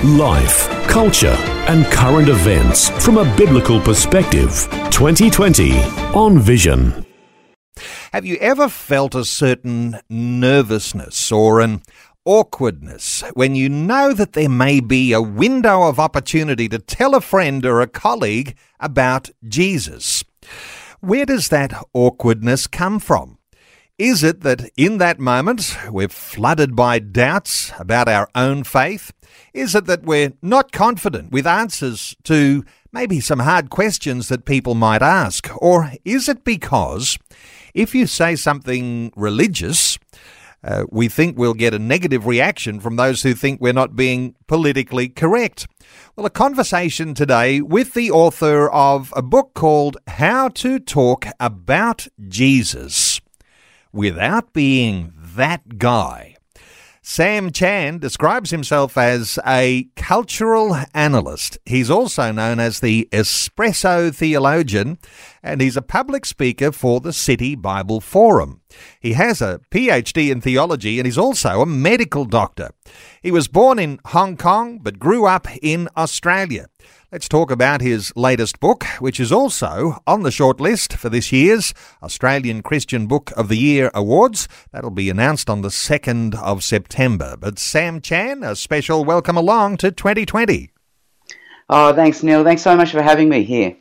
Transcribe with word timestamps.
Life, 0.00 0.68
culture, 0.88 1.36
and 1.68 1.86
current 1.86 2.28
events 2.28 2.88
from 3.04 3.18
a 3.18 3.36
biblical 3.36 3.80
perspective. 3.80 4.66
2020 4.90 5.78
on 6.12 6.40
Vision. 6.40 7.06
Have 8.12 8.26
you 8.26 8.36
ever 8.40 8.68
felt 8.68 9.14
a 9.14 9.24
certain 9.24 10.00
nervousness 10.10 11.30
or 11.30 11.60
an 11.60 11.82
awkwardness 12.24 13.22
when 13.34 13.54
you 13.54 13.68
know 13.68 14.12
that 14.12 14.32
there 14.32 14.48
may 14.48 14.80
be 14.80 15.12
a 15.12 15.22
window 15.22 15.84
of 15.84 16.00
opportunity 16.00 16.68
to 16.68 16.80
tell 16.80 17.14
a 17.14 17.20
friend 17.20 17.64
or 17.64 17.80
a 17.80 17.86
colleague 17.86 18.56
about 18.80 19.30
Jesus? 19.46 20.24
Where 20.98 21.26
does 21.26 21.48
that 21.50 21.80
awkwardness 21.94 22.66
come 22.66 22.98
from? 22.98 23.38
Is 23.98 24.22
it 24.22 24.40
that 24.40 24.70
in 24.74 24.96
that 24.98 25.20
moment 25.20 25.76
we're 25.90 26.08
flooded 26.08 26.74
by 26.74 26.98
doubts 26.98 27.72
about 27.78 28.08
our 28.08 28.26
own 28.34 28.64
faith? 28.64 29.12
Is 29.52 29.74
it 29.74 29.84
that 29.84 30.04
we're 30.04 30.32
not 30.40 30.72
confident 30.72 31.30
with 31.30 31.46
answers 31.46 32.16
to 32.24 32.64
maybe 32.90 33.20
some 33.20 33.40
hard 33.40 33.68
questions 33.68 34.28
that 34.28 34.46
people 34.46 34.74
might 34.74 35.02
ask? 35.02 35.50
Or 35.60 35.92
is 36.06 36.26
it 36.26 36.42
because 36.42 37.18
if 37.74 37.94
you 37.94 38.06
say 38.06 38.34
something 38.34 39.12
religious, 39.14 39.98
uh, 40.64 40.84
we 40.90 41.08
think 41.08 41.36
we'll 41.36 41.52
get 41.52 41.74
a 41.74 41.78
negative 41.78 42.26
reaction 42.26 42.80
from 42.80 42.96
those 42.96 43.22
who 43.22 43.34
think 43.34 43.60
we're 43.60 43.74
not 43.74 43.94
being 43.94 44.34
politically 44.46 45.10
correct? 45.10 45.66
Well, 46.16 46.24
a 46.24 46.30
conversation 46.30 47.12
today 47.12 47.60
with 47.60 47.92
the 47.92 48.10
author 48.10 48.70
of 48.70 49.12
a 49.14 49.22
book 49.22 49.52
called 49.52 49.98
How 50.06 50.48
to 50.48 50.78
Talk 50.78 51.26
About 51.38 52.08
Jesus 52.26 53.11
without 53.92 54.52
being 54.52 55.12
that 55.16 55.78
guy. 55.78 56.36
Sam 57.04 57.50
Chan 57.50 57.98
describes 57.98 58.50
himself 58.50 58.96
as 58.96 59.36
a 59.44 59.88
cultural 59.96 60.78
analyst. 60.94 61.58
He's 61.66 61.90
also 61.90 62.30
known 62.30 62.60
as 62.60 62.78
the 62.78 63.08
espresso 63.10 64.14
theologian, 64.14 64.98
and 65.42 65.60
he's 65.60 65.76
a 65.76 65.82
public 65.82 66.24
speaker 66.24 66.70
for 66.70 67.00
the 67.00 67.12
City 67.12 67.56
Bible 67.56 68.00
Forum. 68.00 68.60
He 69.00 69.14
has 69.14 69.42
a 69.42 69.60
PhD 69.72 70.30
in 70.30 70.40
theology 70.40 71.00
and 71.00 71.06
he's 71.06 71.18
also 71.18 71.60
a 71.60 71.66
medical 71.66 72.24
doctor. 72.24 72.70
He 73.22 73.30
was 73.30 73.46
born 73.46 73.78
in 73.78 74.00
Hong 74.06 74.36
Kong 74.36 74.80
but 74.82 74.98
grew 74.98 75.26
up 75.26 75.46
in 75.62 75.88
Australia. 75.96 76.66
Let's 77.12 77.28
talk 77.28 77.52
about 77.52 77.80
his 77.80 78.12
latest 78.16 78.58
book, 78.58 78.82
which 78.98 79.20
is 79.20 79.30
also 79.30 80.02
on 80.08 80.24
the 80.24 80.30
shortlist 80.30 80.94
for 80.94 81.08
this 81.08 81.30
year's 81.30 81.72
Australian 82.02 82.62
Christian 82.62 83.06
Book 83.06 83.30
of 83.36 83.46
the 83.46 83.58
Year 83.58 83.92
Awards. 83.94 84.48
That'll 84.72 84.90
be 84.90 85.08
announced 85.08 85.48
on 85.48 85.62
the 85.62 85.68
2nd 85.68 86.34
of 86.34 86.64
September. 86.64 87.36
But 87.38 87.60
Sam 87.60 88.00
Chan, 88.00 88.42
a 88.42 88.56
special 88.56 89.04
welcome 89.04 89.36
along 89.36 89.76
to 89.76 89.92
2020. 89.92 90.72
Oh, 91.68 91.94
thanks, 91.94 92.24
Neil. 92.24 92.42
Thanks 92.42 92.62
so 92.62 92.74
much 92.76 92.90
for 92.90 93.02
having 93.02 93.28
me 93.28 93.44
here. 93.44 93.76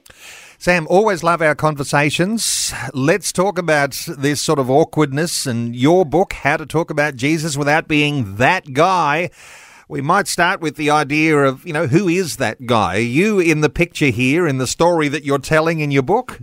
Sam, 0.62 0.86
always 0.92 1.24
love 1.24 1.42
our 1.42 1.56
conversations. 1.56 2.72
Let's 2.94 3.32
talk 3.32 3.58
about 3.58 3.98
this 4.08 4.40
sort 4.40 4.60
of 4.60 4.70
awkwardness 4.70 5.48
and 5.48 5.76
your 5.76 6.06
book, 6.06 6.34
How 6.34 6.58
to 6.58 6.68
Talk 6.68 6.92
About 6.92 7.16
Jesus 7.16 7.58
Without 7.58 7.88
Being 7.88 8.36
That 8.36 8.72
Guy. 8.72 9.32
We 9.90 10.02
might 10.02 10.28
start 10.28 10.62
with 10.62 10.76
the 10.76 10.92
idea 10.92 11.36
of, 11.36 11.66
you 11.66 11.74
know, 11.74 11.88
who 11.88 12.08
is 12.08 12.38
that 12.38 12.68
guy? 12.68 12.98
Are 12.98 13.00
you 13.00 13.40
in 13.40 13.62
the 13.62 13.72
picture 13.72 14.10
here 14.10 14.46
in 14.48 14.60
the 14.60 14.68
story 14.68 15.08
that 15.08 15.26
you're 15.26 15.40
telling 15.40 15.80
in 15.80 15.90
your 15.90 16.04
book? 16.04 16.40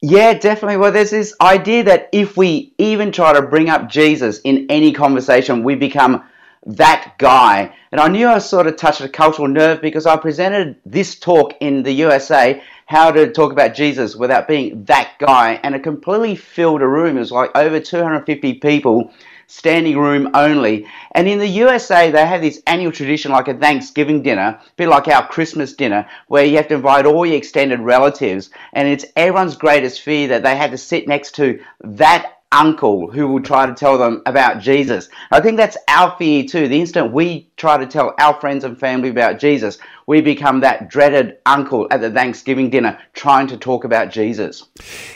Yeah, 0.00 0.34
definitely. 0.34 0.78
Well, 0.78 0.90
there's 0.90 1.10
this 1.10 1.36
idea 1.40 1.84
that 1.84 2.08
if 2.10 2.36
we 2.36 2.74
even 2.78 3.12
try 3.12 3.32
to 3.32 3.42
bring 3.42 3.68
up 3.70 3.90
Jesus 3.90 4.40
in 4.40 4.66
any 4.68 4.92
conversation, 4.92 5.62
we 5.62 5.76
become 5.76 6.24
that 6.64 7.14
guy. 7.18 7.74
And 7.90 8.00
I 8.00 8.08
knew 8.08 8.28
I 8.28 8.38
sort 8.38 8.66
of 8.66 8.76
touched 8.76 9.00
a 9.00 9.08
cultural 9.08 9.48
nerve 9.48 9.80
because 9.80 10.06
I 10.06 10.16
presented 10.16 10.76
this 10.86 11.18
talk 11.18 11.54
in 11.60 11.82
the 11.82 11.92
USA, 11.92 12.62
how 12.92 13.10
to 13.10 13.32
talk 13.32 13.52
about 13.52 13.74
Jesus 13.74 14.14
without 14.14 14.46
being 14.46 14.84
that 14.84 15.14
guy, 15.18 15.58
and 15.62 15.74
it 15.74 15.82
completely 15.82 16.36
filled 16.36 16.82
a 16.82 16.86
room. 16.86 17.16
It 17.16 17.20
was 17.20 17.32
like 17.32 17.50
over 17.56 17.80
250 17.80 18.54
people 18.54 19.10
standing 19.46 19.96
room 19.96 20.28
only. 20.34 20.86
And 21.12 21.26
in 21.26 21.38
the 21.38 21.48
USA, 21.48 22.10
they 22.10 22.26
have 22.26 22.42
this 22.42 22.60
annual 22.66 22.92
tradition 22.92 23.32
like 23.32 23.48
a 23.48 23.54
Thanksgiving 23.54 24.22
dinner, 24.22 24.60
a 24.60 24.62
bit 24.76 24.90
like 24.90 25.08
our 25.08 25.26
Christmas 25.26 25.72
dinner, 25.72 26.06
where 26.28 26.44
you 26.44 26.58
have 26.58 26.68
to 26.68 26.74
invite 26.74 27.06
all 27.06 27.24
your 27.24 27.38
extended 27.38 27.80
relatives. 27.80 28.50
And 28.74 28.86
it's 28.86 29.06
everyone's 29.16 29.56
greatest 29.56 30.02
fear 30.02 30.28
that 30.28 30.42
they 30.42 30.54
have 30.54 30.72
to 30.72 30.78
sit 30.78 31.08
next 31.08 31.34
to 31.36 31.60
that 31.80 32.41
uncle 32.52 33.10
who 33.10 33.26
will 33.26 33.42
try 33.42 33.66
to 33.66 33.74
tell 33.74 33.98
them 33.98 34.22
about 34.26 34.60
Jesus. 34.60 35.08
I 35.30 35.40
think 35.40 35.56
that's 35.56 35.76
our 35.88 36.14
fear 36.18 36.44
too. 36.44 36.68
The 36.68 36.78
instant 36.78 37.12
we 37.12 37.50
try 37.56 37.78
to 37.78 37.86
tell 37.86 38.14
our 38.18 38.38
friends 38.40 38.62
and 38.62 38.78
family 38.78 39.08
about 39.08 39.38
Jesus, 39.38 39.78
we 40.06 40.20
become 40.20 40.60
that 40.60 40.88
dreaded 40.88 41.38
uncle 41.46 41.88
at 41.90 42.00
the 42.00 42.10
Thanksgiving 42.10 42.70
dinner 42.70 42.98
trying 43.14 43.46
to 43.48 43.56
talk 43.56 43.84
about 43.84 44.10
Jesus. 44.10 44.68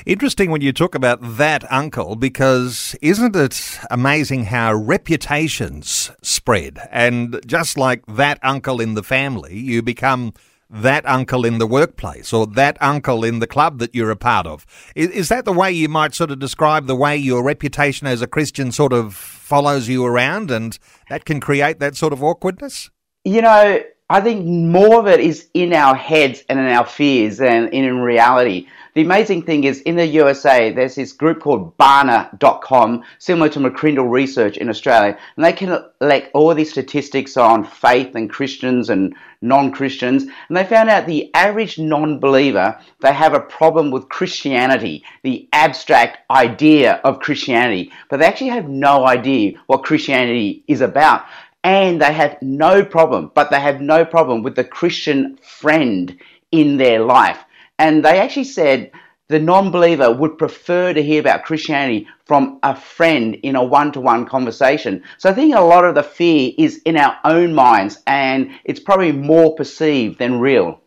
Interesting 0.06 0.50
when 0.50 0.62
you 0.62 0.72
talk 0.72 0.94
about 0.94 1.18
that 1.36 1.70
uncle 1.70 2.16
because 2.16 2.96
isn't 3.02 3.36
it 3.36 3.78
amazing 3.90 4.46
how 4.46 4.74
reputations 4.74 6.10
spread? 6.22 6.78
And 6.90 7.40
just 7.46 7.76
like 7.76 8.04
that 8.06 8.38
uncle 8.42 8.80
in 8.80 8.94
the 8.94 9.02
family, 9.02 9.58
you 9.58 9.82
become 9.82 10.32
that 10.68 11.06
uncle 11.06 11.44
in 11.44 11.58
the 11.58 11.66
workplace 11.66 12.32
or 12.32 12.46
that 12.46 12.76
uncle 12.80 13.24
in 13.24 13.38
the 13.38 13.46
club 13.46 13.78
that 13.78 13.94
you're 13.94 14.10
a 14.10 14.16
part 14.16 14.46
of. 14.46 14.66
Is, 14.94 15.10
is, 15.10 15.28
that 15.28 15.44
the 15.44 15.52
way 15.52 15.70
you 15.70 15.88
might 15.88 16.14
sort 16.14 16.30
of 16.30 16.38
describe 16.38 16.86
the 16.86 16.96
way 16.96 17.16
your 17.16 17.44
reputation 17.44 18.06
as 18.06 18.22
a 18.22 18.26
Christian 18.26 18.72
sort 18.72 18.92
of 18.92 19.14
follows 19.14 19.88
you 19.88 20.04
around 20.04 20.50
and 20.50 20.78
that 21.08 21.24
can 21.24 21.40
create 21.40 21.78
that 21.78 21.96
sort 21.96 22.12
of 22.12 22.22
awkwardness? 22.22 22.90
You 23.24 23.42
know, 23.42 23.80
I 24.08 24.20
think 24.20 24.44
more 24.46 25.00
of 25.00 25.06
it 25.06 25.20
is 25.20 25.48
in 25.54 25.72
our 25.72 25.94
heads 25.94 26.42
and 26.48 26.58
in 26.58 26.66
our 26.66 26.86
fears 26.86 27.38
than 27.38 27.68
in 27.68 28.00
reality. 28.00 28.66
The 28.96 29.02
amazing 29.02 29.42
thing 29.42 29.64
is 29.64 29.82
in 29.82 29.96
the 29.96 30.06
USA, 30.06 30.72
there's 30.72 30.94
this 30.94 31.12
group 31.12 31.40
called 31.40 31.76
Barna.com, 31.76 33.04
similar 33.18 33.50
to 33.50 33.58
McCrindle 33.58 34.10
Research 34.10 34.56
in 34.56 34.70
Australia, 34.70 35.18
and 35.36 35.44
they 35.44 35.52
collect 35.52 36.30
all 36.32 36.54
these 36.54 36.70
statistics 36.70 37.36
on 37.36 37.62
faith 37.62 38.14
and 38.14 38.30
Christians 38.30 38.88
and 38.88 39.14
non-Christians, 39.42 40.22
and 40.22 40.56
they 40.56 40.64
found 40.64 40.88
out 40.88 41.04
the 41.04 41.30
average 41.34 41.78
non-believer, 41.78 42.80
they 43.02 43.12
have 43.12 43.34
a 43.34 43.40
problem 43.40 43.90
with 43.90 44.08
Christianity, 44.08 45.04
the 45.22 45.46
abstract 45.52 46.20
idea 46.30 46.94
of 47.04 47.20
Christianity, 47.20 47.92
but 48.08 48.20
they 48.20 48.24
actually 48.24 48.48
have 48.48 48.70
no 48.70 49.06
idea 49.06 49.58
what 49.66 49.84
Christianity 49.84 50.64
is 50.68 50.80
about 50.80 51.26
and 51.64 52.00
they 52.00 52.14
have 52.14 52.40
no 52.40 52.82
problem, 52.82 53.30
but 53.34 53.50
they 53.50 53.60
have 53.60 53.82
no 53.82 54.06
problem 54.06 54.42
with 54.42 54.56
the 54.56 54.64
Christian 54.64 55.36
friend 55.42 56.18
in 56.50 56.78
their 56.78 57.00
life. 57.00 57.44
And 57.78 58.04
they 58.04 58.18
actually 58.18 58.44
said 58.44 58.90
the 59.28 59.38
non 59.38 59.70
believer 59.70 60.12
would 60.12 60.38
prefer 60.38 60.92
to 60.92 61.02
hear 61.02 61.20
about 61.20 61.44
Christianity 61.44 62.06
from 62.24 62.58
a 62.62 62.76
friend 62.76 63.34
in 63.42 63.56
a 63.56 63.64
one 63.64 63.92
to 63.92 64.00
one 64.00 64.26
conversation. 64.26 65.02
So 65.18 65.30
I 65.30 65.34
think 65.34 65.54
a 65.54 65.60
lot 65.60 65.84
of 65.84 65.94
the 65.94 66.02
fear 66.02 66.52
is 66.56 66.80
in 66.84 66.96
our 66.96 67.18
own 67.24 67.54
minds 67.54 67.98
and 68.06 68.50
it's 68.64 68.80
probably 68.80 69.12
more 69.12 69.54
perceived 69.54 70.18
than 70.18 70.40
real. 70.40 70.80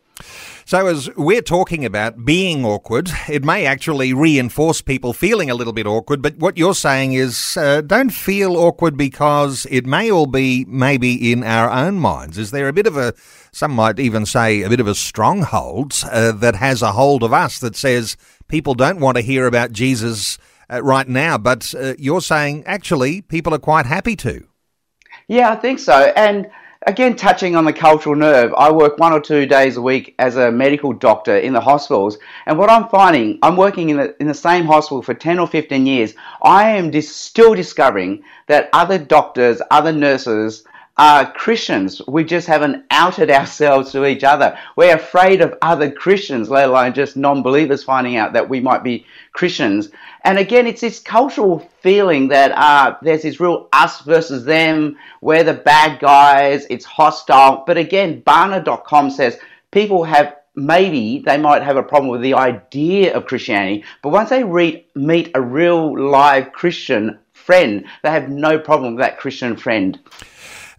So, 0.70 0.86
as 0.86 1.10
we're 1.16 1.42
talking 1.42 1.84
about 1.84 2.24
being 2.24 2.64
awkward, 2.64 3.10
it 3.28 3.42
may 3.42 3.66
actually 3.66 4.12
reinforce 4.12 4.80
people 4.80 5.12
feeling 5.12 5.50
a 5.50 5.56
little 5.56 5.72
bit 5.72 5.84
awkward. 5.84 6.22
But 6.22 6.36
what 6.36 6.56
you're 6.56 6.76
saying 6.76 7.14
is 7.14 7.56
uh, 7.56 7.80
don't 7.80 8.10
feel 8.10 8.56
awkward 8.56 8.96
because 8.96 9.66
it 9.68 9.84
may 9.84 10.12
all 10.12 10.26
be 10.26 10.64
maybe 10.68 11.32
in 11.32 11.42
our 11.42 11.68
own 11.68 11.98
minds. 11.98 12.38
Is 12.38 12.52
there 12.52 12.68
a 12.68 12.72
bit 12.72 12.86
of 12.86 12.96
a, 12.96 13.14
some 13.50 13.72
might 13.72 13.98
even 13.98 14.24
say, 14.24 14.62
a 14.62 14.68
bit 14.68 14.78
of 14.78 14.86
a 14.86 14.94
stronghold 14.94 16.04
uh, 16.08 16.30
that 16.30 16.54
has 16.54 16.82
a 16.82 16.92
hold 16.92 17.24
of 17.24 17.32
us 17.32 17.58
that 17.58 17.74
says 17.74 18.16
people 18.46 18.74
don't 18.74 19.00
want 19.00 19.16
to 19.16 19.24
hear 19.24 19.48
about 19.48 19.72
Jesus 19.72 20.38
uh, 20.72 20.80
right 20.84 21.08
now, 21.08 21.36
but 21.36 21.74
uh, 21.74 21.94
you're 21.98 22.20
saying 22.20 22.62
actually 22.64 23.22
people 23.22 23.52
are 23.52 23.58
quite 23.58 23.86
happy 23.86 24.14
to? 24.14 24.46
Yeah, 25.26 25.50
I 25.50 25.56
think 25.56 25.80
so. 25.80 26.12
And 26.14 26.48
again, 26.86 27.14
touching 27.14 27.56
on 27.56 27.64
the 27.64 27.72
cultural 27.72 28.16
nerve, 28.16 28.54
I 28.54 28.70
work 28.70 28.98
one 28.98 29.12
or 29.12 29.20
two 29.20 29.46
days 29.46 29.76
a 29.76 29.82
week 29.82 30.14
as 30.18 30.36
a 30.36 30.50
medical 30.50 30.92
doctor 30.92 31.36
in 31.36 31.52
the 31.52 31.60
hospitals, 31.60 32.18
and 32.46 32.58
what 32.58 32.70
I'm 32.70 32.88
finding, 32.88 33.38
I'm 33.42 33.56
working 33.56 33.90
in 33.90 33.96
the, 33.98 34.16
in 34.20 34.26
the 34.26 34.34
same 34.34 34.64
hospital 34.64 35.02
for 35.02 35.14
10 35.14 35.38
or 35.38 35.46
15 35.46 35.86
years. 35.86 36.14
I 36.42 36.70
am 36.70 36.90
dis- 36.90 37.14
still 37.14 37.54
discovering 37.54 38.22
that 38.46 38.70
other 38.72 38.98
doctors, 38.98 39.60
other 39.70 39.92
nurses, 39.92 40.64
Christians. 41.32 42.02
We 42.06 42.24
just 42.24 42.46
haven't 42.46 42.84
outed 42.90 43.30
ourselves 43.30 43.90
to 43.92 44.04
each 44.04 44.22
other. 44.22 44.58
We're 44.76 44.96
afraid 44.96 45.40
of 45.40 45.56
other 45.62 45.90
Christians, 45.90 46.50
let 46.50 46.68
alone 46.68 46.92
just 46.92 47.16
non 47.16 47.42
believers 47.42 47.82
finding 47.82 48.16
out 48.16 48.34
that 48.34 48.50
we 48.50 48.60
might 48.60 48.84
be 48.84 49.06
Christians. 49.32 49.88
And 50.24 50.38
again, 50.38 50.66
it's 50.66 50.82
this 50.82 51.00
cultural 51.00 51.60
feeling 51.80 52.28
that 52.28 52.52
uh, 52.52 52.98
there's 53.00 53.22
this 53.22 53.40
real 53.40 53.70
us 53.72 54.02
versus 54.02 54.44
them. 54.44 54.98
We're 55.22 55.42
the 55.42 55.54
bad 55.54 56.00
guys. 56.00 56.66
It's 56.68 56.84
hostile. 56.84 57.64
But 57.66 57.78
again, 57.78 58.20
Barna.com 58.20 59.10
says 59.10 59.38
people 59.70 60.04
have 60.04 60.36
maybe 60.54 61.22
they 61.24 61.38
might 61.38 61.62
have 61.62 61.78
a 61.78 61.82
problem 61.82 62.10
with 62.10 62.20
the 62.20 62.34
idea 62.34 63.14
of 63.14 63.24
Christianity, 63.24 63.84
but 64.02 64.10
once 64.10 64.28
they 64.28 64.44
re- 64.44 64.84
meet 64.94 65.30
a 65.34 65.40
real 65.40 65.98
live 65.98 66.52
Christian 66.52 67.18
friend, 67.32 67.86
they 68.02 68.10
have 68.10 68.28
no 68.28 68.58
problem 68.58 68.96
with 68.96 69.02
that 69.02 69.18
Christian 69.18 69.56
friend. 69.56 69.98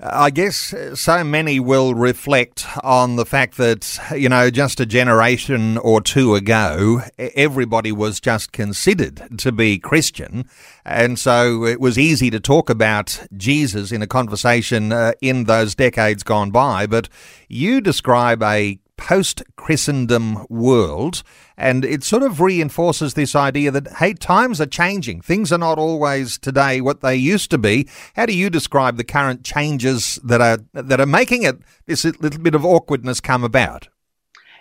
I 0.03 0.31
guess 0.31 0.73
so 0.95 1.23
many 1.23 1.59
will 1.59 1.93
reflect 1.93 2.65
on 2.83 3.17
the 3.17 3.25
fact 3.25 3.57
that, 3.57 3.99
you 4.17 4.29
know, 4.29 4.49
just 4.49 4.79
a 4.79 4.85
generation 4.87 5.77
or 5.77 6.01
two 6.01 6.33
ago, 6.33 7.03
everybody 7.19 7.91
was 7.91 8.19
just 8.19 8.51
considered 8.51 9.37
to 9.37 9.51
be 9.51 9.77
Christian. 9.77 10.49
And 10.83 11.19
so 11.19 11.65
it 11.65 11.79
was 11.79 11.99
easy 11.99 12.31
to 12.31 12.39
talk 12.39 12.67
about 12.67 13.21
Jesus 13.37 13.91
in 13.91 14.01
a 14.01 14.07
conversation 14.07 14.91
uh, 14.91 15.13
in 15.21 15.43
those 15.43 15.75
decades 15.75 16.23
gone 16.23 16.49
by. 16.49 16.87
But 16.87 17.07
you 17.47 17.79
describe 17.79 18.41
a 18.41 18.79
post 19.01 19.41
Christendom 19.55 20.45
world. 20.47 21.23
And 21.57 21.83
it 21.83 22.03
sort 22.03 22.21
of 22.21 22.39
reinforces 22.39 23.15
this 23.15 23.35
idea 23.35 23.71
that, 23.71 23.93
hey, 23.93 24.13
times 24.13 24.61
are 24.61 24.67
changing. 24.67 25.21
Things 25.21 25.51
are 25.51 25.57
not 25.57 25.79
always 25.79 26.37
today 26.37 26.81
what 26.81 27.01
they 27.01 27.15
used 27.15 27.49
to 27.49 27.57
be. 27.57 27.87
How 28.15 28.27
do 28.27 28.37
you 28.37 28.51
describe 28.51 28.97
the 28.97 29.03
current 29.03 29.43
changes 29.43 30.19
that 30.23 30.39
are, 30.39 30.59
that 30.73 31.01
are 31.01 31.07
making 31.07 31.41
it 31.41 31.57
this 31.87 32.05
little 32.05 32.39
bit 32.39 32.53
of 32.53 32.63
awkwardness 32.63 33.19
come 33.19 33.43
about? 33.43 33.89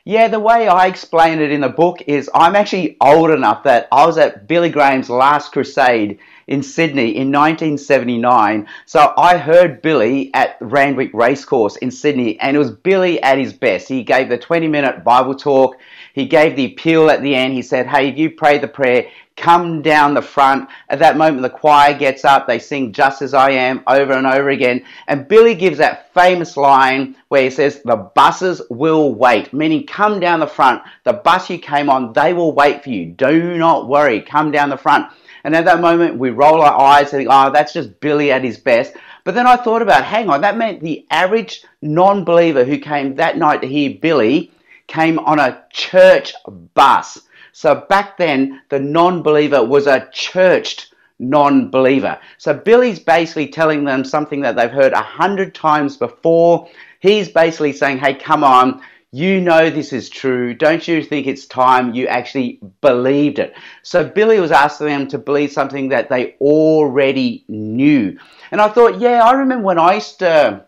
Yeah, 0.07 0.29
the 0.29 0.41
way 0.41 0.67
I 0.67 0.87
explain 0.87 1.41
it 1.41 1.51
in 1.51 1.61
the 1.61 1.69
book 1.69 1.99
is 2.07 2.31
I'm 2.35 2.57
actually 2.57 2.97
old 3.03 3.31
enough 3.31 3.65
that 3.65 3.89
I 3.93 4.07
was 4.07 4.17
at 4.17 4.49
Billy 4.49 4.71
Graham's 4.71 5.11
last 5.11 5.53
crusade 5.53 6.19
in 6.51 6.63
Sydney 6.63 7.17
in 7.17 7.33
1979. 7.33 8.69
So 8.85 9.15
I 9.17 9.39
heard 9.39 9.81
Billy 9.81 10.35
at 10.35 10.57
Randwick 10.61 11.11
Racecourse 11.15 11.77
in 11.77 11.91
Sydney, 11.91 12.39
and 12.41 12.57
it 12.57 12.59
was 12.59 12.73
Billy 12.73 13.23
at 13.23 13.39
his 13.39 13.53
best. 13.53 13.89
He 13.89 14.03
gave 14.03 14.29
the 14.29 14.37
20 14.37 14.69
minute 14.69 15.03
Bible 15.05 15.35
talk, 15.35 15.77
he 16.13 16.27
gave 16.27 16.57
the 16.57 16.67
appeal 16.67 17.09
at 17.09 17.23
the 17.23 17.35
end. 17.35 17.55
He 17.55 17.63
said, 17.63 17.87
Hey, 17.87 18.09
if 18.09 18.19
you 18.19 18.33
pray 18.33 18.59
the 18.59 18.67
prayer, 18.69 19.07
come 19.37 19.81
down 19.81 20.13
the 20.15 20.23
front. 20.23 20.69
At 20.89 20.99
that 20.99 21.17
moment, 21.17 21.43
the 21.43 21.51
choir 21.51 21.97
gets 21.97 22.25
up, 22.25 22.47
they 22.47 22.59
sing 22.59 22.93
Just 22.93 23.23
As 23.23 23.33
I 23.33 23.51
Am 23.51 23.83
over 23.87 24.13
and 24.13 24.27
over 24.27 24.51
again. 24.51 24.85
And 25.07 25.29
Billy 25.29 25.55
gives 25.55 25.79
that 25.79 26.13
famous 26.13 26.57
line 26.57 27.17
where 27.29 27.45
he 27.45 27.51
says, 27.51 27.81
The 27.85 27.97
buses 27.97 28.61
will 28.71 29.15
wait, 29.15 29.53
meaning 29.53 29.87
come 29.87 30.21
down 30.21 30.41
the 30.41 30.47
front. 30.47 30.83
The 31.05 31.13
bus 31.13 31.49
you 31.49 31.59
came 31.59 31.89
on, 31.89 32.13
they 32.13 32.33
will 32.33 32.53
wait 32.53 32.83
for 32.83 32.91
you. 32.91 33.07
Do 33.07 33.57
not 33.57 33.89
worry, 33.89 34.21
come 34.21 34.51
down 34.51 34.69
the 34.69 34.77
front. 34.77 35.11
And 35.45 35.55
at 35.57 35.65
that 35.65 35.81
moment, 35.81 36.19
we 36.19 36.31
roll 36.31 36.63
our 36.63 36.79
eyes 36.79 37.13
and 37.13 37.21
think, 37.21 37.29
oh, 37.31 37.51
that's 37.51 37.73
just 37.73 38.01
Billy 38.01 38.31
at 38.33 38.45
his 38.45 38.59
best. 38.59 38.95
But 39.25 39.35
then 39.35 39.47
I 39.47 39.57
thought 39.57 39.83
about, 39.83 40.05
hang 40.05 40.29
on, 40.29 40.41
that 40.41 40.57
meant 40.57 40.81
the 40.81 41.07
average 41.11 41.65
non 41.83 42.25
believer 42.25 42.65
who 42.65 42.79
came 42.79 43.15
that 43.17 43.39
night 43.39 43.61
to 43.63 43.69
hear 43.69 43.99
Billy 44.01 44.53
came 44.87 45.19
on 45.21 45.39
a 45.39 45.65
church 45.71 46.35
bus. 46.75 47.21
So 47.53 47.87
back 47.89 48.17
then, 48.17 48.63
the 48.69 48.79
non 48.79 49.23
believer 49.23 49.65
was 49.65 49.87
a 49.87 50.09
churched 50.13 50.95
non 51.19 51.71
believer. 51.71 52.19
So 52.39 52.55
Billy's 52.55 52.99
basically 52.99 53.49
telling 53.49 53.85
them 53.85 54.05
something 54.05 54.41
that 54.41 54.57
they've 54.57 54.71
heard 54.71 54.93
a 54.93 55.03
hundred 55.03 55.55
times 55.55 55.97
before. 55.97 56.69
He's 57.01 57.29
basically 57.29 57.73
saying, 57.73 57.99
hey, 57.99 58.15
come 58.15 58.43
on, 58.43 58.83
you 59.13 59.41
know 59.41 59.71
this 59.71 59.93
is 59.93 60.09
true. 60.09 60.55
Don't 60.55 60.87
you 60.87 61.03
think 61.03 61.27
it's 61.27 61.47
time 61.47 61.95
you 61.95 62.07
actually 62.07 62.61
believed 62.81 63.41
it? 63.41 63.55
So 63.83 64.05
Billy 64.05 64.39
was 64.39 64.53
asking 64.53 64.87
them 64.87 65.09
to 65.09 65.19
believe 65.19 65.51
something 65.51 65.89
that 65.89 66.09
they 66.09 66.35
already 66.41 67.45
knew. 67.49 68.19
And 68.53 68.61
I 68.61 68.69
thought, 68.69 69.01
yeah, 69.01 69.25
I 69.25 69.33
remember 69.33 69.65
when 69.65 69.79
I 69.79 69.95
used 69.95 70.21
to 70.21 70.65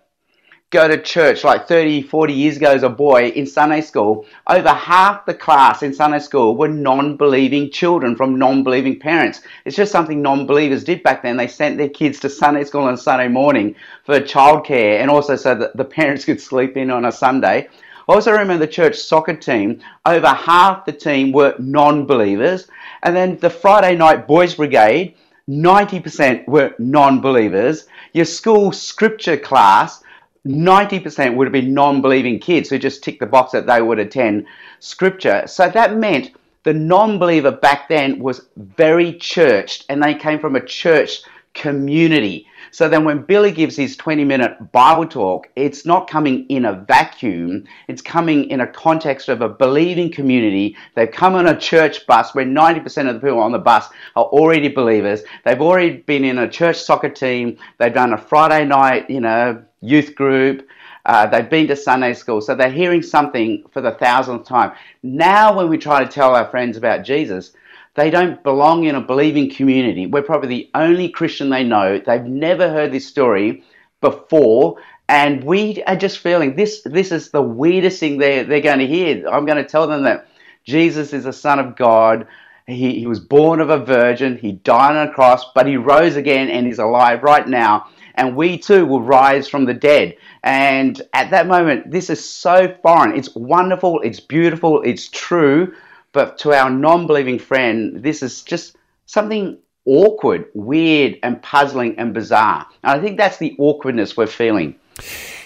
go 0.70 0.88
to 0.88 1.00
church 1.00 1.44
like 1.44 1.68
30, 1.68 2.02
40 2.02 2.32
years 2.32 2.56
ago 2.56 2.72
as 2.72 2.82
a 2.82 2.88
boy 2.88 3.28
in 3.28 3.46
Sunday 3.46 3.80
school, 3.80 4.26
over 4.48 4.70
half 4.70 5.24
the 5.26 5.34
class 5.34 5.84
in 5.84 5.94
Sunday 5.94 6.18
school 6.18 6.56
were 6.56 6.66
non 6.66 7.16
believing 7.16 7.70
children 7.70 8.16
from 8.16 8.40
non 8.40 8.64
believing 8.64 8.98
parents. 8.98 9.42
It's 9.64 9.76
just 9.76 9.92
something 9.92 10.20
non 10.20 10.46
believers 10.46 10.82
did 10.82 11.04
back 11.04 11.22
then. 11.22 11.36
They 11.36 11.46
sent 11.46 11.78
their 11.78 11.90
kids 11.90 12.18
to 12.20 12.28
Sunday 12.28 12.64
school 12.64 12.82
on 12.82 12.96
Sunday 12.96 13.28
morning 13.28 13.76
for 14.04 14.18
childcare 14.18 15.00
and 15.00 15.10
also 15.12 15.36
so 15.36 15.54
that 15.54 15.76
the 15.76 15.84
parents 15.98 16.24
could 16.24 16.40
sleep 16.40 16.76
in 16.76 16.90
on 16.90 17.04
a 17.04 17.12
Sunday. 17.12 17.68
I 18.08 18.14
also 18.14 18.32
remember 18.32 18.58
the 18.58 18.72
church 18.72 18.96
soccer 18.96 19.37
team, 19.37 19.81
over 20.04 20.28
half 20.28 20.84
the 20.84 20.93
team 20.93 21.32
were 21.32 21.54
non 21.58 22.06
believers. 22.06 22.69
And 23.02 23.14
then 23.14 23.38
the 23.38 23.50
Friday 23.50 23.96
night 23.96 24.26
boys 24.26 24.54
brigade, 24.54 25.14
90% 25.49 26.46
were 26.49 26.75
non 26.78 27.20
believers. 27.20 27.87
Your 28.12 28.25
school 28.25 28.72
scripture 28.72 29.37
class, 29.37 30.02
90% 30.46 31.37
would 31.37 31.46
have 31.46 31.52
been 31.52 31.75
non 31.75 32.02
believing 32.02 32.38
kids 32.38 32.69
who 32.69 32.78
just 32.78 33.02
ticked 33.02 33.20
the 33.20 33.26
box 33.26 33.52
that 33.52 33.66
they 33.66 33.81
would 33.81 33.99
attend 33.99 34.46
scripture. 34.81 35.44
So 35.46 35.69
that 35.69 35.96
meant 35.96 36.32
the 36.64 36.75
non 36.75 37.19
believer 37.19 37.50
back 37.50 37.88
then 37.88 38.19
was 38.19 38.46
very 38.56 39.14
churched 39.14 39.84
and 39.88 40.02
they 40.02 40.14
came 40.14 40.38
from 40.38 40.56
a 40.56 40.64
church 40.64 41.22
community. 41.54 42.46
So 42.70 42.88
then 42.88 43.04
when 43.04 43.22
Billy 43.22 43.52
gives 43.52 43.76
his 43.76 43.96
20 43.96 44.25
minute 44.25 44.72
Bible 44.72 45.06
talk, 45.06 45.49
it's 45.56 45.84
not 45.84 46.08
coming 46.08 46.46
in 46.49 46.64
a 46.64 46.72
vacuum. 46.72 47.64
It's 47.88 48.00
coming 48.00 48.49
in 48.49 48.60
a 48.60 48.66
context 48.66 49.28
of 49.28 49.43
a 49.43 49.49
believing 49.49 50.10
community. 50.10 50.76
They've 50.94 51.10
come 51.10 51.34
on 51.34 51.49
a 51.49 51.58
church 51.58 52.06
bus 52.06 52.34
where 52.34 52.46
90% 52.46 53.08
of 53.08 53.14
the 53.14 53.20
people 53.20 53.40
on 53.40 53.52
the 53.52 53.58
bus 53.58 53.88
are 54.16 54.25
already 54.25 54.69
believers. 54.69 55.22
They've 55.44 55.60
already 55.60 55.99
been 55.99 56.25
in 56.25 56.38
a 56.38 56.49
church 56.49 56.81
soccer 56.81 57.10
team. 57.10 57.58
They've 57.78 57.93
done 57.93 58.14
a 58.14 58.19
Friday 58.19 58.64
night, 58.64 59.10
you 59.10 59.20
know, 59.20 59.62
youth 59.81 60.14
group. 60.14 60.66
Uh, 61.04 61.26
they've 61.26 61.50
been 61.50 61.66
to 61.66 61.75
Sunday 61.75 62.14
school, 62.14 62.40
so 62.40 62.54
they're 62.54 62.70
hearing 62.70 63.02
something 63.02 63.64
for 63.72 63.81
the 63.81 63.90
thousandth 63.93 64.46
time. 64.46 64.72
Now, 65.02 65.56
when 65.56 65.69
we 65.69 65.76
try 65.76 66.02
to 66.04 66.08
tell 66.08 66.34
our 66.37 66.49
friends 66.49 66.76
about 66.76 67.04
Jesus, 67.04 67.52
they 67.94 68.10
don't 68.10 68.42
belong 68.42 68.84
in 68.84 68.94
a 68.94 69.00
believing 69.00 69.50
community. 69.50 70.06
We're 70.06 70.22
probably 70.22 70.48
the 70.48 70.70
only 70.74 71.08
Christian 71.08 71.50
they 71.50 71.64
know. 71.64 71.98
They've 71.98 72.24
never 72.24 72.70
heard 72.70 72.92
this 72.92 73.06
story 73.06 73.64
before. 74.00 74.78
And 75.08 75.44
we 75.44 75.82
are 75.84 75.96
just 75.96 76.18
feeling 76.18 76.56
this 76.56 76.82
this 76.84 77.12
is 77.12 77.30
the 77.30 77.42
weirdest 77.42 78.00
thing 78.00 78.16
they're, 78.16 78.44
they're 78.44 78.60
going 78.60 78.78
to 78.78 78.86
hear. 78.86 79.28
I'm 79.28 79.44
going 79.44 79.62
to 79.62 79.68
tell 79.68 79.86
them 79.86 80.04
that 80.04 80.26
Jesus 80.64 81.12
is 81.12 81.24
the 81.24 81.32
Son 81.32 81.58
of 81.58 81.76
God. 81.76 82.26
He, 82.66 83.00
he 83.00 83.06
was 83.06 83.20
born 83.20 83.61
of 83.61 83.68
a 83.68 83.84
virgin. 83.84 84.38
He 84.38 84.52
died 84.52 84.96
on 84.96 85.08
a 85.08 85.12
cross, 85.12 85.52
but 85.52 85.66
he 85.66 85.76
rose 85.76 86.16
again 86.16 86.49
and 86.49 86.66
he's 86.66 86.78
alive 86.78 87.22
right 87.22 87.46
now. 87.46 87.88
And 88.14 88.37
we 88.37 88.56
too 88.56 88.87
will 88.87 89.02
rise 89.02 89.49
from 89.49 89.64
the 89.64 89.75
dead. 89.75 90.16
And 90.42 91.00
at 91.12 91.30
that 91.30 91.46
moment, 91.46 91.90
this 91.90 92.08
is 92.08 92.26
so 92.26 92.75
foreign. 92.82 93.16
It's 93.16 93.34
wonderful. 93.34 94.00
It's 94.00 94.20
beautiful. 94.20 94.82
It's 94.82 95.08
true. 95.08 95.75
But 96.12 96.38
to 96.38 96.52
our 96.52 96.71
non 96.71 97.07
believing 97.07 97.38
friend, 97.38 98.02
this 98.02 98.23
is 98.23 98.42
just 98.42 98.76
something 99.07 99.59
awkward, 99.85 100.47
weird, 100.54 101.19
and 101.23 101.42
puzzling 101.42 101.99
and 101.99 102.14
bizarre. 102.14 102.66
And 102.85 102.99
I 102.99 103.02
think 103.02 103.16
that's 103.16 103.38
the 103.38 103.57
awkwardness 103.59 104.16
we're 104.16 104.26
feeling. 104.26 104.76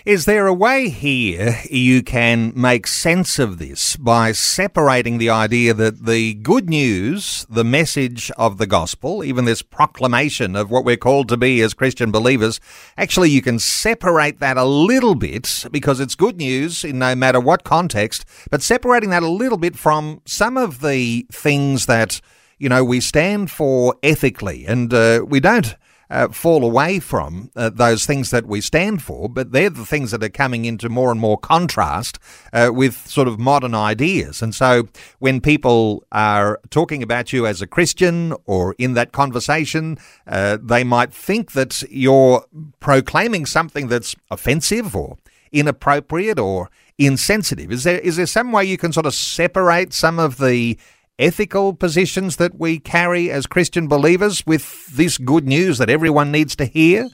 Is 0.06 0.25
there 0.25 0.46
a 0.46 0.54
way 0.54 0.88
here 0.88 1.60
you 1.68 2.00
can 2.00 2.52
make 2.54 2.86
sense 2.86 3.40
of 3.40 3.58
this 3.58 3.96
by 3.96 4.30
separating 4.30 5.18
the 5.18 5.30
idea 5.30 5.75
that 5.75 6.06
the 6.06 6.34
good 6.34 6.70
news, 6.70 7.44
the 7.50 7.64
message 7.64 8.30
of 8.38 8.58
the 8.58 8.68
gospel, 8.68 9.25
even 9.25 9.46
this 9.46 9.62
proclamation 9.62 10.54
of 10.54 10.70
what 10.70 10.84
we're 10.84 10.96
called 10.96 11.28
to 11.30 11.36
be 11.36 11.60
as 11.60 11.75
Christian 11.75 12.12
believers, 12.12 12.60
actually 12.96 13.30
you 13.30 13.42
can 13.42 13.58
separate 13.58 14.38
that 14.38 14.56
a 14.56 14.64
little 14.64 15.16
bit 15.16 15.64
because 15.72 15.98
it's 15.98 16.14
good 16.14 16.36
news 16.36 16.84
in 16.84 17.00
no 17.00 17.16
matter 17.16 17.40
what 17.40 17.64
context, 17.64 18.25
but 18.48 18.62
separating 18.62 19.10
that 19.10 19.25
a 19.25 19.28
little 19.28 19.58
bit 19.58 19.76
from 19.76 20.20
some 20.25 20.56
of 20.56 20.82
the 20.82 21.26
things 21.32 21.86
that, 21.86 22.20
you 22.58 22.68
know, 22.68 22.84
we 22.84 23.00
stand 23.00 23.50
for 23.50 23.96
ethically 24.04 24.66
and 24.66 24.94
uh, 24.94 25.25
we 25.26 25.40
don't 25.40 25.75
uh, 26.10 26.28
fall 26.28 26.64
away 26.64 26.98
from 26.98 27.50
uh, 27.56 27.70
those 27.70 28.06
things 28.06 28.30
that 28.30 28.46
we 28.46 28.60
stand 28.60 29.02
for, 29.02 29.28
but 29.28 29.52
they're 29.52 29.70
the 29.70 29.86
things 29.86 30.10
that 30.10 30.22
are 30.22 30.28
coming 30.28 30.64
into 30.64 30.88
more 30.88 31.10
and 31.10 31.20
more 31.20 31.38
contrast 31.38 32.18
uh, 32.52 32.70
with 32.72 33.06
sort 33.06 33.28
of 33.28 33.38
modern 33.38 33.75
ideas. 33.75 34.42
And 34.42 34.54
so 34.54 34.88
when 35.18 35.40
people 35.40 36.04
are 36.12 36.60
talking 36.70 37.02
about 37.02 37.32
you 37.32 37.46
as 37.46 37.62
a 37.62 37.66
Christian 37.66 38.34
or 38.44 38.75
in 38.78 38.94
that 38.94 39.12
conversation, 39.12 39.98
uh, 40.26 40.58
they 40.62 40.84
might 40.84 41.12
think 41.12 41.52
that 41.52 41.82
you're 41.90 42.44
proclaiming 42.80 43.46
something 43.46 43.88
that's 43.88 44.14
offensive 44.30 44.94
or 44.94 45.18
inappropriate 45.52 46.38
or 46.38 46.70
insensitive. 46.98 47.70
Is 47.70 47.84
there 47.84 47.98
is 47.98 48.16
there 48.16 48.26
some 48.26 48.52
way 48.52 48.64
you 48.64 48.78
can 48.78 48.92
sort 48.92 49.06
of 49.06 49.14
separate 49.14 49.92
some 49.92 50.18
of 50.18 50.38
the 50.38 50.78
ethical 51.18 51.75
positions 51.75 52.37
that 52.37 52.58
we 52.58 52.78
carry 52.78 53.30
as 53.30 53.46
Christian 53.46 53.88
believers 53.88 54.46
with 54.46 54.87
this 54.88 55.18
good 55.18 55.46
news 55.46 55.78
that 55.78 55.90
everyone 55.90 56.30
needs 56.30 56.54
to 56.56 56.64
hear? 56.64 57.08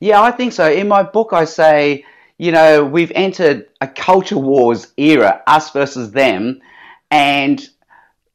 Yeah, 0.00 0.20
I 0.20 0.30
think 0.30 0.52
so. 0.52 0.70
In 0.70 0.88
my 0.88 1.02
book, 1.02 1.32
I 1.32 1.44
say, 1.44 2.04
you 2.38 2.52
know, 2.52 2.84
we've 2.84 3.12
entered 3.14 3.66
a 3.80 3.88
culture 3.88 4.38
wars 4.38 4.92
era, 4.96 5.42
us 5.46 5.70
versus 5.70 6.12
them, 6.12 6.60
and 7.10 7.66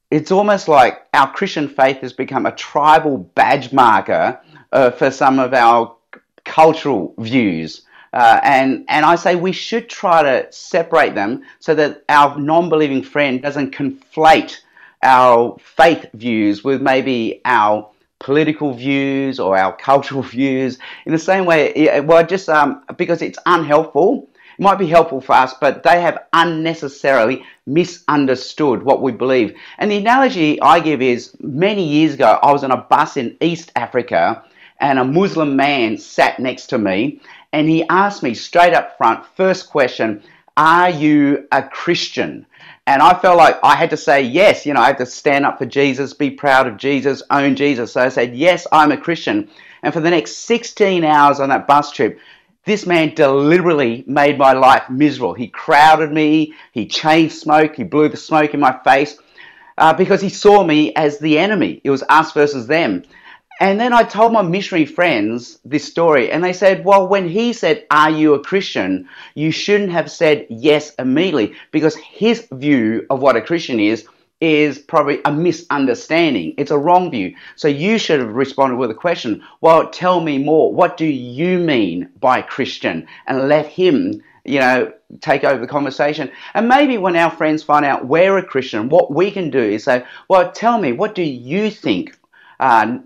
it's 0.10 0.32
almost 0.32 0.68
like 0.68 1.06
our 1.14 1.32
Christian 1.32 1.68
faith 1.68 1.98
has 2.02 2.14
become 2.14 2.46
a 2.46 2.52
tribal 2.52 3.18
badge 3.18 3.72
marker 3.72 4.40
uh, 4.72 4.92
for 4.92 5.12
some 5.12 5.40
of 5.40 5.54
our 5.54 5.96
cultural 6.44 7.14
views. 7.18 7.84
Uh, 8.14 8.40
and 8.44 8.86
and 8.90 9.06
I 9.06 9.16
say 9.16 9.36
we 9.36 9.54
should 9.54 9.90
try 9.90 10.22
to 10.22 10.52
separate 10.52 11.16
them 11.16 11.44
so 11.60 11.74
that 11.76 12.04
our 12.10 12.38
non-believing 12.38 13.04
friend 13.04 13.42
doesn't 13.42 13.74
conflate 13.74 14.60
our 15.02 15.58
faith 15.60 16.06
views 16.14 16.64
with 16.64 16.82
maybe 16.82 17.42
our 17.46 17.90
political 18.20 18.74
views 18.74 19.40
or 19.40 19.58
our 19.58 19.76
cultural 19.76 20.22
views 20.38 20.78
in 21.06 21.12
the 21.12 21.20
same 21.20 21.46
way. 21.46 22.02
Well, 22.02 22.26
just 22.26 22.50
um, 22.50 22.84
because 22.98 23.22
it's 23.22 23.40
unhelpful. 23.46 24.28
It 24.60 24.62
might 24.62 24.78
be 24.78 24.88
helpful 24.88 25.22
for 25.22 25.34
us, 25.34 25.54
but 25.60 25.82
they 25.82 26.02
have 26.02 26.26
unnecessarily 26.34 27.44
misunderstood 27.66 28.84
what 28.84 29.02
we 29.02 29.12
believe. 29.12 29.56
And 29.78 29.90
the 29.90 29.98
analogy 29.98 30.62
I 30.62 30.82
give 30.82 31.02
is 31.02 31.36
many 31.40 31.88
years 31.88 32.14
ago, 32.14 32.38
I 32.44 32.52
was 32.52 32.64
on 32.64 32.72
a 32.72 32.78
bus 32.78 33.18
in 33.18 33.38
East 33.42 33.72
Africa 33.76 34.44
and 34.80 35.00
a 35.00 35.06
Muslim 35.06 35.56
man 35.56 35.98
sat 35.98 36.40
next 36.40 36.68
to 36.68 36.78
me 36.78 37.22
and 37.54 37.68
he 37.70 37.88
asked 37.90 38.24
me 38.24 38.34
straight 38.34 38.74
up 38.74 38.98
front, 38.98 39.26
first 39.36 39.70
question, 39.70 40.24
are 40.58 40.90
you 40.90 41.48
a 41.52 41.64
Christian? 41.64 42.46
And 42.88 43.02
I 43.02 43.14
felt 43.14 43.38
like 43.38 43.60
I 43.64 43.76
had 43.76 43.90
to 43.92 43.98
say 43.98 44.22
yes. 44.22 44.66
You 44.66 44.74
know, 44.74 44.82
I 44.82 44.88
had 44.88 44.98
to 44.98 45.06
stand 45.06 45.46
up 45.46 45.58
for 45.58 45.66
Jesus, 45.66 46.14
be 46.14 46.32
proud 46.32 46.68
of 46.68 46.78
Jesus, 46.78 47.22
own 47.30 47.56
Jesus. 47.56 47.94
So 47.94 48.02
I 48.02 48.10
said, 48.10 48.36
yes, 48.36 48.68
I'm 48.72 48.92
a 48.92 48.98
Christian. 48.98 49.50
And 49.84 49.94
for 49.94 50.00
the 50.00 50.10
next 50.10 50.38
16 50.40 51.04
hours 51.04 51.40
on 51.40 51.50
that 51.50 51.68
bus 51.68 51.92
trip, 51.92 52.20
this 52.66 52.86
man 52.86 53.16
deliberately 53.16 54.04
made 54.08 54.38
my 54.38 54.54
life 54.54 54.90
miserable. 54.90 55.34
He 55.34 55.48
crowded 55.48 56.12
me, 56.12 56.54
he 56.74 56.86
chain 56.86 57.30
smoke, 57.30 57.76
he 57.76 57.84
blew 57.84 58.10
the 58.10 58.18
smoke 58.18 58.54
in 58.54 58.60
my 58.60 58.78
face 58.84 59.18
uh, 59.78 59.94
because 59.94 60.22
he 60.22 60.30
saw 60.30 60.64
me 60.64 60.94
as 60.96 61.18
the 61.18 61.40
enemy. 61.40 61.82
It 61.84 61.90
was 61.90 62.04
us 62.08 62.32
versus 62.34 62.68
them. 62.68 63.04
And 63.62 63.80
then 63.80 63.94
I 63.94 64.02
told 64.02 64.34
my 64.34 64.42
missionary 64.42 64.88
friends 64.88 65.60
this 65.64 65.86
story, 65.86 66.32
and 66.32 66.44
they 66.44 66.52
said, 66.52 66.84
Well, 66.84 67.08
when 67.08 67.30
he 67.30 67.54
said, 67.54 67.86
Are 67.92 68.10
you 68.10 68.34
a 68.34 68.44
Christian? 68.44 69.08
you 69.36 69.52
shouldn't 69.52 69.92
have 69.92 70.10
said 70.10 70.48
yes 70.50 70.96
immediately 70.98 71.54
because 71.70 71.96
his 71.96 72.48
view 72.52 73.06
of 73.12 73.22
what 73.22 73.36
a 73.36 73.42
Christian 73.42 73.80
is 73.80 74.08
is 74.40 74.80
probably 74.80 75.20
a 75.26 75.32
misunderstanding. 75.32 76.56
It's 76.58 76.72
a 76.72 76.78
wrong 76.80 77.12
view. 77.12 77.36
So 77.56 77.68
you 77.68 78.00
should 78.00 78.20
have 78.20 78.34
responded 78.34 78.78
with 78.78 78.90
a 78.90 78.96
question 78.96 79.44
Well, 79.62 79.92
tell 79.92 80.22
me 80.22 80.40
more. 80.40 80.74
What 80.74 80.98
do 80.98 81.06
you 81.06 81.60
mean 81.60 82.10
by 82.20 82.42
Christian? 82.42 83.06
And 83.28 83.48
let 83.48 83.68
him, 83.68 84.24
you 84.44 84.60
know, 84.60 84.92
take 85.20 85.44
over 85.44 85.60
the 85.60 85.68
conversation. 85.68 86.32
And 86.56 86.68
maybe 86.68 86.98
when 86.98 87.16
our 87.16 87.30
friends 87.30 87.62
find 87.62 87.86
out 87.86 88.08
we're 88.08 88.40
a 88.40 88.44
Christian, 88.44 88.90
what 88.90 89.14
we 89.14 89.30
can 89.30 89.52
do 89.52 89.62
is 89.62 89.84
say, 89.84 90.04
Well, 90.30 90.52
tell 90.52 90.82
me, 90.82 90.94
what 90.94 91.14
do 91.14 91.22
you 91.22 91.70
think? 91.70 92.18
Uh, 92.60 92.98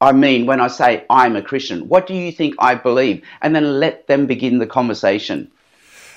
I 0.00 0.12
mean 0.12 0.46
when 0.46 0.60
I 0.60 0.68
say 0.68 1.04
I'm 1.10 1.34
a 1.34 1.42
Christian? 1.42 1.88
What 1.88 2.06
do 2.06 2.14
you 2.14 2.30
think 2.30 2.54
I 2.58 2.74
believe? 2.74 3.22
And 3.42 3.54
then 3.54 3.80
let 3.80 4.06
them 4.06 4.26
begin 4.26 4.58
the 4.58 4.66
conversation. 4.66 5.50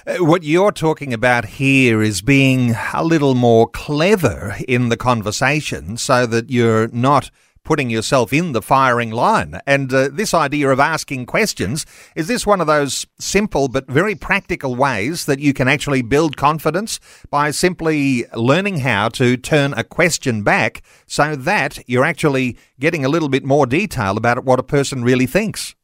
Uh, 0.05 0.17
what 0.17 0.43
you're 0.43 0.71
talking 0.71 1.13
about 1.13 1.45
here 1.45 2.01
is 2.01 2.21
being 2.21 2.75
a 2.93 3.03
little 3.03 3.35
more 3.35 3.67
clever 3.67 4.55
in 4.67 4.89
the 4.89 4.97
conversation 4.97 5.97
so 5.97 6.25
that 6.25 6.49
you're 6.49 6.87
not 6.89 7.29
putting 7.63 7.89
yourself 7.89 8.33
in 8.33 8.51
the 8.51 8.61
firing 8.61 9.11
line. 9.11 9.59
And 9.65 9.93
uh, 9.93 10.09
this 10.11 10.33
idea 10.33 10.69
of 10.69 10.79
asking 10.79 11.25
questions 11.25 11.85
is 12.15 12.27
this 12.27 12.45
one 12.45 12.61
of 12.61 12.67
those 12.67 13.05
simple 13.19 13.67
but 13.67 13.87
very 13.87 14.15
practical 14.15 14.75
ways 14.75 15.25
that 15.25 15.39
you 15.39 15.53
can 15.53 15.67
actually 15.67 16.01
build 16.01 16.37
confidence 16.37 16.99
by 17.29 17.51
simply 17.51 18.25
learning 18.35 18.79
how 18.79 19.09
to 19.09 19.37
turn 19.37 19.73
a 19.73 19.83
question 19.83 20.43
back 20.43 20.81
so 21.07 21.35
that 21.35 21.79
you're 21.87 22.05
actually 22.05 22.57
getting 22.79 23.05
a 23.05 23.09
little 23.09 23.29
bit 23.29 23.45
more 23.45 23.65
detail 23.65 24.17
about 24.17 24.43
what 24.43 24.59
a 24.59 24.63
person 24.63 25.03
really 25.03 25.27
thinks. 25.27 25.75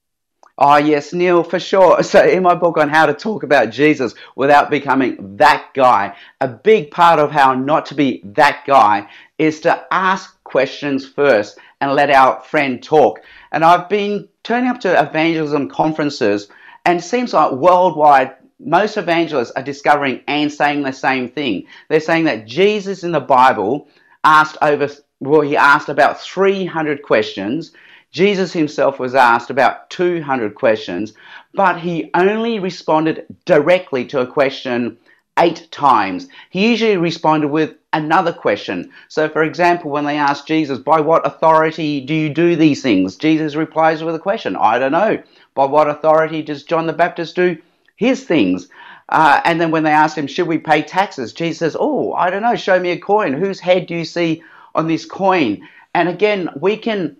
Oh, 0.60 0.78
yes, 0.78 1.14
Neil, 1.14 1.44
for 1.44 1.60
sure. 1.60 2.02
So, 2.04 2.26
in 2.26 2.44
my 2.44 2.56
book 2.56 2.78
on 2.78 2.90
how 2.90 3.06
to 3.06 3.14
talk 3.14 3.44
about 3.44 3.70
Jesus 3.70 4.16
without 4.36 4.72
becoming 4.72 5.38
that 5.38 5.68
guy, 5.76 6.16
a 6.42 6.48
big 6.48 6.90
part 6.90 7.20
of 7.20 7.32
how 7.32 7.54
not 7.54 7.86
to 7.88 7.96
be 7.96 8.22
that 8.24 8.64
guy 8.66 9.08
is 9.38 9.60
to 9.62 9.86
ask 9.92 10.42
questions 10.44 11.08
first 11.08 11.60
and 11.82 11.94
let 11.94 12.10
our 12.10 12.42
friend 12.42 12.82
talk. 12.82 13.22
And 13.52 13.64
I've 13.64 13.90
been 13.90 14.28
turning 14.44 14.70
up 14.70 14.80
to 14.82 15.02
evangelism 15.02 15.70
conferences, 15.70 16.50
and 16.86 17.00
it 17.00 17.04
seems 17.04 17.34
like 17.34 17.52
worldwide, 17.52 18.36
most 18.60 18.98
evangelists 18.98 19.52
are 19.52 19.64
discovering 19.64 20.22
and 20.28 20.52
saying 20.52 20.82
the 20.82 20.92
same 20.92 21.30
thing. 21.30 21.68
They're 21.90 22.00
saying 22.00 22.26
that 22.26 22.48
Jesus 22.48 23.04
in 23.04 23.12
the 23.12 23.20
Bible 23.20 23.88
asked 24.24 24.58
over, 24.62 24.90
well, 25.20 25.42
he 25.42 25.56
asked 25.56 25.90
about 25.90 26.22
300 26.22 27.04
questions. 27.04 27.72
Jesus 28.12 28.54
himself 28.54 29.00
was 29.00 29.16
asked 29.16 29.50
about 29.50 29.90
200 29.90 30.56
questions, 30.56 31.14
but 31.54 31.80
he 31.80 32.10
only 32.14 32.60
responded 32.60 33.26
directly 33.46 34.06
to 34.06 34.22
a 34.22 34.28
question 34.28 34.98
eight 35.38 35.68
times. 35.72 36.28
He 36.50 36.70
usually 36.72 36.98
responded 36.98 37.50
with 37.50 37.76
another 37.98 38.34
question. 38.34 38.92
So, 39.08 39.28
for 39.28 39.44
example, 39.44 39.92
when 39.92 40.06
they 40.06 40.18
ask 40.18 40.46
Jesus, 40.46 40.80
By 40.80 41.00
what 41.02 41.26
authority 41.26 42.02
do 42.02 42.14
you 42.14 42.30
do 42.30 42.56
these 42.56 42.82
things? 42.82 43.16
Jesus 43.16 43.56
replies 43.56 44.04
with 44.04 44.16
a 44.16 44.20
question, 44.20 44.56
I 44.56 44.80
don't 44.80 44.92
know. 44.92 45.22
By 45.56 45.66
what 45.66 45.90
authority 45.90 46.42
does 46.42 46.64
John 46.64 46.88
the 46.88 46.94
Baptist 46.94 47.36
do 47.36 47.58
his 47.96 48.24
things? 48.24 48.70
Uh, 49.10 49.42
and 49.46 49.60
then 49.60 49.72
when 49.72 49.84
they 49.84 49.92
ask 49.92 50.18
him, 50.18 50.28
Should 50.28 50.48
we 50.48 50.58
pay 50.58 50.82
taxes? 50.82 51.34
Jesus 51.34 51.60
says, 51.60 51.78
Oh, 51.80 52.14
I 52.14 52.30
don't 52.30 52.42
know. 52.44 52.56
Show 52.56 52.80
me 52.80 52.92
a 52.92 53.00
coin. 53.00 53.34
Whose 53.34 53.60
head 53.60 53.88
do 53.88 53.96
you 53.96 54.06
see 54.06 54.44
on 54.76 54.88
this 54.88 55.06
coin? 55.06 55.68
And 55.94 56.10
again, 56.10 56.50
we 56.60 56.78
can 56.78 57.18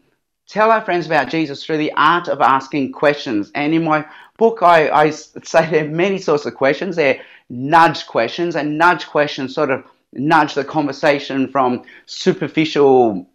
tell 0.48 0.72
our 0.72 0.82
friends 0.82 1.06
about 1.06 1.30
Jesus 1.30 1.64
through 1.64 1.78
the 1.78 1.94
art 1.94 2.28
of 2.28 2.42
asking 2.42 2.92
questions. 2.92 3.52
And 3.56 3.74
in 3.74 3.84
my 3.84 4.06
book, 4.38 4.62
I, 4.62 4.90
I 4.90 5.10
say 5.10 5.70
there 5.70 5.86
are 5.86 5.90
many 5.90 6.20
sorts 6.20 6.46
of 6.46 6.56
questions. 6.56 6.96
They're 6.96 7.22
nudge 7.50 8.08
questions, 8.08 8.56
and 8.56 8.78
nudge 8.78 9.08
questions 9.08 9.56
sort 9.56 9.72
of 9.72 9.84
nudge 10.18 10.54
the 10.54 10.64
conversation 10.64 11.48
from 11.48 11.84
superficial 12.06 13.28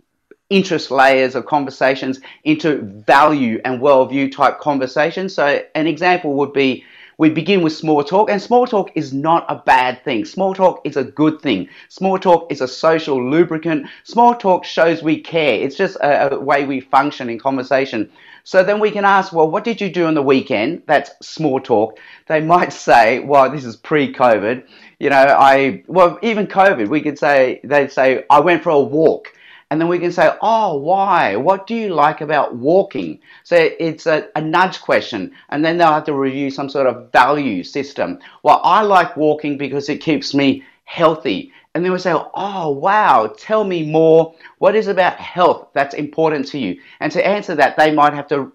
interest 0.51 0.91
layers 0.91 1.35
of 1.35 1.47
conversations 1.47 2.21
into 2.45 2.83
value 3.07 3.61
and 3.65 3.81
worldview 3.81 4.31
type 4.31 4.61
conversations. 4.61 5.35
So, 5.35 5.63
an 5.75 5.87
example 5.87 6.35
would 6.35 6.53
be 6.53 6.85
we 7.19 7.31
begin 7.31 7.63
with 7.63 7.73
small 7.75 8.03
talk, 8.03 8.31
and 8.31 8.41
small 8.41 8.67
talk 8.67 8.91
is 8.95 9.13
not 9.13 9.45
a 9.49 9.57
bad 9.57 10.03
thing. 10.03 10.25
Small 10.25 10.55
talk 10.55 10.81
is 10.85 10.97
a 10.97 11.05
good 11.05 11.41
thing. 11.41 11.69
Small 11.89 12.19
talk 12.19 12.51
is 12.51 12.61
a 12.61 12.69
social 12.69 13.23
lubricant. 13.31 13.87
Small 14.05 14.35
talk 14.35 14.65
shows 14.65 15.03
we 15.03 15.21
care. 15.21 15.55
It's 15.55 15.77
just 15.77 15.97
a, 15.97 16.35
a 16.35 16.41
way 16.41 16.65
we 16.65 16.81
function 16.81 17.29
in 17.29 17.39
conversation. 17.39 18.11
So 18.45 18.65
then 18.65 18.81
we 18.81 18.91
can 18.91 19.05
ask, 19.05 19.33
well, 19.33 19.49
what 19.49 19.63
did 19.63 19.81
you 19.81 19.89
do 19.89 20.07
on 20.07 20.15
the 20.15 20.23
weekend? 20.23 20.83
That's 20.87 21.13
small 21.21 21.61
talk. 21.61 21.99
They 22.27 22.41
might 22.41 22.73
say, 22.89 23.21
well, 23.21 23.51
this 23.51 23.65
is 23.65 23.77
pre 23.77 24.13
COVID. 24.13 24.67
You 25.03 25.11
know, 25.11 25.17
I, 25.17 25.83
well, 25.89 26.17
even 26.23 26.47
COVID, 26.47 26.87
we 26.87 27.01
could 27.01 27.19
say, 27.19 27.59
they'd 27.65 27.91
say, 27.91 28.25
I 28.31 28.39
went 28.39 28.63
for 28.63 28.71
a 28.71 28.79
walk. 28.79 29.35
And 29.69 29.81
then 29.81 29.89
we 29.89 29.99
can 29.99 30.13
say, 30.13 30.33
oh, 30.41 30.77
why? 30.77 31.35
What 31.35 31.67
do 31.67 31.75
you 31.75 31.93
like 31.93 32.21
about 32.21 32.55
walking? 32.55 33.19
So 33.43 33.57
it's 33.81 34.07
a, 34.07 34.29
a, 34.37 34.41
nudge 34.41 34.81
question. 34.81 35.33
And 35.49 35.65
then 35.65 35.77
they'll 35.77 35.93
have 35.93 36.05
to 36.05 36.15
review 36.15 36.53
some 36.53 36.69
sort 36.69 36.87
of 36.87 37.11
value 37.11 37.65
system. 37.65 38.21
Well, 38.45 38.61
I 38.63 38.83
like 38.83 39.17
walking 39.17 39.59
because 39.59 39.89
it 39.89 40.01
keeps 40.01 40.35
me 40.35 40.63
healthy. 40.85 41.51
And 41.75 41.85
then 41.85 41.91
we 41.91 41.99
say, 41.99 42.15
oh, 42.15 42.71
wow, 42.71 43.35
tell 43.37 43.65
me 43.65 43.85
more. 43.85 44.37
What 44.59 44.77
is 44.77 44.87
about 44.87 45.17
health 45.17 45.71
that's 45.75 45.97
important 45.97 46.47
to 46.51 46.61
you? 46.61 46.81
And 47.01 47.11
to 47.11 47.27
answer 47.27 47.57
that, 47.57 47.77
they 47.77 47.93
might 47.93 48.15
have 48.15 48.29
to 48.29 48.53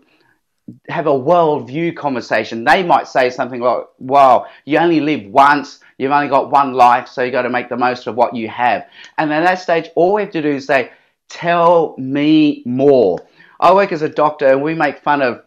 have 0.88 1.08
a 1.08 1.12
worldview 1.12 1.96
conversation. 1.98 2.64
They 2.64 2.84
might 2.84 3.10
say 3.10 3.30
something 3.30 3.60
like, 3.60 3.84
wow, 4.00 4.46
you 4.64 4.78
only 4.78 5.02
live 5.02 5.26
once. 5.26 5.82
You've 5.98 6.12
only 6.12 6.28
got 6.28 6.52
one 6.52 6.74
life, 6.74 7.08
so 7.08 7.24
you've 7.24 7.32
got 7.32 7.44
to 7.44 7.50
make 7.50 7.70
the 7.70 7.78
most 7.78 8.08
of 8.08 8.16
what 8.16 8.36
you 8.36 8.48
have. 8.50 8.88
And 9.18 9.32
then 9.32 9.44
at 9.44 9.46
that 9.46 9.62
stage, 9.62 9.90
all 9.96 10.14
we 10.14 10.22
have 10.22 10.32
to 10.32 10.42
do 10.42 10.50
is 10.50 10.66
say, 10.66 10.92
Tell 11.30 11.96
me 11.98 12.64
more. 12.66 13.20
I 13.60 13.74
work 13.74 13.92
as 13.92 14.02
a 14.02 14.10
doctor 14.10 14.48
and 14.48 14.62
we 14.62 14.74
make 14.74 15.00
fun 15.00 15.22
of 15.22 15.44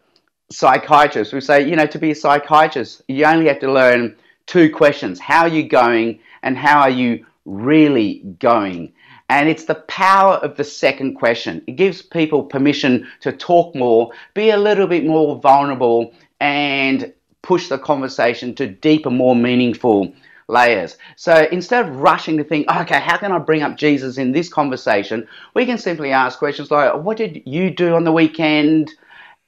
psychiatrists. 0.51 1.33
We 1.33 1.41
say, 1.41 1.67
you 1.67 1.75
know, 1.75 1.87
to 1.87 1.97
be 1.97 2.11
a 2.11 2.15
psychiatrist, 2.15 3.01
you 3.07 3.25
only 3.25 3.47
have 3.47 3.59
to 3.59 3.71
learn 3.71 4.15
two 4.45 4.69
questions 4.69 5.19
How 5.19 5.41
are 5.41 5.47
you 5.47 5.67
going? 5.67 6.19
and 6.43 6.57
how 6.57 6.81
are 6.81 6.89
you 6.89 7.25
really 7.45 8.23
going? 8.39 8.91
And 9.29 9.47
it's 9.47 9.65
the 9.65 9.75
power 9.75 10.35
of 10.35 10.57
the 10.57 10.63
second 10.63 11.15
question. 11.15 11.63
It 11.67 11.77
gives 11.77 12.01
people 12.01 12.43
permission 12.43 13.07
to 13.21 13.31
talk 13.31 13.75
more, 13.75 14.11
be 14.33 14.49
a 14.49 14.57
little 14.57 14.87
bit 14.87 15.05
more 15.05 15.39
vulnerable, 15.39 16.13
and 16.39 17.13
push 17.41 17.69
the 17.69 17.77
conversation 17.77 18.53
to 18.55 18.67
deeper, 18.67 19.09
more 19.09 19.35
meaningful 19.35 20.13
layers. 20.51 20.97
So 21.15 21.47
instead 21.51 21.85
of 21.85 21.95
rushing 21.97 22.37
to 22.37 22.43
think, 22.43 22.69
okay, 22.69 22.99
how 22.99 23.17
can 23.17 23.31
I 23.31 23.39
bring 23.39 23.63
up 23.63 23.77
Jesus 23.77 24.17
in 24.17 24.31
this 24.31 24.49
conversation? 24.49 25.27
We 25.55 25.65
can 25.65 25.77
simply 25.77 26.11
ask 26.11 26.37
questions 26.37 26.69
like, 26.69 26.93
what 26.93 27.17
did 27.17 27.43
you 27.45 27.71
do 27.71 27.95
on 27.95 28.03
the 28.03 28.11
weekend? 28.11 28.91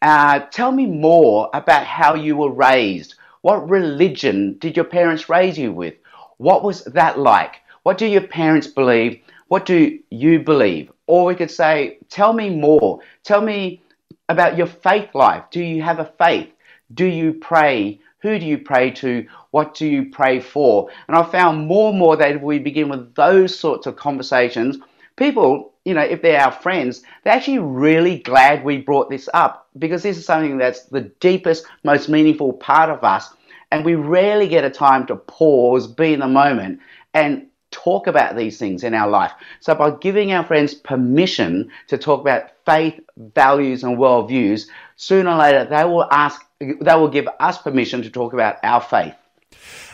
Uh, 0.01 0.39
tell 0.51 0.71
me 0.71 0.85
more 0.85 1.49
about 1.53 1.85
how 1.85 2.15
you 2.15 2.37
were 2.37 2.51
raised. 2.51 3.15
What 3.41 3.69
religion 3.69 4.57
did 4.59 4.75
your 4.75 4.85
parents 4.85 5.29
raise 5.29 5.57
you 5.57 5.71
with? 5.71 5.95
What 6.37 6.63
was 6.63 6.83
that 6.85 7.19
like? 7.19 7.57
What 7.83 7.97
do 7.97 8.05
your 8.05 8.27
parents 8.27 8.67
believe? 8.67 9.19
What 9.49 9.65
do 9.65 9.99
you 10.09 10.39
believe? 10.39 10.91
Or 11.05 11.25
we 11.25 11.35
could 11.35 11.51
say, 11.51 11.99
tell 12.09 12.33
me 12.33 12.49
more. 12.49 13.01
Tell 13.23 13.41
me 13.41 13.81
about 14.29 14.57
your 14.57 14.67
faith 14.67 15.13
life. 15.13 15.43
Do 15.51 15.61
you 15.61 15.81
have 15.83 15.99
a 15.99 16.11
faith? 16.17 16.49
Do 16.93 17.05
you 17.05 17.33
pray? 17.33 17.99
Who 18.23 18.39
do 18.39 18.45
you 18.45 18.57
pray 18.57 18.89
to? 18.91 19.27
What 19.51 19.75
do 19.75 19.85
you 19.85 20.09
pray 20.09 20.39
for? 20.39 20.89
And 21.09 21.17
I 21.17 21.23
found 21.23 21.67
more 21.67 21.89
and 21.89 21.99
more 21.99 22.15
that 22.15 22.37
if 22.37 22.41
we 22.41 22.57
begin 22.57 22.87
with 22.87 23.13
those 23.15 23.53
sorts 23.59 23.85
of 23.85 23.97
conversations, 23.97 24.77
people, 25.17 25.73
you 25.83 25.93
know, 25.93 26.01
if 26.01 26.21
they're 26.21 26.39
our 26.39 26.53
friends, 26.53 27.03
they're 27.23 27.33
actually 27.33 27.59
really 27.59 28.19
glad 28.19 28.63
we 28.63 28.77
brought 28.77 29.09
this 29.09 29.27
up 29.33 29.67
because 29.77 30.03
this 30.03 30.17
is 30.17 30.25
something 30.25 30.57
that's 30.57 30.83
the 30.85 31.01
deepest, 31.19 31.65
most 31.83 32.07
meaningful 32.07 32.53
part 32.53 32.89
of 32.89 33.03
us. 33.03 33.29
And 33.73 33.83
we 33.83 33.95
rarely 33.95 34.47
get 34.47 34.63
a 34.63 34.69
time 34.69 35.05
to 35.07 35.17
pause, 35.17 35.85
be 35.85 36.13
in 36.13 36.21
the 36.21 36.27
moment, 36.29 36.79
and 37.13 37.47
talk 37.71 38.07
about 38.07 38.37
these 38.37 38.57
things 38.57 38.83
in 38.83 38.93
our 38.93 39.09
life. 39.09 39.33
So, 39.59 39.75
by 39.75 39.91
giving 39.91 40.31
our 40.31 40.45
friends 40.45 40.73
permission 40.73 41.69
to 41.87 41.97
talk 41.97 42.21
about 42.21 42.51
faith, 42.65 42.99
values, 43.17 43.83
and 43.83 43.97
worldviews, 43.97 44.67
sooner 45.03 45.31
or 45.31 45.37
later 45.37 45.65
they 45.65 45.83
will 45.83 46.07
ask, 46.11 46.41
they 46.59 46.95
will 46.95 47.09
give 47.09 47.27
us 47.39 47.57
permission 47.57 48.01
to 48.03 48.09
talk 48.09 48.33
about 48.33 48.57
our 48.63 48.81
faith. 48.81 49.13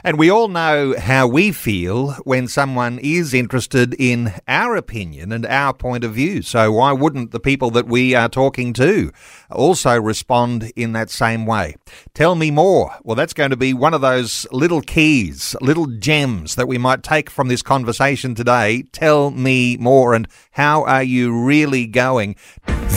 And 0.04 0.18
we 0.18 0.32
all 0.32 0.48
know 0.48 0.96
how 0.98 1.28
we 1.28 1.52
feel 1.52 2.14
when 2.24 2.48
someone 2.48 3.00
is 3.00 3.34
interested 3.34 3.94
in 4.00 4.34
our 4.48 4.78
opinion 4.78 5.34
and 5.34 5.46
our 5.46 5.74
point 5.74 6.06
of 6.06 6.14
view. 6.14 6.42
So 6.42 6.72
why 6.72 6.94
wouldn't 6.94 7.32
the 7.32 7.40
people 7.40 7.70
that 7.72 7.88
we 7.88 8.16
are 8.16 8.30
talking 8.30 8.72
to 8.74 9.12
also 9.52 10.00
respond 10.00 10.72
in 10.78 10.94
that 10.94 11.10
same 11.10 11.46
way? 11.46 11.76
Tell 12.14 12.36
me 12.36 12.50
more. 12.50 12.96
Well, 13.04 13.16
that's 13.16 13.34
going 13.34 13.50
to 13.50 13.58
be 13.58 13.74
one 13.74 13.94
of 13.94 14.00
those 14.00 14.48
little 14.52 14.82
keys, 14.82 15.54
little 15.60 15.88
gems 15.88 16.56
that 16.56 16.70
we 16.70 16.78
might 16.78 17.04
take 17.04 17.30
from 17.30 17.50
this 17.50 17.62
conversation 17.62 18.36
today. 18.36 18.84
Tell 18.94 19.32
me 19.32 19.76
more. 19.76 20.14
And 20.14 20.30
how 20.52 20.86
are 20.86 21.04
you 21.04 21.38
really 21.38 21.88
going? 21.88 22.38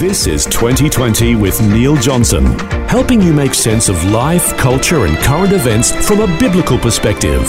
This 0.03 0.27
is 0.27 0.47
2020 0.47 1.37
with 1.37 1.63
Neil 1.63 1.95
Johnson, 1.95 2.59
helping 2.89 3.23
you 3.23 3.33
make 3.33 3.55
sense 3.55 3.89
of 3.89 4.03
life, 4.07 4.59
culture, 4.59 5.07
and 5.07 5.17
current 5.19 5.53
events 5.53 5.93
from 6.05 6.19
a 6.19 6.39
biblical 6.41 6.77
perspective. 6.77 7.43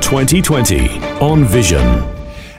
2020 0.00 0.98
on 1.20 1.44
Vision. 1.44 1.86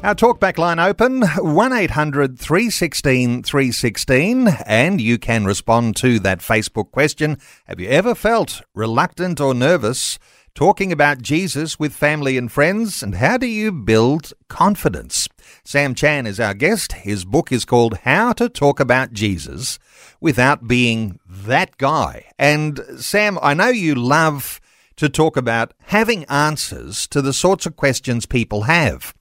Our 0.04 0.16
talkback 0.16 0.58
line 0.58 0.80
open 0.80 1.20
1800 1.24 2.40
316 2.40 3.44
316 3.44 4.48
and 4.66 5.02
you 5.02 5.18
can 5.18 5.44
respond 5.44 5.98
to 5.98 6.18
that 6.20 6.40
Facebook 6.40 6.92
question. 6.92 7.38
Have 7.66 7.82
you 7.82 7.90
ever 7.90 8.16
felt 8.16 8.62
reluctant 8.74 9.42
or 9.42 9.54
nervous 9.54 10.18
talking 10.54 10.92
about 10.92 11.22
Jesus 11.22 11.80
with 11.80 11.94
family 11.94 12.38
and 12.38 12.52
friends 12.52 13.02
and 13.02 13.16
how 13.16 13.38
do 13.38 13.48
you 13.48 13.72
build 13.72 14.34
confidence? 14.48 15.28
Sam 15.64 15.96
Chan 15.96 16.28
is 16.28 16.40
our 16.40 16.54
guest. 16.54 16.94
His 16.94 17.26
book 17.26 17.52
is 17.52 17.66
called 17.66 18.00
How 18.00 18.34
to 18.34 18.50
Talk 18.50 18.80
About 18.80 19.14
Jesus 19.14 19.80
Without 20.20 20.68
Being 20.68 21.20
That 21.28 21.78
Guy. 21.78 22.26
And 22.38 22.80
Sam, 22.98 23.40
I 23.42 23.54
know 23.54 23.70
you 23.70 23.96
love 23.96 24.60
to 24.98 25.10
talk 25.10 25.38
about 25.38 25.74
having 25.86 26.26
answers 26.26 27.08
to 27.08 27.22
the 27.22 27.34
sorts 27.34 27.66
of 27.66 27.76
questions 27.76 28.26
people 28.26 28.64
have. 28.64 29.14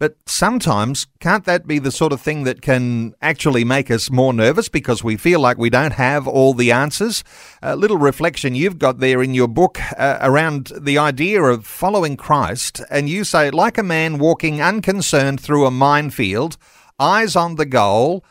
But 0.00 0.16
sometimes, 0.26 1.08
can't 1.18 1.44
that 1.46 1.66
be 1.66 1.80
the 1.80 1.90
sort 1.90 2.12
of 2.12 2.20
thing 2.20 2.44
that 2.44 2.62
can 2.62 3.14
actually 3.20 3.64
make 3.64 3.90
us 3.90 4.10
more 4.10 4.32
nervous 4.32 4.68
because 4.68 5.02
we 5.02 5.16
feel 5.16 5.40
like 5.40 5.58
we 5.58 5.70
don't 5.70 5.94
have 5.94 6.28
all 6.28 6.54
the 6.54 6.70
answers? 6.70 7.24
A 7.62 7.74
little 7.74 7.96
reflection 7.96 8.54
you've 8.54 8.78
got 8.78 8.98
there 8.98 9.22
in 9.24 9.34
your 9.34 9.48
book 9.48 9.80
uh, 9.98 10.18
around 10.20 10.70
the 10.80 10.98
idea 10.98 11.42
of 11.42 11.66
following 11.66 12.16
Christ, 12.16 12.80
and 12.90 13.08
you 13.08 13.24
say, 13.24 13.50
like 13.50 13.76
a 13.76 13.82
man 13.82 14.18
walking 14.18 14.62
unconcerned 14.62 15.40
through 15.40 15.66
a 15.66 15.70
minefield, 15.72 16.56
eyes 17.00 17.34
on 17.34 17.56
the 17.56 17.66
goal, 17.66 18.24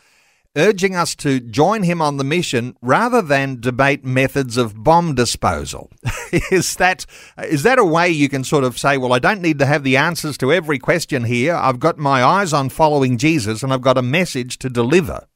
urging 0.58 0.96
us 0.96 1.16
to 1.16 1.40
join 1.40 1.84
him 1.84 2.02
on 2.02 2.17
the 2.17 2.24
mission 2.24 2.76
rather 2.82 3.22
than 3.22 3.62
debate 3.62 4.04
methods 4.04 4.58
of 4.58 4.84
bomb 4.84 5.15
disposal. 5.15 5.89
is 6.52 6.76
that 6.76 7.06
is 7.43 7.63
that 7.63 7.80
a 7.80 7.86
way 7.86 8.10
you 8.10 8.28
can 8.28 8.43
sort 8.43 8.63
of 8.63 8.78
say, 8.78 8.98
well, 8.98 9.13
I 9.13 9.20
don't 9.20 9.41
need 9.41 9.60
to 9.60 9.65
have 9.65 9.84
the 9.84 9.96
answers 9.96 10.38
to 10.39 10.52
every 10.52 10.80
question 10.80 11.24
here. 11.24 11.56
I've 11.56 11.80
got 11.80 11.98
my 11.98 12.24
eyes 12.24 12.52
on 12.52 12.70
following 12.70 13.17
Jesus 13.17 13.63
and 13.63 13.72
I've 13.72 13.82
got 13.82 13.98
a 13.98 14.02
message 14.02 14.58
to 14.60 14.70
deliver. 14.70 15.28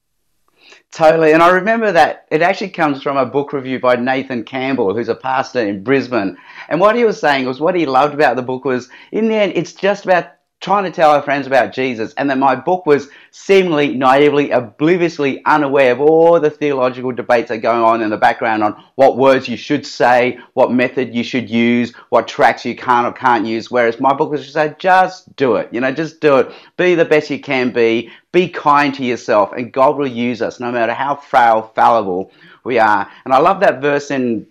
Totally. 0.91 1.31
And 1.31 1.41
I 1.41 1.49
remember 1.49 1.91
that 1.93 2.25
it 2.31 2.41
actually 2.41 2.71
comes 2.71 3.01
from 3.01 3.15
a 3.15 3.25
book 3.25 3.53
review 3.53 3.79
by 3.79 3.95
Nathan 3.95 4.43
Campbell, 4.43 4.93
who's 4.93 5.07
a 5.07 5.15
pastor 5.15 5.61
in 5.65 5.83
Brisbane. 5.83 6.37
And 6.67 6.81
what 6.81 6.97
he 6.97 7.05
was 7.05 7.19
saying 7.19 7.45
was 7.45 7.61
what 7.61 7.75
he 7.75 7.85
loved 7.85 8.13
about 8.13 8.35
the 8.35 8.41
book 8.41 8.65
was 8.65 8.89
in 9.11 9.29
the 9.29 9.35
end, 9.35 9.53
it's 9.55 9.71
just 9.71 10.03
about 10.03 10.31
trying 10.61 10.83
to 10.83 10.91
tell 10.91 11.09
our 11.09 11.23
friends 11.23 11.47
about 11.47 11.73
Jesus, 11.73 12.13
and 12.13 12.29
that 12.29 12.37
my 12.37 12.55
book 12.55 12.85
was 12.85 13.09
seemingly 13.31 13.95
naively, 13.95 14.51
obliviously 14.51 15.43
unaware 15.45 15.91
of 15.91 15.99
all 15.99 16.39
the 16.39 16.51
theological 16.51 17.11
debates 17.11 17.49
that 17.49 17.57
are 17.57 17.61
going 17.61 17.81
on 17.81 18.01
in 18.03 18.11
the 18.11 18.17
background 18.17 18.63
on 18.63 18.83
what 18.93 19.17
words 19.17 19.47
you 19.47 19.57
should 19.57 19.85
say, 19.85 20.39
what 20.53 20.71
method 20.71 21.15
you 21.15 21.23
should 21.23 21.49
use, 21.49 21.93
what 22.09 22.27
tracts 22.27 22.63
you 22.63 22.75
can 22.75 23.05
or 23.05 23.11
can't 23.11 23.45
use. 23.45 23.71
Whereas 23.71 23.99
my 23.99 24.13
book 24.13 24.29
was 24.29 24.41
just 24.41 24.53
say, 24.53 24.75
just 24.77 25.35
do 25.35 25.55
it. 25.55 25.67
You 25.73 25.81
know, 25.81 25.91
just 25.91 26.21
do 26.21 26.37
it. 26.37 26.51
Be 26.77 26.93
the 26.93 27.05
best 27.05 27.31
you 27.31 27.39
can 27.39 27.71
be. 27.71 28.11
Be 28.31 28.47
kind 28.47 28.93
to 28.93 29.03
yourself, 29.03 29.53
and 29.53 29.73
God 29.73 29.97
will 29.97 30.07
use 30.07 30.43
us, 30.43 30.59
no 30.59 30.71
matter 30.71 30.93
how 30.93 31.15
frail, 31.15 31.71
fallible 31.73 32.31
we 32.63 32.77
are. 32.77 33.11
And 33.25 33.33
I 33.33 33.39
love 33.39 33.61
that 33.61 33.81
verse 33.81 34.11
in 34.11 34.45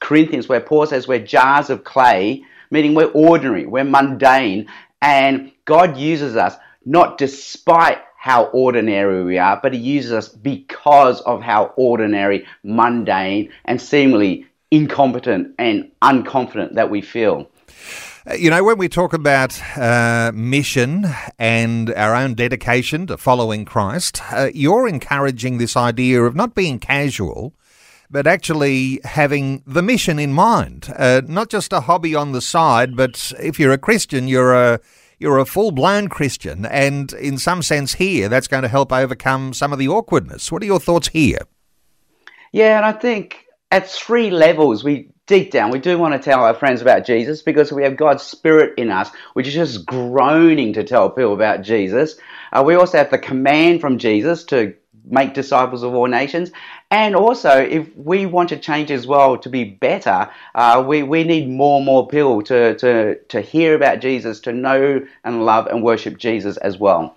Corinthians 0.00 0.48
where 0.48 0.60
Paul 0.60 0.86
says 0.86 1.06
we're 1.06 1.18
jars 1.18 1.68
of 1.68 1.84
clay, 1.84 2.42
meaning 2.70 2.94
we're 2.94 3.12
ordinary, 3.12 3.66
we're 3.66 3.84
mundane, 3.84 4.66
and 5.02 5.52
God 5.66 5.96
uses 5.96 6.36
us 6.36 6.56
not 6.84 7.18
despite 7.18 7.98
how 8.16 8.44
ordinary 8.46 9.24
we 9.24 9.36
are, 9.36 9.58
but 9.60 9.74
He 9.74 9.80
uses 9.80 10.12
us 10.12 10.28
because 10.28 11.20
of 11.22 11.42
how 11.42 11.74
ordinary, 11.76 12.46
mundane, 12.62 13.52
and 13.64 13.82
seemingly 13.82 14.46
incompetent 14.70 15.54
and 15.58 15.90
unconfident 16.00 16.74
that 16.74 16.88
we 16.88 17.02
feel. 17.02 17.50
Uh, 18.30 18.34
you 18.34 18.48
know, 18.48 18.62
when 18.62 18.78
we 18.78 18.88
talk 18.88 19.12
about 19.12 19.60
uh, 19.76 20.30
mission 20.32 21.04
and 21.38 21.92
our 21.94 22.14
own 22.14 22.34
dedication 22.34 23.08
to 23.08 23.18
following 23.18 23.64
Christ, 23.64 24.22
uh, 24.32 24.50
you're 24.54 24.86
encouraging 24.86 25.58
this 25.58 25.76
idea 25.76 26.22
of 26.22 26.36
not 26.36 26.54
being 26.54 26.78
casual, 26.78 27.52
but 28.12 28.26
actually 28.26 29.00
having 29.04 29.62
the 29.66 29.82
mission 29.82 30.18
in 30.18 30.32
mind. 30.34 30.92
Uh, 30.96 31.22
not 31.26 31.48
just 31.48 31.72
a 31.72 31.80
hobby 31.80 32.14
on 32.14 32.32
the 32.32 32.42
side, 32.42 32.94
but 32.94 33.32
if 33.40 33.58
you're 33.58 33.72
a 33.72 33.78
Christian, 33.78 34.28
you're 34.28 34.52
a 34.52 34.80
you're 35.18 35.38
a 35.38 35.46
full 35.46 35.70
blown 35.70 36.08
Christian, 36.08 36.66
and 36.66 37.12
in 37.14 37.38
some 37.38 37.62
sense, 37.62 37.94
here 37.94 38.28
that's 38.28 38.48
going 38.48 38.62
to 38.62 38.68
help 38.68 38.92
overcome 38.92 39.54
some 39.54 39.72
of 39.72 39.78
the 39.78 39.88
awkwardness. 39.88 40.52
What 40.52 40.62
are 40.62 40.66
your 40.66 40.80
thoughts 40.80 41.08
here? 41.08 41.38
Yeah, 42.52 42.76
and 42.76 42.84
I 42.84 42.92
think 42.92 43.46
at 43.70 43.88
three 43.88 44.30
levels, 44.30 44.84
we 44.84 45.08
deep 45.26 45.52
down, 45.52 45.70
we 45.70 45.78
do 45.78 45.96
want 45.96 46.12
to 46.12 46.18
tell 46.18 46.42
our 46.42 46.54
friends 46.54 46.82
about 46.82 47.06
Jesus 47.06 47.40
because 47.40 47.72
we 47.72 47.84
have 47.84 47.96
God's 47.96 48.24
Spirit 48.24 48.74
in 48.76 48.90
us, 48.90 49.10
which 49.34 49.46
is 49.46 49.54
just 49.54 49.86
groaning 49.86 50.72
to 50.74 50.84
tell 50.84 51.08
people 51.08 51.32
about 51.32 51.62
Jesus. 51.62 52.16
Uh, 52.52 52.62
we 52.66 52.74
also 52.74 52.98
have 52.98 53.10
the 53.10 53.18
command 53.18 53.80
from 53.80 53.98
Jesus 53.98 54.44
to 54.44 54.74
make 55.04 55.34
disciples 55.34 55.82
of 55.82 55.94
all 55.94 56.06
nations. 56.06 56.52
And 56.90 57.16
also, 57.16 57.50
if 57.50 57.88
we 57.96 58.26
want 58.26 58.48
to 58.50 58.58
change 58.58 58.90
as 58.90 59.06
well 59.06 59.38
to 59.38 59.48
be 59.48 59.64
better, 59.64 60.30
uh, 60.54 60.84
we, 60.86 61.02
we 61.02 61.24
need 61.24 61.48
more 61.48 61.78
and 61.78 61.86
more 61.86 62.06
people 62.06 62.42
to, 62.42 62.76
to, 62.76 63.16
to 63.16 63.40
hear 63.40 63.74
about 63.74 64.00
Jesus, 64.00 64.40
to 64.40 64.52
know 64.52 65.04
and 65.24 65.44
love 65.44 65.66
and 65.66 65.82
worship 65.82 66.18
Jesus 66.18 66.56
as 66.58 66.78
well. 66.78 67.16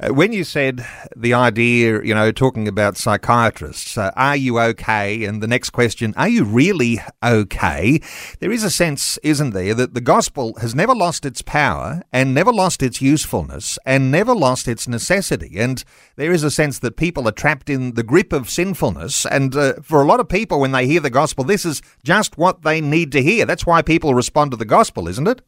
Uh, 0.00 0.12
when 0.12 0.32
you 0.32 0.42
said 0.42 0.84
the 1.16 1.32
idea, 1.32 2.02
you 2.02 2.12
know, 2.12 2.32
talking 2.32 2.66
about 2.66 2.96
psychiatrists, 2.96 3.96
uh, 3.96 4.10
are 4.16 4.34
you 4.34 4.58
okay? 4.58 5.24
And 5.24 5.40
the 5.40 5.46
next 5.46 5.70
question, 5.70 6.12
are 6.16 6.28
you 6.28 6.42
really 6.42 7.00
okay? 7.22 8.00
There 8.40 8.50
is 8.50 8.64
a 8.64 8.70
sense, 8.70 9.18
isn't 9.18 9.50
there, 9.50 9.72
that 9.74 9.94
the 9.94 10.00
gospel 10.00 10.54
has 10.60 10.74
never 10.74 10.96
lost 10.96 11.24
its 11.24 11.42
power 11.42 12.02
and 12.12 12.34
never 12.34 12.52
lost 12.52 12.82
its 12.82 13.00
usefulness 13.00 13.78
and 13.86 14.10
never 14.10 14.34
lost 14.34 14.66
its 14.66 14.88
necessity. 14.88 15.52
And 15.58 15.84
there 16.16 16.32
is 16.32 16.42
a 16.42 16.50
sense 16.50 16.80
that 16.80 16.96
people 16.96 17.28
are 17.28 17.32
trapped 17.32 17.70
in 17.70 17.94
the 17.94 18.02
grip 18.02 18.32
of 18.32 18.50
sinfulness. 18.50 19.24
And 19.26 19.54
uh, 19.54 19.74
for 19.80 20.02
a 20.02 20.06
lot 20.06 20.18
of 20.18 20.28
people, 20.28 20.58
when 20.58 20.72
they 20.72 20.88
hear 20.88 21.00
the 21.00 21.08
gospel, 21.08 21.44
this 21.44 21.64
is 21.64 21.82
just 22.02 22.36
what 22.36 22.62
they 22.62 22.80
need 22.80 23.12
to 23.12 23.22
hear. 23.22 23.46
That's 23.46 23.64
why 23.64 23.80
people 23.80 24.12
respond 24.12 24.50
to 24.50 24.56
the 24.56 24.64
gospel, 24.64 25.06
isn't 25.06 25.28
it? 25.28 25.40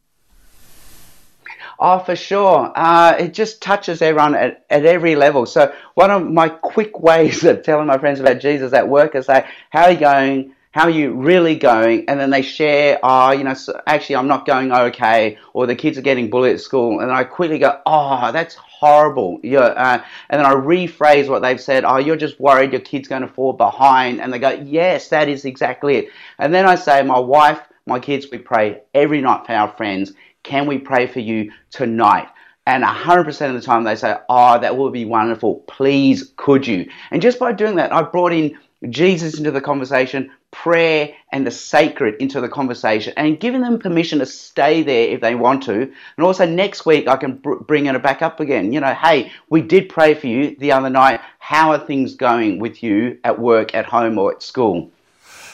Oh, 1.79 1.99
for 1.99 2.15
sure. 2.15 2.71
Uh, 2.75 3.15
it 3.19 3.33
just 3.33 3.61
touches 3.61 4.01
everyone 4.01 4.35
at, 4.35 4.65
at 4.69 4.85
every 4.85 5.15
level. 5.15 5.45
So 5.45 5.73
one 5.93 6.09
of 6.09 6.25
my 6.25 6.49
quick 6.49 6.99
ways 6.99 7.43
of 7.45 7.63
telling 7.63 7.87
my 7.87 7.97
friends 7.97 8.19
about 8.19 8.39
Jesus 8.39 8.73
at 8.73 8.87
work 8.87 9.15
is 9.15 9.27
say, 9.27 9.47
how 9.69 9.83
are 9.83 9.91
you 9.91 9.99
going? 9.99 10.53
how 10.77 10.83
are 10.83 10.91
you 10.91 11.13
really 11.15 11.55
going? 11.55 12.07
And 12.07 12.19
then 12.19 12.29
they 12.29 12.43
share, 12.43 12.99
oh, 13.01 13.31
you 13.31 13.43
know, 13.43 13.55
so 13.55 13.81
actually, 13.87 14.17
I'm 14.17 14.27
not 14.27 14.45
going 14.45 14.71
okay, 14.71 15.39
or 15.53 15.65
the 15.65 15.75
kids 15.75 15.97
are 15.97 16.03
getting 16.03 16.29
bullied 16.29 16.53
at 16.53 16.61
school. 16.61 16.99
And 16.99 17.11
I 17.11 17.23
quickly 17.23 17.57
go, 17.57 17.81
oh, 17.87 18.31
that's 18.31 18.53
horrible. 18.53 19.39
Yeah, 19.41 19.61
uh, 19.61 20.03
and 20.29 20.39
then 20.39 20.45
I 20.45 20.53
rephrase 20.53 21.29
what 21.29 21.41
they've 21.41 21.59
said. 21.59 21.83
Oh, 21.83 21.97
you're 21.97 22.15
just 22.15 22.39
worried 22.39 22.73
your 22.73 22.81
kid's 22.81 23.07
going 23.07 23.23
to 23.23 23.27
fall 23.27 23.53
behind. 23.53 24.21
And 24.21 24.31
they 24.31 24.37
go, 24.37 24.51
yes, 24.51 25.09
that 25.09 25.29
is 25.29 25.45
exactly 25.45 25.95
it. 25.97 26.09
And 26.37 26.53
then 26.53 26.67
I 26.67 26.75
say, 26.75 27.01
my 27.01 27.17
wife, 27.17 27.59
my 27.87 27.99
kids, 27.99 28.27
we 28.31 28.37
pray 28.37 28.81
every 28.93 29.21
night 29.21 29.45
for 29.45 29.53
our 29.53 29.69
friends. 29.69 30.13
Can 30.43 30.67
we 30.67 30.77
pray 30.77 31.07
for 31.07 31.19
you 31.19 31.51
tonight? 31.71 32.27
And 32.65 32.83
100% 32.83 33.47
of 33.47 33.53
the 33.53 33.61
time 33.61 33.85
they 33.85 33.95
say, 33.95 34.17
Oh, 34.27 34.59
that 34.59 34.77
would 34.77 34.91
be 34.91 35.05
wonderful. 35.05 35.63
Please, 35.67 36.33
could 36.35 36.67
you? 36.67 36.89
And 37.11 37.21
just 37.21 37.39
by 37.39 37.53
doing 37.53 37.77
that, 37.77 37.93
I 37.93 38.01
brought 38.01 38.33
in 38.33 38.57
Jesus 38.89 39.37
into 39.37 39.51
the 39.51 39.61
conversation, 39.61 40.29
prayer 40.51 41.13
and 41.31 41.47
the 41.47 41.51
sacred 41.51 42.15
into 42.21 42.41
the 42.41 42.49
conversation, 42.49 43.13
and 43.17 43.39
giving 43.39 43.61
them 43.61 43.79
permission 43.79 44.19
to 44.19 44.25
stay 44.25 44.83
there 44.83 45.09
if 45.09 45.21
they 45.21 45.33
want 45.33 45.63
to. 45.63 45.73
And 45.73 46.25
also, 46.25 46.45
next 46.45 46.85
week, 46.85 47.07
I 47.07 47.15
can 47.15 47.37
br- 47.37 47.55
bring 47.55 47.85
it 47.85 48.03
back 48.03 48.21
up 48.21 48.39
again. 48.39 48.73
You 48.73 48.81
know, 48.81 48.93
hey, 48.93 49.31
we 49.49 49.61
did 49.61 49.89
pray 49.89 50.13
for 50.13 50.27
you 50.27 50.55
the 50.59 50.73
other 50.73 50.89
night. 50.89 51.21
How 51.39 51.71
are 51.71 51.79
things 51.79 52.15
going 52.15 52.59
with 52.59 52.83
you 52.83 53.17
at 53.23 53.39
work, 53.39 53.73
at 53.73 53.85
home, 53.85 54.17
or 54.17 54.33
at 54.33 54.43
school? 54.43 54.91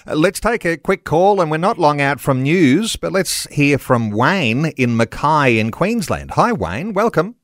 Uh, 0.05 0.15
let's 0.15 0.39
take 0.39 0.65
a 0.65 0.75
quick 0.75 1.05
call, 1.05 1.39
and 1.39 1.49
we're 1.49 1.57
not 1.57 1.79
long 1.79 2.01
out 2.01 2.19
from 2.19 2.43
news, 2.43 2.97
but 2.97 3.11
let's 3.11 3.47
hear 3.53 3.77
from 3.77 4.11
Wayne 4.11 4.65
in 4.77 4.97
Mackay 4.97 5.57
in 5.57 5.71
Queensland. 5.71 6.31
Hi, 6.31 6.51
Wayne. 6.51 6.93
Welcome. 6.93 7.35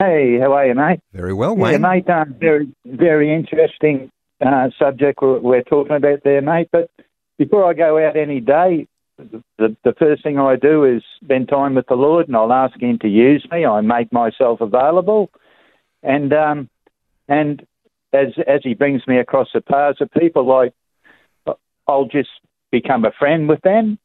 Hey, 0.00 0.38
how 0.40 0.52
are 0.52 0.66
you, 0.66 0.74
mate? 0.74 1.00
Very 1.12 1.32
well, 1.32 1.56
Wayne. 1.56 1.72
Yeah, 1.72 1.78
mate. 1.78 2.08
Uh, 2.08 2.24
very, 2.38 2.68
very 2.84 3.32
interesting 3.32 4.10
uh, 4.44 4.70
subject 4.78 5.20
we're, 5.22 5.38
we're, 5.38 5.62
talking 5.62 5.96
about 5.96 6.20
there, 6.24 6.42
mate. 6.42 6.68
But 6.72 6.90
before 7.38 7.64
I 7.64 7.72
go 7.72 8.04
out 8.04 8.16
any 8.16 8.40
day, 8.40 8.88
the, 9.18 9.76
the 9.84 9.94
first 9.96 10.24
thing 10.24 10.38
I 10.38 10.56
do 10.56 10.84
is 10.84 11.02
spend 11.22 11.48
time 11.48 11.76
with 11.76 11.86
the 11.86 11.94
Lord, 11.94 12.26
and 12.26 12.36
I'll 12.36 12.52
ask 12.52 12.80
Him 12.80 12.98
to 13.00 13.08
use 13.08 13.46
me. 13.50 13.64
I 13.64 13.80
make 13.80 14.12
myself 14.12 14.60
available, 14.60 15.30
and 16.02 16.32
um, 16.32 16.68
and 17.28 17.64
as 18.12 18.28
as 18.48 18.60
He 18.64 18.74
brings 18.74 19.06
me 19.06 19.18
across 19.18 19.48
the 19.54 19.60
paths 19.60 20.00
of 20.00 20.10
people, 20.12 20.44
like 20.44 20.72
I'll 21.88 22.06
just 22.06 22.28
become 22.70 23.04
a 23.04 23.12
friend 23.18 23.48
with 23.48 23.60
them. 23.62 23.98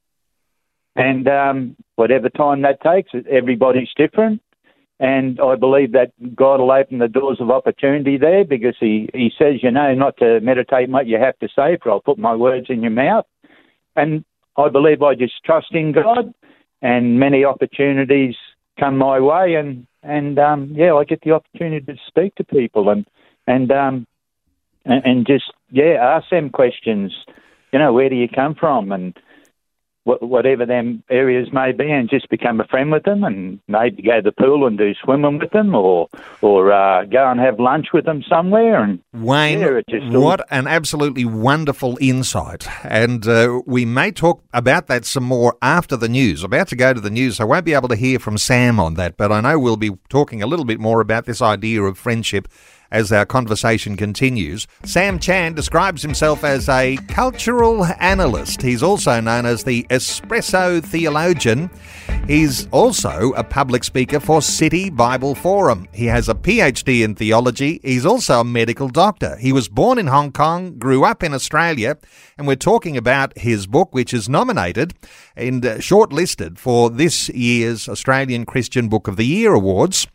And 0.95 1.27
um, 1.27 1.75
whatever 1.95 2.29
time 2.29 2.61
that 2.61 2.81
takes, 2.81 3.11
everybody's 3.29 3.89
different. 3.95 4.41
And 4.99 5.39
I 5.41 5.55
believe 5.55 5.91
that 5.93 6.11
God 6.35 6.59
will 6.59 6.71
open 6.71 6.99
the 6.99 7.07
doors 7.07 7.37
of 7.41 7.49
opportunity 7.49 8.17
there 8.17 8.45
because 8.45 8.75
he, 8.79 9.09
he 9.13 9.31
says, 9.37 9.55
you 9.61 9.71
know, 9.71 9.93
not 9.95 10.17
to 10.17 10.39
meditate 10.39 10.89
what 10.89 11.07
you 11.07 11.17
have 11.17 11.37
to 11.39 11.49
say, 11.49 11.77
for 11.81 11.91
I'll 11.91 11.99
put 11.99 12.17
my 12.17 12.35
words 12.35 12.67
in 12.69 12.81
your 12.81 12.91
mouth. 12.91 13.25
And 13.95 14.23
I 14.55 14.69
believe 14.69 15.01
I 15.01 15.15
just 15.15 15.43
trust 15.43 15.71
in 15.71 15.93
God, 15.93 16.33
and 16.81 17.19
many 17.19 17.43
opportunities 17.43 18.35
come 18.79 18.97
my 18.97 19.19
way, 19.19 19.55
and 19.55 19.87
and 20.03 20.37
um, 20.37 20.73
yeah, 20.75 20.93
I 20.93 21.03
get 21.05 21.21
the 21.21 21.31
opportunity 21.31 21.85
to 21.85 21.95
speak 22.07 22.35
to 22.35 22.43
people 22.43 22.89
and 22.89 23.05
and 23.47 23.71
um, 23.71 24.07
and, 24.85 25.05
and 25.05 25.27
just 25.27 25.51
yeah, 25.71 25.97
ask 25.99 26.29
them 26.29 26.49
questions 26.49 27.13
you 27.73 27.79
know, 27.79 27.91
where 27.91 28.09
do 28.09 28.15
you 28.15 28.29
come 28.29 28.55
from? 28.55 28.91
And 28.91 29.17
whatever 30.05 30.65
them 30.65 31.01
areas 31.09 31.47
may 31.53 31.71
be, 31.71 31.89
and 31.89 32.09
just 32.09 32.29
become 32.29 32.59
a 32.59 32.67
friend 32.67 32.91
with 32.91 33.03
them, 33.03 33.23
and 33.23 33.59
maybe 33.67 34.01
go 34.01 34.17
to 34.17 34.21
the 34.21 34.31
pool 34.33 34.67
and 34.67 34.77
do 34.77 34.93
swimming 35.01 35.39
with 35.39 35.51
them, 35.51 35.73
or 35.73 36.09
or 36.41 36.73
uh, 36.73 37.05
go 37.05 37.29
and 37.31 37.39
have 37.39 37.59
lunch 37.59 37.87
with 37.93 38.05
them 38.05 38.21
somewhere. 38.27 38.83
And 38.83 38.99
Wayne, 39.13 39.61
yeah, 39.61 40.09
what 40.09 40.45
an 40.51 40.67
absolutely 40.67 41.25
wonderful 41.25 41.97
insight! 42.01 42.67
And 42.83 43.25
uh, 43.25 43.61
we 43.65 43.85
may 43.85 44.11
talk 44.11 44.43
about 44.53 44.87
that 44.87 45.05
some 45.05 45.23
more 45.23 45.57
after 45.61 45.95
the 45.95 46.09
news. 46.09 46.43
About 46.43 46.67
to 46.69 46.75
go 46.75 46.93
to 46.93 47.01
the 47.01 47.09
news, 47.09 47.39
I 47.39 47.45
won't 47.45 47.65
be 47.65 47.73
able 47.73 47.89
to 47.89 47.95
hear 47.95 48.19
from 48.19 48.37
Sam 48.37 48.79
on 48.79 48.95
that, 48.95 49.15
but 49.15 49.31
I 49.31 49.39
know 49.39 49.57
we'll 49.57 49.77
be 49.77 49.91
talking 50.09 50.43
a 50.43 50.47
little 50.47 50.65
bit 50.65 50.79
more 50.79 50.99
about 50.99 51.25
this 51.25 51.41
idea 51.41 51.81
of 51.81 51.97
friendship 51.97 52.47
as 52.93 53.11
our 53.11 53.25
conversation 53.25 53.97
continues. 53.97 54.67
Sam 54.85 55.19
Chan 55.19 55.55
describes 55.55 56.03
himself 56.03 56.43
as 56.43 56.69
a 56.69 56.95
cultural 57.07 57.83
analyst. 57.99 58.61
He's 58.61 58.83
also 58.83 59.19
known 59.19 59.45
as 59.45 59.63
the 59.63 59.85
espresso 59.89 60.81
theologian. 60.81 61.71
He's 62.27 62.67
also 62.67 63.33
a 63.33 63.43
public 63.43 63.83
speaker 63.83 64.19
for 64.19 64.41
City 64.41 64.91
Bible 64.91 65.33
Forum. 65.33 65.87
He 65.91 66.05
has 66.05 66.29
a 66.29 66.35
PhD 66.35 67.03
in 67.03 67.15
theology. 67.15 67.81
He's 67.83 68.05
also 68.05 68.41
a 68.41 68.45
medical 68.45 68.87
doctor. 68.87 69.35
He 69.37 69.51
was 69.51 69.67
born 69.67 69.97
in 69.97 70.07
Hong 70.07 70.31
Kong, 70.31 70.77
grew 70.77 71.03
up 71.03 71.23
in 71.23 71.33
Australia, 71.33 71.97
and 72.37 72.45
we're 72.45 72.55
talking 72.55 72.95
about 72.95 73.37
his 73.37 73.65
book, 73.65 73.93
which 73.93 74.13
is 74.13 74.29
nominated 74.29 74.93
and 75.35 75.63
shortlisted 75.63 76.59
for 76.59 76.91
this 76.91 77.27
year's 77.29 77.89
Australian 77.89 78.45
Christian 78.45 78.87
Book 78.87 79.07
of 79.07 79.17
the 79.17 79.25
Year 79.25 79.53
Awards. 79.53 80.07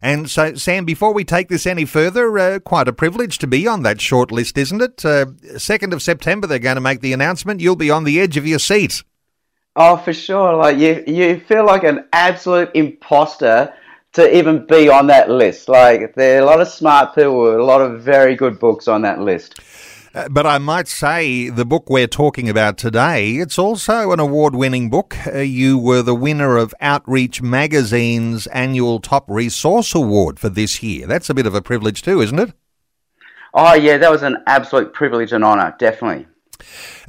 And 0.00 0.30
so, 0.30 0.54
Sam, 0.54 0.84
before 0.84 1.12
we 1.12 1.24
take 1.24 1.48
this 1.48 1.66
any 1.66 1.84
further, 1.84 2.38
uh, 2.38 2.58
quite 2.60 2.88
a 2.88 2.92
privilege 2.92 3.38
to 3.38 3.46
be 3.46 3.66
on 3.66 3.82
that 3.82 4.00
short 4.00 4.30
list, 4.30 4.58
isn't 4.58 4.82
it? 4.82 5.04
Uh, 5.04 5.26
2nd 5.56 5.92
of 5.92 6.02
September, 6.02 6.46
they're 6.46 6.58
going 6.58 6.76
to 6.76 6.80
make 6.80 7.00
the 7.00 7.12
announcement. 7.12 7.60
You'll 7.60 7.76
be 7.76 7.90
on 7.90 8.04
the 8.04 8.20
edge 8.20 8.36
of 8.36 8.46
your 8.46 8.58
seat. 8.58 9.02
Oh, 9.76 9.96
for 9.96 10.12
sure. 10.12 10.54
Like 10.54 10.78
you, 10.78 11.04
you 11.06 11.40
feel 11.40 11.66
like 11.66 11.84
an 11.84 12.06
absolute 12.12 12.70
imposter 12.74 13.72
to 14.14 14.36
even 14.36 14.64
be 14.66 14.88
on 14.88 15.08
that 15.08 15.28
list. 15.28 15.68
Like 15.68 16.14
there 16.14 16.38
are 16.38 16.42
a 16.42 16.46
lot 16.46 16.60
of 16.60 16.68
smart 16.68 17.14
people, 17.14 17.54
a 17.54 17.62
lot 17.62 17.82
of 17.82 18.00
very 18.00 18.34
good 18.34 18.58
books 18.58 18.88
on 18.88 19.02
that 19.02 19.20
list. 19.20 19.60
Uh, 20.16 20.30
but 20.30 20.46
I 20.46 20.56
might 20.56 20.88
say 20.88 21.50
the 21.50 21.66
book 21.66 21.90
we're 21.90 22.06
talking 22.06 22.48
about 22.48 22.78
today, 22.78 23.32
it's 23.32 23.58
also 23.58 24.12
an 24.12 24.18
award 24.18 24.54
winning 24.54 24.88
book. 24.88 25.14
Uh, 25.26 25.40
you 25.40 25.76
were 25.76 26.00
the 26.00 26.14
winner 26.14 26.56
of 26.56 26.74
Outreach 26.80 27.42
Magazine's 27.42 28.46
annual 28.46 28.98
Top 28.98 29.26
Resource 29.28 29.94
Award 29.94 30.40
for 30.40 30.48
this 30.48 30.82
year. 30.82 31.06
That's 31.06 31.28
a 31.28 31.34
bit 31.34 31.44
of 31.44 31.54
a 31.54 31.60
privilege 31.60 32.00
too, 32.00 32.22
isn't 32.22 32.38
it? 32.38 32.54
Oh, 33.52 33.74
yeah, 33.74 33.98
that 33.98 34.10
was 34.10 34.22
an 34.22 34.38
absolute 34.46 34.94
privilege 34.94 35.32
and 35.32 35.44
honour, 35.44 35.76
definitely. 35.78 36.26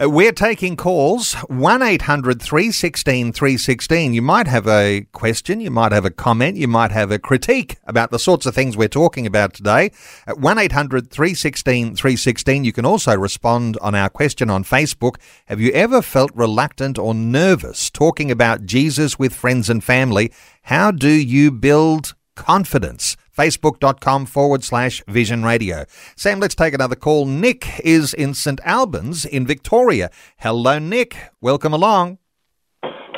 Uh, 0.02 0.10
we're 0.10 0.32
taking 0.32 0.76
calls 0.76 1.34
1 1.50 1.82
800 1.82 2.42
316 2.42 3.34
316. 3.34 4.14
You 4.14 4.22
might 4.22 4.48
have 4.48 4.68
a 4.68 5.08
question, 5.12 5.60
you 5.60 5.72
might 5.72 5.92
have 5.92 6.06
a 6.06 6.10
comment, 6.10 6.58
you 6.58 6.68
might 6.68 6.92
have 6.92 7.12
a 7.12 7.20
critique 7.20 7.78
about 7.86 8.12
the 8.12 8.20
sorts 8.20 8.46
of 8.46 8.56
things 8.56 8.78
we're 8.78 8.88
talking 8.88 9.26
about 9.26 9.54
today. 9.54 9.92
At 10.26 10.40
1 10.40 10.58
800 10.58 11.12
316 11.12 11.96
316. 11.96 12.64
You 12.64 12.72
can 12.72 12.86
also 12.86 13.18
respond 13.18 13.78
on 13.82 13.96
our 13.96 14.10
question 14.10 14.50
on 14.50 14.64
Facebook. 14.64 15.16
Have 15.48 15.60
you 15.60 15.72
ever 15.72 16.02
felt 16.02 16.32
reluctant 16.34 16.98
or 16.98 17.14
nervous 17.14 17.90
talking 17.90 18.32
about 18.32 18.66
Jesus 18.66 19.20
with 19.20 19.34
friends 19.34 19.70
and 19.70 19.84
family? 19.84 20.32
How 20.64 20.92
do 20.92 21.10
you 21.10 21.52
build 21.52 22.16
confidence? 22.36 23.17
facebook.com 23.38 24.26
forward 24.26 24.64
slash 24.64 25.04
vision 25.08 25.44
radio. 25.44 25.86
Sam, 26.16 26.40
let's 26.40 26.56
take 26.56 26.74
another 26.74 26.96
call. 26.96 27.26
Nick 27.26 27.80
is 27.82 28.14
in 28.14 28.34
St 28.34 28.60
Albans 28.66 29.26
in 29.26 29.46
Victoria. 29.46 30.10
Hello, 30.38 30.80
Nick. 30.80 31.16
Welcome 31.40 31.74
along. 31.74 32.18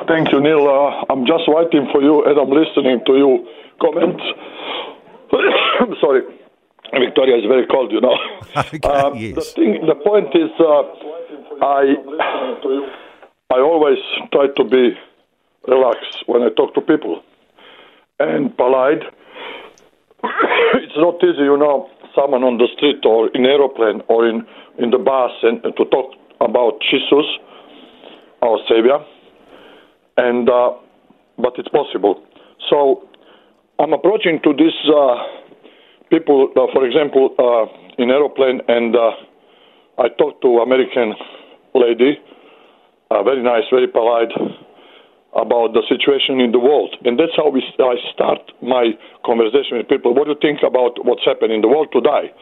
Thank 0.07 0.31
you, 0.31 0.41
Neil. 0.41 0.67
Uh, 0.67 1.05
I'm 1.11 1.25
just 1.25 1.43
waiting 1.47 1.87
for 1.91 2.01
you 2.01 2.25
and 2.25 2.37
I'm 2.37 2.49
listening 2.49 2.99
to 3.05 3.13
you 3.13 3.47
comment. 3.79 4.19
I'm 5.79 5.95
sorry. 6.01 6.21
Victoria 6.91 7.37
is 7.37 7.45
very 7.47 7.67
cold, 7.67 7.91
you 7.91 8.01
know. 8.01 8.17
Okay, 8.57 8.79
uh, 8.83 9.13
yes. 9.13 9.35
The 9.35 9.41
thing, 9.41 9.85
the 9.85 9.95
point 9.95 10.29
is, 10.33 10.49
uh, 10.59 10.83
I, 11.63 11.93
I 13.53 13.59
always 13.59 13.99
try 14.33 14.47
to 14.57 14.63
be 14.63 14.97
relaxed 15.67 16.23
when 16.25 16.41
I 16.41 16.49
talk 16.57 16.73
to 16.73 16.81
people 16.81 17.21
and 18.19 18.55
polite 18.57 19.03
it's 20.83 20.97
not 20.97 21.15
easy, 21.23 21.43
you 21.43 21.57
know, 21.57 21.89
someone 22.15 22.43
on 22.43 22.57
the 22.57 22.67
street 22.75 23.05
or 23.05 23.29
in 23.33 23.45
aeroplane 23.45 24.01
or 24.07 24.27
in, 24.27 24.45
in 24.77 24.91
the 24.91 24.97
bus 24.97 25.31
and, 25.43 25.61
to 25.63 25.85
talk 25.85 26.11
about 26.41 26.79
Jesus, 26.89 27.25
our 28.41 28.59
Savior, 28.67 28.99
and 30.17 30.49
uh, 30.49 30.71
but 31.37 31.53
it's 31.57 31.69
possible. 31.69 32.23
So 32.69 33.07
I'm 33.79 33.93
approaching 33.93 34.39
to 34.43 34.53
these 34.53 34.75
uh, 34.91 35.15
people, 36.09 36.51
uh, 36.55 36.67
for 36.73 36.85
example, 36.85 37.35
uh, 37.39 37.65
in 38.01 38.09
aeroplane, 38.09 38.61
and 38.67 38.95
uh, 38.95 39.11
I 39.97 40.09
talked 40.17 40.41
to 40.41 40.59
American 40.59 41.15
lady, 41.73 42.19
very 43.09 43.43
nice, 43.43 43.63
very 43.71 43.87
polite 43.87 44.31
about 45.33 45.73
the 45.73 45.83
situation 45.87 46.39
in 46.39 46.51
the 46.51 46.59
world. 46.59 46.95
And 47.05 47.19
that's 47.19 47.31
how 47.37 47.49
we, 47.49 47.63
I 47.79 47.95
start 48.13 48.39
my 48.61 48.91
conversation 49.25 49.77
with 49.77 49.87
people. 49.87 50.13
What 50.13 50.25
do 50.25 50.31
you 50.31 50.37
think 50.41 50.59
about 50.65 51.05
what's 51.05 51.23
happening 51.25 51.57
in 51.57 51.61
the 51.61 51.67
world 51.67 51.89
today? 51.93 52.33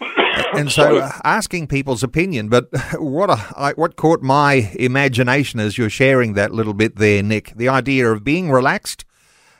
and 0.54 0.70
so 0.70 0.98
uh, 0.98 1.10
asking 1.24 1.68
people's 1.68 2.02
opinion, 2.02 2.48
but 2.48 2.68
what 2.98 3.30
a, 3.30 3.72
what 3.76 3.96
caught 3.96 4.20
my 4.20 4.70
imagination 4.74 5.60
as 5.60 5.78
you're 5.78 5.90
sharing 5.90 6.34
that 6.34 6.52
little 6.52 6.74
bit 6.74 6.96
there, 6.96 7.22
Nick, 7.22 7.52
the 7.56 7.68
idea 7.68 8.10
of 8.10 8.24
being 8.24 8.50
relaxed 8.50 9.04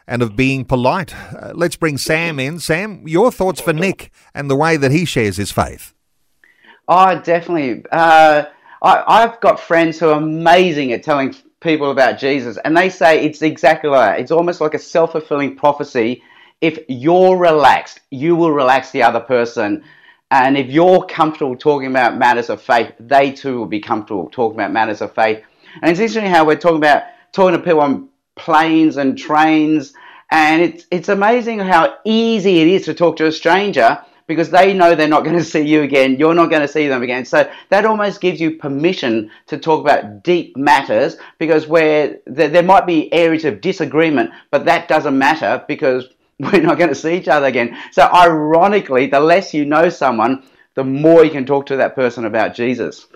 and 0.07 0.23
of 0.23 0.37
being 0.37 0.65
polite. 0.65 1.15
Uh, 1.35 1.53
let's 1.55 1.77
bring 1.77 1.99
Sam 1.99 2.39
in. 2.39 2.59
Sam, 2.59 3.07
your 3.07 3.33
thoughts 3.33 3.61
for 3.61 3.73
Nick 3.73 4.11
and 4.35 4.51
the 4.51 4.57
way 4.57 4.77
that 4.77 4.93
he 4.93 5.05
shares 5.05 5.37
his 5.37 5.51
faith. 5.51 5.95
Oh, 6.89 7.21
definitely. 7.21 7.85
Uh, 7.91 8.45
I, 8.83 9.05
I've 9.07 9.41
got 9.41 9.59
friends 9.59 9.99
who 9.99 10.11
are 10.11 10.19
amazing 10.19 10.93
at 10.93 11.03
telling 11.03 11.35
people 11.67 11.91
about 11.91 12.19
Jesus, 12.19 12.59
and 12.65 12.77
they 12.77 12.89
say 12.89 13.25
it's 13.25 13.43
exactly 13.43 13.91
like 13.91 14.13
that. 14.17 14.21
It's 14.21 14.31
almost 14.31 14.61
like 14.61 14.75
a 14.75 14.79
self 14.79 15.13
fulfilling 15.13 15.57
prophecy. 15.57 16.23
If 16.61 16.79
you're 16.89 17.37
relaxed, 17.37 18.01
you 18.11 18.37
will 18.37 18.53
relax 18.53 18.91
the 18.91 19.03
other 19.03 19.21
person. 19.21 19.85
And 20.31 20.57
if 20.57 20.69
you're 20.69 21.05
comfortable 21.05 21.57
talking 21.57 21.89
about 21.89 22.17
matters 22.17 22.51
of 22.51 22.63
faith, 22.63 22.93
they 22.99 23.33
too 23.33 23.59
will 23.59 23.67
be 23.67 23.81
comfortable 23.81 24.29
talking 24.31 24.59
about 24.59 24.73
matters 24.73 25.01
of 25.01 25.15
faith. 25.15 25.43
And 25.83 25.91
it's 25.91 26.01
interesting 26.01 26.31
how 26.31 26.45
we're 26.47 26.57
talking 26.57 26.79
about 26.79 27.03
talking 27.33 27.57
to 27.57 27.63
people 27.63 27.81
on 27.81 28.09
planes 28.37 28.97
and 28.97 29.19
trains, 29.19 29.93
and 30.31 30.63
it's 30.63 30.87
it's 30.91 31.09
amazing 31.09 31.59
how 31.59 31.97
easy 32.05 32.61
it 32.61 32.69
is 32.69 32.85
to 32.87 32.95
talk 32.95 33.17
to 33.17 33.27
a 33.27 33.33
stranger 33.33 33.99
because 34.27 34.51
they 34.51 34.73
know 34.73 34.95
they're 34.95 35.09
not 35.09 35.25
going 35.25 35.37
to 35.39 35.45
see 35.45 35.63
you 35.63 35.83
again. 35.83 36.17
You're 36.17 36.35
not 36.35 36.51
going 36.51 36.63
to 36.63 36.69
see 36.69 36.89
them 36.89 37.03
again. 37.03 37.25
So 37.25 37.51
that 37.71 37.85
almost 37.85 38.21
gives 38.21 38.41
you 38.41 38.53
permission 38.53 39.31
to 39.47 39.59
talk 39.59 39.81
about 39.81 40.23
deep 40.23 40.57
matters 40.57 41.17
because 41.39 41.67
where 41.67 42.19
there, 42.27 42.49
there 42.49 42.63
might 42.63 42.87
be 42.87 43.13
areas 43.13 43.45
of 43.45 43.61
disagreement, 43.61 44.31
but 44.51 44.65
that 44.65 44.89
doesn't 44.89 45.17
matter 45.17 45.65
because 45.69 46.09
we're 46.39 46.61
not 46.61 46.79
going 46.79 46.91
to 46.91 46.95
see 46.95 47.17
each 47.17 47.29
other 47.29 47.47
again. 47.47 47.77
So 47.93 48.03
ironically, 48.13 49.07
the 49.07 49.21
less 49.21 49.55
you 49.55 49.65
know 49.65 49.89
someone, 49.89 50.45
the 50.75 50.85
more 50.85 51.25
you 51.25 51.31
can 51.31 51.47
talk 51.47 51.67
to 51.67 51.77
that 51.77 51.95
person 51.95 52.25
about 52.27 52.55
Jesus. 52.55 53.07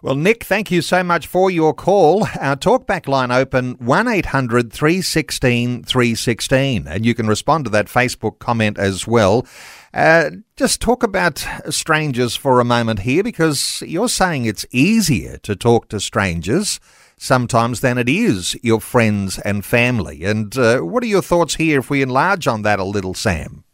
Well, 0.00 0.14
Nick, 0.14 0.44
thank 0.44 0.70
you 0.70 0.80
so 0.80 1.02
much 1.02 1.26
for 1.26 1.50
your 1.50 1.74
call. 1.74 2.22
Our 2.38 2.54
talkback 2.54 3.08
line 3.08 3.32
open 3.32 3.74
1800 3.78 4.72
316 4.72 5.82
316, 5.82 6.86
and 6.86 7.04
you 7.04 7.16
can 7.16 7.26
respond 7.26 7.64
to 7.64 7.70
that 7.72 7.86
Facebook 7.86 8.38
comment 8.38 8.78
as 8.78 9.08
well. 9.08 9.44
Uh, 9.98 10.30
just 10.54 10.80
talk 10.80 11.02
about 11.02 11.44
strangers 11.70 12.36
for 12.36 12.60
a 12.60 12.64
moment 12.64 13.00
here 13.00 13.24
because 13.24 13.82
you're 13.84 14.08
saying 14.08 14.44
it's 14.44 14.64
easier 14.70 15.38
to 15.38 15.56
talk 15.56 15.88
to 15.88 15.98
strangers 15.98 16.78
sometimes 17.16 17.80
than 17.80 17.98
it 17.98 18.08
is 18.08 18.56
your 18.62 18.80
friends 18.80 19.40
and 19.40 19.64
family. 19.64 20.22
And 20.22 20.56
uh, 20.56 20.82
what 20.82 21.02
are 21.02 21.08
your 21.08 21.20
thoughts 21.20 21.56
here 21.56 21.80
if 21.80 21.90
we 21.90 22.00
enlarge 22.00 22.46
on 22.46 22.62
that 22.62 22.78
a 22.78 22.84
little, 22.84 23.12
Sam? 23.12 23.64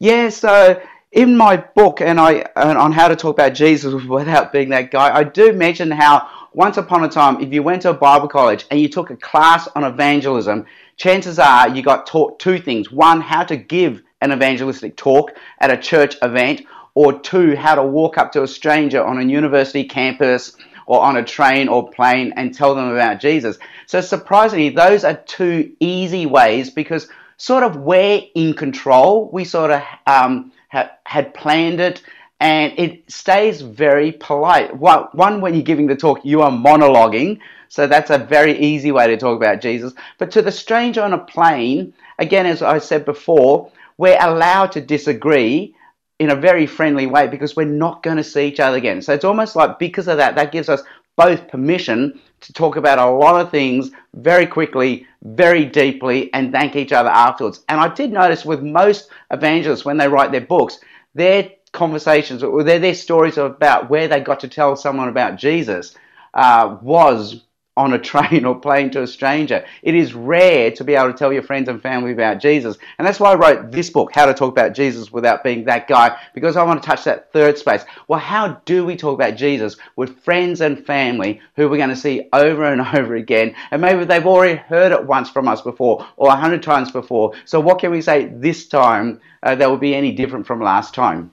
Yeah, 0.00 0.30
so 0.30 0.82
in 1.12 1.36
my 1.36 1.58
book 1.58 2.00
and 2.00 2.18
I 2.18 2.44
on 2.56 2.90
how 2.90 3.06
to 3.06 3.14
talk 3.14 3.36
about 3.36 3.54
Jesus 3.54 4.02
without 4.08 4.52
being 4.52 4.70
that 4.70 4.90
guy, 4.90 5.16
I 5.16 5.22
do 5.22 5.52
mention 5.52 5.92
how 5.92 6.28
once 6.52 6.78
upon 6.78 7.04
a 7.04 7.08
time, 7.08 7.40
if 7.40 7.52
you 7.52 7.62
went 7.62 7.82
to 7.82 7.90
a 7.90 7.94
Bible 7.94 8.26
college 8.26 8.66
and 8.72 8.80
you 8.80 8.88
took 8.88 9.10
a 9.10 9.16
class 9.16 9.68
on 9.76 9.84
evangelism, 9.84 10.66
chances 10.96 11.38
are 11.38 11.68
you 11.68 11.80
got 11.80 12.08
taught 12.08 12.40
two 12.40 12.58
things: 12.58 12.90
one, 12.90 13.20
how 13.20 13.44
to 13.44 13.56
give 13.56 14.02
an 14.20 14.32
evangelistic 14.32 14.96
talk 14.96 15.32
at 15.60 15.70
a 15.70 15.76
church 15.76 16.16
event, 16.22 16.62
or 16.94 17.20
two, 17.20 17.54
how 17.54 17.76
to 17.76 17.82
walk 17.82 18.18
up 18.18 18.32
to 18.32 18.42
a 18.42 18.48
stranger 18.48 19.04
on 19.04 19.20
a 19.20 19.24
university 19.24 19.84
campus 19.84 20.56
or 20.86 21.00
on 21.00 21.16
a 21.16 21.22
train 21.22 21.68
or 21.68 21.88
plane 21.90 22.32
and 22.36 22.52
tell 22.52 22.74
them 22.74 22.90
about 22.90 23.20
Jesus. 23.20 23.58
So 23.86 24.00
surprisingly, 24.00 24.70
those 24.70 25.04
are 25.04 25.14
two 25.14 25.72
easy 25.78 26.26
ways 26.26 26.70
because 26.70 27.08
sort 27.36 27.62
of 27.62 27.76
we're 27.76 28.22
in 28.34 28.54
control. 28.54 29.30
We 29.30 29.44
sort 29.44 29.70
of 29.70 29.82
um, 30.06 30.50
ha- 30.70 30.90
had 31.04 31.34
planned 31.34 31.78
it 31.78 32.02
and 32.40 32.72
it 32.78 33.10
stays 33.10 33.60
very 33.60 34.12
polite. 34.12 34.76
One, 34.76 35.40
when 35.40 35.54
you're 35.54 35.62
giving 35.62 35.86
the 35.86 35.96
talk, 35.96 36.24
you 36.24 36.42
are 36.42 36.50
monologuing. 36.50 37.38
So 37.68 37.86
that's 37.86 38.10
a 38.10 38.18
very 38.18 38.58
easy 38.58 38.92
way 38.92 39.08
to 39.08 39.16
talk 39.16 39.36
about 39.36 39.60
Jesus. 39.60 39.92
But 40.18 40.30
to 40.32 40.42
the 40.42 40.50
stranger 40.52 41.02
on 41.02 41.12
a 41.12 41.18
plane, 41.18 41.92
again, 42.18 42.46
as 42.46 42.62
I 42.62 42.78
said 42.78 43.04
before, 43.04 43.70
we're 43.98 44.18
allowed 44.20 44.72
to 44.72 44.80
disagree 44.80 45.74
in 46.18 46.30
a 46.30 46.36
very 46.36 46.66
friendly 46.66 47.06
way 47.06 47.28
because 47.28 47.54
we're 47.54 47.64
not 47.64 48.02
going 48.02 48.16
to 48.16 48.24
see 48.24 48.46
each 48.46 48.60
other 48.60 48.76
again. 48.76 49.02
So 49.02 49.12
it's 49.12 49.24
almost 49.24 49.54
like 49.54 49.78
because 49.78 50.08
of 50.08 50.16
that, 50.16 50.34
that 50.36 50.52
gives 50.52 50.68
us 50.68 50.82
both 51.16 51.48
permission 51.48 52.20
to 52.40 52.52
talk 52.52 52.76
about 52.76 52.98
a 52.98 53.10
lot 53.10 53.40
of 53.40 53.50
things 53.50 53.90
very 54.14 54.46
quickly, 54.46 55.06
very 55.22 55.64
deeply, 55.64 56.32
and 56.32 56.52
thank 56.52 56.76
each 56.76 56.92
other 56.92 57.08
afterwards. 57.08 57.64
And 57.68 57.80
I 57.80 57.92
did 57.92 58.12
notice 58.12 58.44
with 58.44 58.62
most 58.62 59.10
evangelists, 59.30 59.84
when 59.84 59.96
they 59.96 60.08
write 60.08 60.30
their 60.30 60.40
books, 60.40 60.78
their 61.14 61.50
conversations 61.72 62.42
or 62.42 62.62
their, 62.62 62.78
their 62.78 62.94
stories 62.94 63.36
about 63.36 63.90
where 63.90 64.08
they 64.08 64.20
got 64.20 64.40
to 64.40 64.48
tell 64.48 64.76
someone 64.76 65.08
about 65.08 65.36
Jesus 65.36 65.96
uh, 66.34 66.78
was 66.82 67.44
on 67.78 67.94
a 67.94 67.98
train 68.10 68.44
or 68.44 68.58
plane 68.58 68.90
to 68.90 69.02
a 69.02 69.06
stranger. 69.06 69.64
It 69.82 69.94
is 69.94 70.12
rare 70.12 70.70
to 70.72 70.84
be 70.84 70.96
able 70.96 71.12
to 71.12 71.18
tell 71.18 71.32
your 71.32 71.42
friends 71.42 71.68
and 71.68 71.80
family 71.80 72.12
about 72.12 72.40
Jesus. 72.40 72.76
And 72.98 73.06
that's 73.06 73.20
why 73.20 73.32
I 73.32 73.36
wrote 73.36 73.70
this 73.70 73.88
book, 73.88 74.10
How 74.12 74.26
to 74.26 74.34
Talk 74.34 74.50
About 74.50 74.74
Jesus 74.74 75.12
Without 75.12 75.44
Being 75.44 75.64
That 75.64 75.86
Guy, 75.86 76.18
because 76.34 76.56
I 76.56 76.64
want 76.64 76.82
to 76.82 76.86
touch 76.86 77.04
that 77.04 77.32
third 77.32 77.56
space. 77.56 77.84
Well, 78.08 78.18
how 78.18 78.60
do 78.64 78.84
we 78.84 78.96
talk 78.96 79.14
about 79.14 79.36
Jesus 79.36 79.76
with 79.96 80.18
friends 80.24 80.60
and 80.60 80.84
family 80.84 81.40
who 81.54 81.68
we're 81.68 81.76
going 81.76 81.88
to 81.88 81.96
see 81.96 82.28
over 82.32 82.64
and 82.64 82.80
over 82.94 83.14
again? 83.14 83.54
And 83.70 83.80
maybe 83.80 84.04
they've 84.04 84.26
already 84.26 84.56
heard 84.56 84.92
it 84.92 85.06
once 85.06 85.30
from 85.30 85.46
us 85.48 85.62
before 85.62 86.06
or 86.16 86.28
a 86.28 86.36
hundred 86.36 86.62
times 86.62 86.90
before. 86.90 87.32
So, 87.44 87.60
what 87.60 87.78
can 87.78 87.92
we 87.92 88.02
say 88.02 88.26
this 88.26 88.66
time 88.66 89.20
uh, 89.42 89.54
that 89.54 89.70
will 89.70 89.78
be 89.78 89.94
any 89.94 90.12
different 90.12 90.46
from 90.46 90.60
last 90.60 90.94
time? 90.94 91.30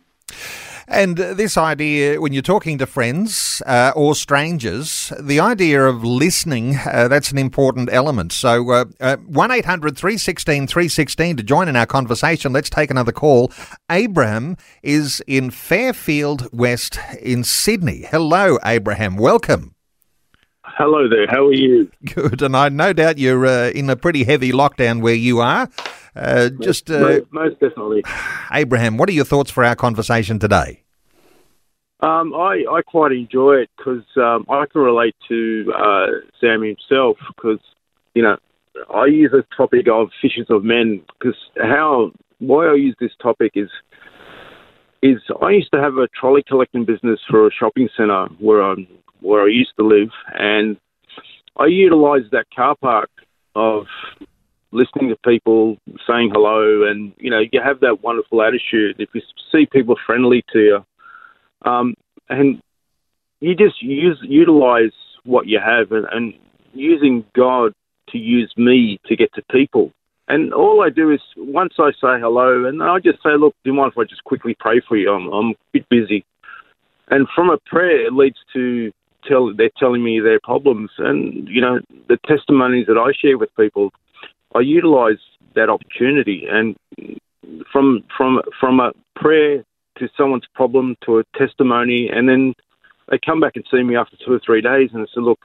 And 0.87 1.17
this 1.17 1.57
idea, 1.57 2.21
when 2.21 2.31
you're 2.31 2.43
talking 2.43 2.77
to 2.77 2.85
friends 2.85 3.61
uh, 3.65 3.91
or 3.95 4.13
strangers, 4.13 5.11
the 5.19 5.39
idea 5.39 5.83
of 5.83 6.03
listening, 6.03 6.77
uh, 6.85 7.07
that's 7.07 7.31
an 7.31 7.39
important 7.39 7.89
element. 7.91 8.31
So, 8.31 8.69
uh, 8.69 8.85
uh 8.99 9.17
1 9.17 9.51
800 9.51 9.97
316 9.97 10.67
316 10.67 11.37
to 11.37 11.43
join 11.43 11.67
in 11.67 11.75
our 11.75 11.87
conversation. 11.87 12.53
Let's 12.53 12.69
take 12.69 12.91
another 12.91 13.11
call. 13.11 13.51
Abraham 13.89 14.57
is 14.83 15.23
in 15.25 15.49
Fairfield 15.49 16.47
West 16.53 16.99
in 17.19 17.43
Sydney. 17.43 18.05
Hello, 18.09 18.59
Abraham. 18.63 19.17
Welcome. 19.17 19.73
Hello 20.77 21.07
there. 21.07 21.25
How 21.27 21.47
are 21.47 21.53
you? 21.53 21.89
Good. 22.13 22.41
And 22.41 22.55
I 22.55 22.69
no 22.69 22.93
doubt 22.93 23.17
you're 23.17 23.45
uh, 23.45 23.69
in 23.69 23.89
a 23.89 23.95
pretty 23.95 24.23
heavy 24.23 24.51
lockdown 24.51 25.01
where 25.01 25.15
you 25.15 25.39
are. 25.39 25.69
Uh, 26.15 26.49
just 26.49 26.89
uh, 26.89 26.99
most, 26.99 27.33
most, 27.33 27.59
definitely, 27.59 28.03
Abraham. 28.51 28.97
What 28.97 29.09
are 29.09 29.13
your 29.13 29.25
thoughts 29.25 29.51
for 29.51 29.63
our 29.63 29.75
conversation 29.75 30.39
today? 30.39 30.83
Um, 31.99 32.33
I, 32.33 32.63
I 32.71 32.81
quite 32.85 33.11
enjoy 33.11 33.55
it 33.55 33.69
because 33.77 34.03
um, 34.17 34.45
I 34.49 34.65
can 34.71 34.81
relate 34.81 35.15
to 35.27 35.73
uh, 35.75 36.07
Sam 36.39 36.61
himself 36.61 37.17
because 37.35 37.59
you 38.13 38.21
know 38.23 38.37
I 38.93 39.05
use 39.05 39.31
the 39.31 39.45
topic 39.55 39.87
of 39.91 40.09
fishes 40.21 40.47
of 40.49 40.63
men 40.63 41.01
because 41.17 41.37
how 41.57 42.11
why 42.39 42.67
I 42.67 42.75
use 42.75 42.95
this 42.99 43.11
topic 43.21 43.53
is 43.55 43.69
is 45.01 45.21
I 45.41 45.51
used 45.51 45.71
to 45.73 45.81
have 45.81 45.97
a 45.97 46.07
trolley 46.19 46.43
collecting 46.47 46.85
business 46.85 47.19
for 47.29 47.47
a 47.47 47.51
shopping 47.51 47.89
centre 47.95 48.25
where 48.39 48.63
I 48.63 48.75
where 49.21 49.43
I 49.43 49.47
used 49.47 49.73
to 49.79 49.85
live, 49.85 50.09
and 50.33 50.77
I 51.57 51.65
utilised 51.65 52.31
that 52.31 52.45
car 52.55 52.75
park 52.75 53.09
of 53.55 53.85
listening 54.75 55.09
to 55.09 55.15
people, 55.27 55.77
saying 56.07 56.31
hello, 56.33 56.83
and 56.83 57.13
you 57.17 57.31
know 57.31 57.39
you 57.51 57.61
have 57.63 57.79
that 57.79 58.03
wonderful 58.03 58.41
attitude. 58.41 58.97
If 58.99 59.09
you 59.13 59.21
see 59.51 59.65
people 59.65 59.95
friendly 60.05 60.43
to 60.53 60.59
you, 60.59 60.85
um, 61.69 61.95
and 62.29 62.61
you 63.39 63.55
just 63.55 63.81
use 63.81 64.19
utilize 64.21 64.91
what 65.23 65.47
you 65.47 65.59
have, 65.59 65.91
and, 65.91 66.05
and 66.11 66.33
using 66.73 67.25
God 67.35 67.73
to 68.09 68.17
use 68.17 68.53
me 68.57 68.99
to 69.05 69.15
get 69.15 69.33
to 69.33 69.41
people. 69.49 69.91
And 70.27 70.53
all 70.53 70.83
I 70.83 70.89
do 70.89 71.11
is 71.11 71.21
once 71.37 71.73
I 71.79 71.91
say 71.91 72.19
hello, 72.19 72.65
and 72.65 72.83
I 72.83 72.99
just 72.99 73.23
say, 73.23 73.31
"Look, 73.37 73.55
do 73.63 73.71
you 73.71 73.73
mind 73.73 73.93
if 73.93 73.97
I 73.97 74.03
just 74.03 74.23
quickly 74.23 74.55
pray 74.59 74.81
for 74.87 74.97
you? 74.97 75.11
I'm, 75.11 75.31
I'm 75.31 75.49
a 75.51 75.55
bit 75.71 75.87
busy." 75.89 76.25
And 77.07 77.27
from 77.35 77.49
a 77.49 77.57
prayer, 77.65 78.05
it 78.05 78.13
leads 78.13 78.37
to 78.53 78.91
tell 79.27 79.53
they're 79.55 79.69
telling 79.77 80.03
me 80.03 80.19
their 80.19 80.39
problems, 80.43 80.91
and 80.97 81.47
you 81.47 81.61
know 81.61 81.79
the 82.09 82.17
testimonies 82.27 82.87
that 82.87 82.97
I 82.97 83.11
share 83.19 83.37
with 83.37 83.55
people 83.55 83.91
I 84.55 84.61
utilise 84.61 85.19
that 85.55 85.69
opportunity, 85.69 86.47
and 86.49 86.75
from 87.71 88.03
from 88.17 88.41
from 88.59 88.79
a 88.79 88.93
prayer 89.15 89.63
to 89.97 90.09
someone's 90.17 90.47
problem 90.53 90.95
to 91.05 91.19
a 91.19 91.23
testimony, 91.37 92.09
and 92.09 92.27
then 92.27 92.53
they 93.09 93.19
come 93.23 93.39
back 93.39 93.55
and 93.55 93.65
see 93.69 93.83
me 93.83 93.95
after 93.95 94.17
two 94.17 94.33
or 94.33 94.39
three 94.39 94.61
days, 94.61 94.89
and 94.93 95.03
I 95.03 95.05
said, 95.13 95.23
"Look, 95.23 95.39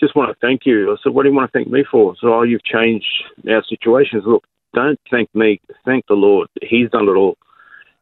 just 0.00 0.16
want 0.16 0.30
to 0.30 0.36
thank 0.40 0.64
you." 0.64 0.90
I 0.90 0.96
said, 1.02 1.12
"What 1.12 1.24
do 1.24 1.28
you 1.28 1.34
want 1.34 1.52
to 1.52 1.58
thank 1.58 1.68
me 1.68 1.84
for?" 1.84 2.16
So, 2.16 2.34
"Oh, 2.34 2.42
you've 2.42 2.64
changed 2.64 3.24
our 3.48 3.62
situations." 3.64 4.24
Look, 4.26 4.44
don't 4.72 4.98
thank 5.10 5.32
me. 5.34 5.60
Thank 5.84 6.06
the 6.06 6.14
Lord. 6.14 6.48
He's 6.62 6.90
done 6.90 7.08
it 7.08 7.12
all. 7.12 7.36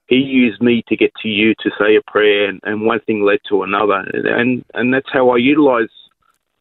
He 0.06 0.16
used 0.16 0.60
me 0.62 0.82
to 0.88 0.96
get 0.96 1.12
to 1.22 1.28
you 1.28 1.54
to 1.60 1.70
say 1.78 1.96
a 1.96 2.10
prayer, 2.10 2.48
and, 2.48 2.60
and 2.64 2.86
one 2.86 3.00
thing 3.00 3.24
led 3.24 3.40
to 3.48 3.62
another, 3.62 4.04
and 4.12 4.64
and 4.74 4.94
that's 4.94 5.10
how 5.12 5.30
I 5.30 5.38
utilise 5.38 5.90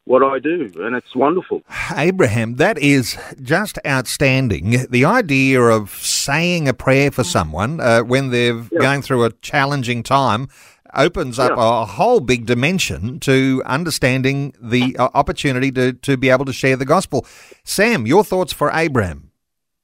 what 0.04 0.22
I 0.22 0.38
do, 0.38 0.70
and 0.76 0.96
it's 0.96 1.14
wonderful. 1.14 1.62
Abraham, 1.96 2.56
that 2.56 2.78
is 2.78 3.16
just 3.40 3.78
outstanding. 3.86 4.86
The 4.90 5.04
idea 5.04 5.60
of 5.60 5.90
saying 5.90 6.68
a 6.68 6.74
prayer 6.74 7.10
for 7.10 7.24
someone 7.24 7.80
uh, 7.80 8.00
when 8.00 8.30
they're 8.30 8.56
yeah. 8.56 8.78
going 8.80 9.02
through 9.02 9.24
a 9.24 9.32
challenging 9.32 10.02
time 10.02 10.48
opens 10.94 11.38
up 11.38 11.52
yeah. 11.56 11.82
a 11.82 11.84
whole 11.84 12.20
big 12.20 12.46
dimension 12.46 13.18
to 13.20 13.62
understanding 13.64 14.54
the 14.60 14.96
uh, 14.98 15.08
opportunity 15.14 15.72
to, 15.72 15.92
to 15.94 16.16
be 16.16 16.28
able 16.28 16.44
to 16.44 16.52
share 16.52 16.76
the 16.76 16.84
gospel. 16.84 17.24
Sam, 17.64 18.06
your 18.06 18.24
thoughts 18.24 18.52
for 18.52 18.70
Abraham? 18.72 19.30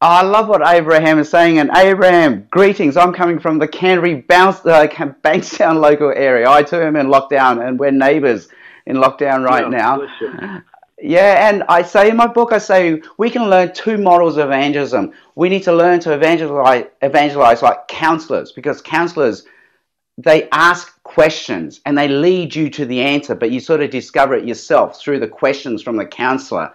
I 0.00 0.22
love 0.22 0.48
what 0.48 0.62
Abraham 0.64 1.18
is 1.18 1.28
saying. 1.28 1.58
And 1.58 1.70
Abraham, 1.76 2.46
greetings. 2.50 2.96
I'm 2.96 3.12
coming 3.12 3.40
from 3.40 3.58
the 3.58 3.66
Canterbury 3.66 4.20
Bounce, 4.20 4.64
uh, 4.66 4.86
Bankstown 4.86 5.80
local 5.80 6.12
area. 6.14 6.48
I 6.48 6.62
too 6.62 6.76
am 6.76 6.94
in 6.94 7.06
lockdown, 7.06 7.66
and 7.66 7.78
we're 7.80 7.90
neighbours 7.90 8.48
in 8.88 8.96
lockdown 8.96 9.44
right 9.44 9.70
now. 9.70 10.02
Yeah, 11.00 11.48
and 11.48 11.62
I 11.68 11.82
say 11.82 12.10
in 12.10 12.16
my 12.16 12.26
book, 12.26 12.52
I 12.52 12.58
say 12.58 13.00
we 13.18 13.30
can 13.30 13.48
learn 13.48 13.72
two 13.72 13.98
models 13.98 14.36
of 14.36 14.46
evangelism. 14.46 15.12
We 15.36 15.48
need 15.48 15.62
to 15.62 15.72
learn 15.72 16.00
to 16.00 16.12
evangelize, 16.12 16.86
evangelize 17.02 17.62
like 17.62 17.86
counselors, 17.86 18.50
because 18.50 18.82
counselors 18.82 19.44
they 20.20 20.48
ask 20.50 21.00
questions 21.04 21.80
and 21.86 21.96
they 21.96 22.08
lead 22.08 22.52
you 22.52 22.68
to 22.70 22.84
the 22.84 23.00
answer, 23.00 23.36
but 23.36 23.52
you 23.52 23.60
sort 23.60 23.80
of 23.80 23.90
discover 23.90 24.34
it 24.34 24.48
yourself 24.48 25.00
through 25.00 25.20
the 25.20 25.28
questions 25.28 25.80
from 25.80 25.96
the 25.96 26.04
counselor. 26.04 26.74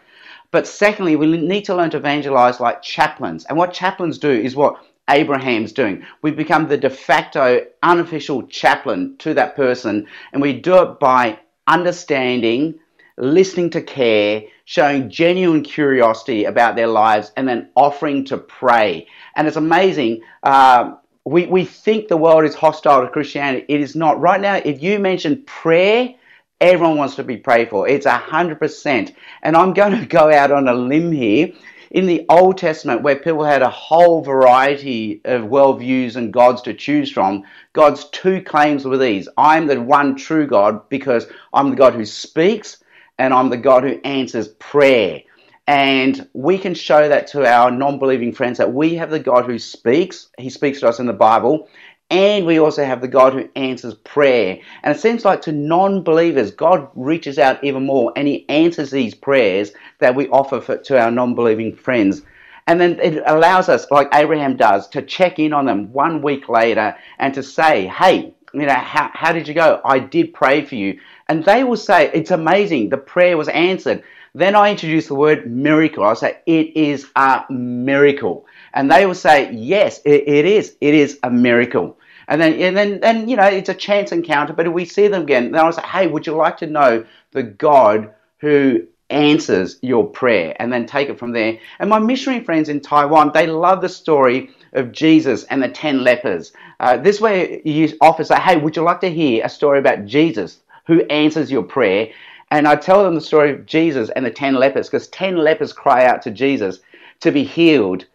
But 0.51 0.65
secondly, 0.65 1.17
we 1.17 1.27
need 1.37 1.65
to 1.65 1.75
learn 1.75 1.89
to 1.89 1.97
evangelize 1.97 2.61
like 2.61 2.81
chaplains. 2.81 3.43
And 3.45 3.57
what 3.57 3.73
chaplains 3.73 4.17
do 4.17 4.31
is 4.31 4.55
what 4.55 4.77
Abraham's 5.09 5.73
doing. 5.73 6.05
We 6.21 6.31
become 6.31 6.69
the 6.69 6.77
de 6.77 6.89
facto 6.89 7.65
unofficial 7.81 8.43
chaplain 8.43 9.17
to 9.17 9.33
that 9.33 9.57
person, 9.57 10.07
and 10.31 10.41
we 10.41 10.53
do 10.53 10.81
it 10.81 10.99
by 11.01 11.39
understanding, 11.67 12.79
listening 13.17 13.69
to 13.71 13.81
care, 13.81 14.43
showing 14.65 15.09
genuine 15.09 15.63
curiosity 15.63 16.45
about 16.45 16.75
their 16.75 16.87
lives, 16.87 17.31
and 17.37 17.47
then 17.47 17.69
offering 17.75 18.25
to 18.25 18.37
pray. 18.37 19.07
And 19.35 19.47
it's 19.47 19.57
amazing. 19.57 20.21
Uh, 20.41 20.95
we, 21.25 21.45
we 21.45 21.65
think 21.65 22.07
the 22.07 22.17
world 22.17 22.43
is 22.43 22.55
hostile 22.55 23.01
to 23.01 23.09
Christianity. 23.09 23.65
It 23.69 23.81
is 23.81 23.95
not. 23.95 24.19
Right 24.19 24.41
now, 24.41 24.55
if 24.55 24.83
you 24.83 24.99
mention 24.99 25.43
prayer, 25.43 26.15
everyone 26.59 26.97
wants 26.97 27.15
to 27.15 27.23
be 27.23 27.37
prayed 27.37 27.69
for. 27.69 27.87
It's 27.87 28.05
100%. 28.05 29.13
And 29.41 29.55
I'm 29.55 29.73
going 29.73 29.97
to 29.99 30.05
go 30.05 30.31
out 30.31 30.51
on 30.51 30.67
a 30.67 30.73
limb 30.73 31.11
here. 31.11 31.51
In 31.93 32.07
the 32.07 32.25
Old 32.27 32.57
Testament, 32.57 33.03
where 33.03 33.15
people 33.15 33.43
had 33.43 33.61
a 33.61 33.69
whole 33.69 34.23
variety 34.23 35.21
of 35.25 35.43
worldviews 35.43 36.15
and 36.15 36.33
gods 36.33 36.63
to 36.63 36.73
choose 36.73 37.11
from, 37.11 37.43
God's 37.73 38.05
two 38.05 38.41
claims 38.41 38.83
were 38.83 38.97
these 38.97 39.29
I'm 39.37 39.67
the 39.67 39.79
one 39.79 40.15
true 40.15 40.47
God 40.47 40.89
because 40.89 41.27
I'm 41.53 41.69
the 41.69 41.75
God 41.75 41.93
who 41.93 42.03
speaks, 42.03 42.83
and 43.19 43.31
I'm 43.31 43.51
the 43.51 43.57
God 43.57 43.83
who 43.83 44.01
answers 44.03 44.47
prayer. 44.47 45.21
And 45.67 46.27
we 46.33 46.57
can 46.57 46.73
show 46.73 47.07
that 47.07 47.27
to 47.27 47.45
our 47.45 47.69
non 47.69 47.99
believing 47.99 48.33
friends 48.33 48.57
that 48.57 48.73
we 48.73 48.95
have 48.95 49.11
the 49.11 49.19
God 49.19 49.45
who 49.45 49.59
speaks. 49.59 50.29
He 50.39 50.49
speaks 50.49 50.79
to 50.79 50.87
us 50.87 50.99
in 50.99 51.05
the 51.05 51.13
Bible. 51.13 51.69
And 52.13 52.45
we 52.45 52.59
also 52.59 52.85
have 52.85 53.01
the 53.01 53.07
God 53.07 53.33
who 53.33 53.49
answers 53.55 53.95
prayer. 53.95 54.59
And 54.83 54.95
it 54.95 54.99
seems 54.99 55.25
like 55.25 55.41
to 55.41 55.51
non 55.51 56.03
believers, 56.03 56.51
God 56.51 56.87
reaches 56.93 57.39
out 57.39 57.63
even 57.63 57.87
more 57.87 58.13
and 58.15 58.27
He 58.27 58.47
answers 58.49 58.91
these 58.91 59.15
prayers 59.15 59.71
that 59.97 60.13
we 60.13 60.29
offer 60.29 60.61
for, 60.61 60.77
to 60.77 60.99
our 61.01 61.09
non 61.09 61.33
believing 61.33 61.75
friends. 61.75 62.21
And 62.67 62.79
then 62.79 62.99
it 62.99 63.23
allows 63.25 63.67
us, 63.67 63.89
like 63.89 64.09
Abraham 64.13 64.55
does, 64.57 64.87
to 64.89 65.01
check 65.01 65.39
in 65.39 65.53
on 65.53 65.65
them 65.65 65.91
one 65.91 66.21
week 66.21 66.49
later 66.49 66.95
and 67.17 67.33
to 67.33 67.41
say, 67.41 67.87
hey, 67.87 68.35
you 68.53 68.67
know, 68.67 68.75
how, 68.75 69.09
how 69.11 69.33
did 69.33 69.47
you 69.47 69.55
go? 69.55 69.81
I 69.83 69.97
did 69.97 70.35
pray 70.35 70.63
for 70.63 70.75
you. 70.75 70.99
And 71.29 71.43
they 71.43 71.63
will 71.63 71.77
say, 71.77 72.11
it's 72.13 72.29
amazing. 72.29 72.89
The 72.89 72.97
prayer 72.97 73.37
was 73.37 73.47
answered. 73.47 74.03
Then 74.35 74.55
I 74.55 74.71
introduce 74.71 75.07
the 75.07 75.15
word 75.15 75.51
miracle. 75.51 76.03
I 76.03 76.13
say, 76.15 76.37
it 76.47 76.75
is 76.75 77.05
a 77.15 77.43
miracle. 77.51 78.47
And 78.73 78.91
they 78.91 79.05
will 79.05 79.13
say, 79.13 79.51
yes, 79.53 79.99
it, 80.05 80.27
it 80.27 80.45
is. 80.45 80.75
It 80.81 80.95
is 80.95 81.19
a 81.21 81.29
miracle. 81.29 81.97
And 82.27 82.41
then, 82.41 82.53
and 82.53 82.75
then, 82.75 82.99
and 83.03 83.29
you 83.29 83.35
know, 83.35 83.43
it's 83.43 83.69
a 83.69 83.75
chance 83.75 84.11
encounter. 84.11 84.53
But 84.53 84.73
we 84.73 84.85
see 84.85 85.07
them 85.07 85.23
again, 85.23 85.51
then 85.51 85.63
I 85.63 85.69
say, 85.69 85.83
hey, 85.83 86.07
would 86.07 86.25
you 86.25 86.33
like 86.35 86.57
to 86.57 86.67
know 86.67 87.05
the 87.31 87.43
God 87.43 88.11
who 88.39 88.87
answers 89.11 89.77
your 89.83 90.07
prayer? 90.07 90.55
And 90.59 90.73
then 90.73 90.87
take 90.87 91.09
it 91.09 91.19
from 91.19 91.33
there. 91.33 91.59
And 91.77 91.89
my 91.89 91.99
missionary 91.99 92.43
friends 92.43 92.69
in 92.69 92.81
Taiwan, 92.81 93.31
they 93.33 93.45
love 93.45 93.81
the 93.81 93.89
story 93.89 94.49
of 94.73 94.91
Jesus 94.91 95.43
and 95.43 95.61
the 95.61 95.69
ten 95.69 96.03
lepers. 96.03 96.53
Uh, 96.79 96.97
this 96.97 97.21
way, 97.21 97.61
you 97.65 97.95
offer 98.01 98.23
say, 98.23 98.39
hey, 98.39 98.57
would 98.57 98.75
you 98.75 98.81
like 98.81 99.01
to 99.01 99.11
hear 99.11 99.45
a 99.45 99.49
story 99.49 99.77
about 99.77 100.05
Jesus 100.05 100.61
who 100.87 101.01
answers 101.03 101.51
your 101.51 101.61
prayer? 101.61 102.09
And 102.53 102.67
I 102.67 102.75
tell 102.75 103.03
them 103.03 103.15
the 103.15 103.21
story 103.21 103.51
of 103.51 103.65
Jesus 103.65 104.11
and 104.11 104.23
the 104.23 104.29
ten 104.29 104.53
lepers 104.53 104.87
because 104.87 105.07
ten 105.07 105.37
lepers 105.37 105.73
cry 105.73 106.05
out 106.05 106.21
to 106.21 106.29
Jesus 106.29 106.81
to 107.21 107.31
be 107.31 107.43
healed, 107.43 108.05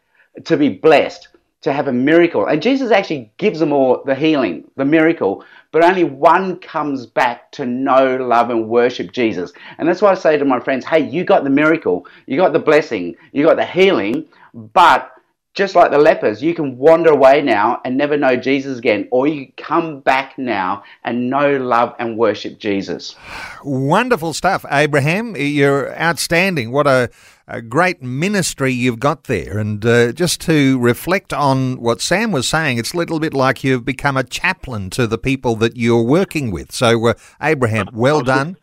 to 0.44 0.57
be 0.57 0.68
blessed, 0.68 1.27
to 1.62 1.72
have 1.72 1.88
a 1.88 1.92
miracle. 1.92 2.46
And 2.46 2.62
Jesus 2.62 2.92
actually 2.92 3.33
gives 3.38 3.59
them 3.59 3.72
all 3.72 4.01
the 4.07 4.14
healing, 4.14 4.70
the 4.77 4.85
miracle, 4.85 5.44
but 5.72 5.83
only 5.83 6.05
one 6.05 6.61
comes 6.61 7.05
back 7.05 7.51
to 7.51 7.66
know, 7.66 8.14
love, 8.14 8.51
and 8.51 8.68
worship 8.68 9.11
Jesus. 9.11 9.53
And 9.77 9.88
that's 9.88 10.01
why 10.01 10.12
I 10.12 10.14
say 10.14 10.37
to 10.37 10.44
my 10.44 10.61
friends, 10.61 10.85
hey, 10.85 11.01
you 11.01 11.24
got 11.24 11.42
the 11.42 11.51
miracle, 11.51 12.07
you 12.27 12.37
got 12.37 12.53
the 12.53 12.61
blessing, 12.61 13.16
you 13.33 13.44
got 13.44 13.57
the 13.57 13.66
healing, 13.66 14.24
but 14.55 15.11
just 15.58 15.74
like 15.74 15.90
the 15.90 15.98
lepers, 15.98 16.40
you 16.40 16.54
can 16.54 16.78
wander 16.78 17.10
away 17.10 17.42
now 17.42 17.80
and 17.84 17.96
never 17.96 18.16
know 18.16 18.36
Jesus 18.36 18.78
again, 18.78 19.08
or 19.10 19.26
you 19.26 19.50
come 19.56 19.98
back 19.98 20.38
now 20.38 20.84
and 21.02 21.28
know, 21.28 21.56
love, 21.56 21.96
and 21.98 22.16
worship 22.16 22.60
Jesus. 22.60 23.16
Wonderful 23.64 24.32
stuff, 24.34 24.64
Abraham. 24.70 25.34
You're 25.34 25.92
outstanding. 26.00 26.70
What 26.70 26.86
a, 26.86 27.10
a 27.48 27.60
great 27.60 28.00
ministry 28.00 28.72
you've 28.72 29.00
got 29.00 29.24
there. 29.24 29.58
And 29.58 29.84
uh, 29.84 30.12
just 30.12 30.40
to 30.42 30.78
reflect 30.78 31.32
on 31.32 31.80
what 31.80 32.00
Sam 32.00 32.30
was 32.30 32.48
saying, 32.48 32.78
it's 32.78 32.94
a 32.94 32.96
little 32.96 33.18
bit 33.18 33.34
like 33.34 33.64
you've 33.64 33.84
become 33.84 34.16
a 34.16 34.22
chaplain 34.22 34.90
to 34.90 35.08
the 35.08 35.18
people 35.18 35.56
that 35.56 35.76
you're 35.76 36.04
working 36.04 36.52
with. 36.52 36.70
So, 36.70 37.04
uh, 37.08 37.14
Abraham, 37.42 37.88
well 37.92 38.22
done. 38.22 38.58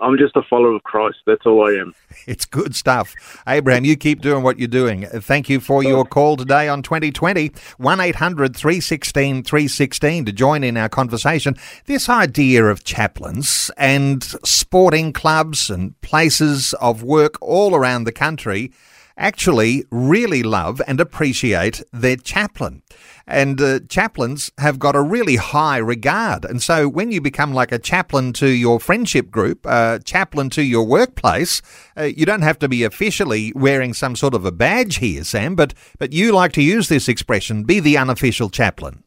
I'm 0.00 0.18
just 0.18 0.36
a 0.36 0.42
follower 0.42 0.74
of 0.74 0.82
Christ. 0.82 1.18
That's 1.26 1.46
all 1.46 1.66
I 1.66 1.72
am. 1.72 1.94
It's 2.26 2.44
good 2.44 2.74
stuff. 2.74 3.14
Abraham, 3.46 3.84
you 3.84 3.96
keep 3.96 4.20
doing 4.20 4.42
what 4.42 4.58
you're 4.58 4.68
doing. 4.68 5.06
Uh, 5.06 5.20
thank 5.20 5.48
you 5.48 5.60
for 5.60 5.82
your 5.82 6.04
call 6.04 6.36
today 6.36 6.68
on 6.68 6.82
2020. 6.82 7.52
1 7.78 8.00
800 8.00 8.56
316 8.56 9.44
316 9.44 10.24
to 10.24 10.32
join 10.32 10.64
in 10.64 10.76
our 10.76 10.88
conversation. 10.88 11.54
This 11.86 12.08
idea 12.08 12.64
of 12.66 12.84
chaplains 12.84 13.70
and 13.78 14.22
sporting 14.44 15.12
clubs 15.12 15.70
and 15.70 15.98
places 16.02 16.74
of 16.74 17.02
work 17.02 17.36
all 17.40 17.74
around 17.74 18.04
the 18.04 18.12
country 18.12 18.72
actually 19.18 19.84
really 19.90 20.42
love 20.42 20.80
and 20.86 21.00
appreciate 21.00 21.82
their 21.92 22.16
chaplain. 22.16 22.82
And 23.26 23.60
uh, 23.60 23.80
chaplains 23.88 24.50
have 24.56 24.78
got 24.78 24.96
a 24.96 25.02
really 25.02 25.36
high 25.36 25.76
regard. 25.76 26.46
And 26.46 26.62
so 26.62 26.88
when 26.88 27.12
you 27.12 27.20
become 27.20 27.52
like 27.52 27.72
a 27.72 27.78
chaplain 27.78 28.32
to 28.34 28.48
your 28.48 28.80
friendship 28.80 29.30
group, 29.30 29.66
uh, 29.66 29.98
chaplain 29.98 30.48
to 30.50 30.62
your 30.62 30.86
workplace, 30.86 31.60
uh, 31.96 32.04
you 32.04 32.24
don't 32.24 32.42
have 32.42 32.58
to 32.60 32.68
be 32.68 32.84
officially 32.84 33.52
wearing 33.54 33.92
some 33.92 34.16
sort 34.16 34.32
of 34.32 34.46
a 34.46 34.52
badge 34.52 34.96
here, 34.96 35.24
Sam, 35.24 35.56
but, 35.56 35.74
but 35.98 36.14
you 36.14 36.32
like 36.32 36.52
to 36.52 36.62
use 36.62 36.88
this 36.88 37.08
expression 37.08 37.64
be 37.64 37.80
the 37.80 37.98
unofficial 37.98 38.48
chaplain. 38.48 39.02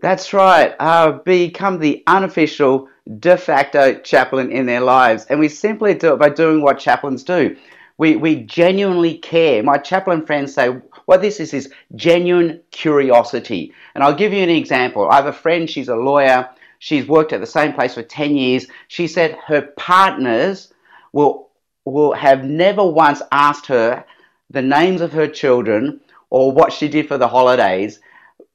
That's 0.00 0.32
right. 0.32 0.74
Uh, 0.80 1.12
become 1.12 1.80
the 1.80 2.02
unofficial 2.06 2.88
de 3.18 3.36
facto 3.36 3.98
chaplain 4.00 4.50
in 4.50 4.64
their 4.64 4.80
lives. 4.80 5.26
And 5.26 5.38
we 5.38 5.48
simply 5.48 5.92
do 5.94 6.14
it 6.14 6.18
by 6.18 6.30
doing 6.30 6.62
what 6.62 6.78
chaplains 6.78 7.22
do. 7.24 7.56
We, 8.00 8.16
we 8.16 8.36
genuinely 8.36 9.18
care. 9.18 9.62
My 9.62 9.76
chaplain 9.76 10.24
friends 10.24 10.54
say, 10.54 10.68
what 11.04 11.20
this 11.20 11.38
is 11.38 11.52
is 11.52 11.70
genuine 11.96 12.62
curiosity. 12.70 13.74
And 13.94 14.02
I'll 14.02 14.14
give 14.14 14.32
you 14.32 14.42
an 14.42 14.48
example. 14.48 15.06
I 15.10 15.16
have 15.16 15.26
a 15.26 15.34
friend, 15.34 15.68
she's 15.68 15.90
a 15.90 15.96
lawyer. 15.96 16.48
She's 16.78 17.06
worked 17.06 17.34
at 17.34 17.42
the 17.42 17.46
same 17.46 17.74
place 17.74 17.92
for 17.92 18.02
10 18.02 18.36
years. 18.36 18.68
She 18.88 19.06
said 19.06 19.36
her 19.46 19.60
partners 19.76 20.72
will, 21.12 21.50
will 21.84 22.14
have 22.14 22.42
never 22.42 22.86
once 22.86 23.20
asked 23.32 23.66
her 23.66 24.06
the 24.48 24.62
names 24.62 25.02
of 25.02 25.12
her 25.12 25.28
children 25.28 26.00
or 26.30 26.52
what 26.52 26.72
she 26.72 26.88
did 26.88 27.06
for 27.06 27.18
the 27.18 27.28
holidays. 27.28 28.00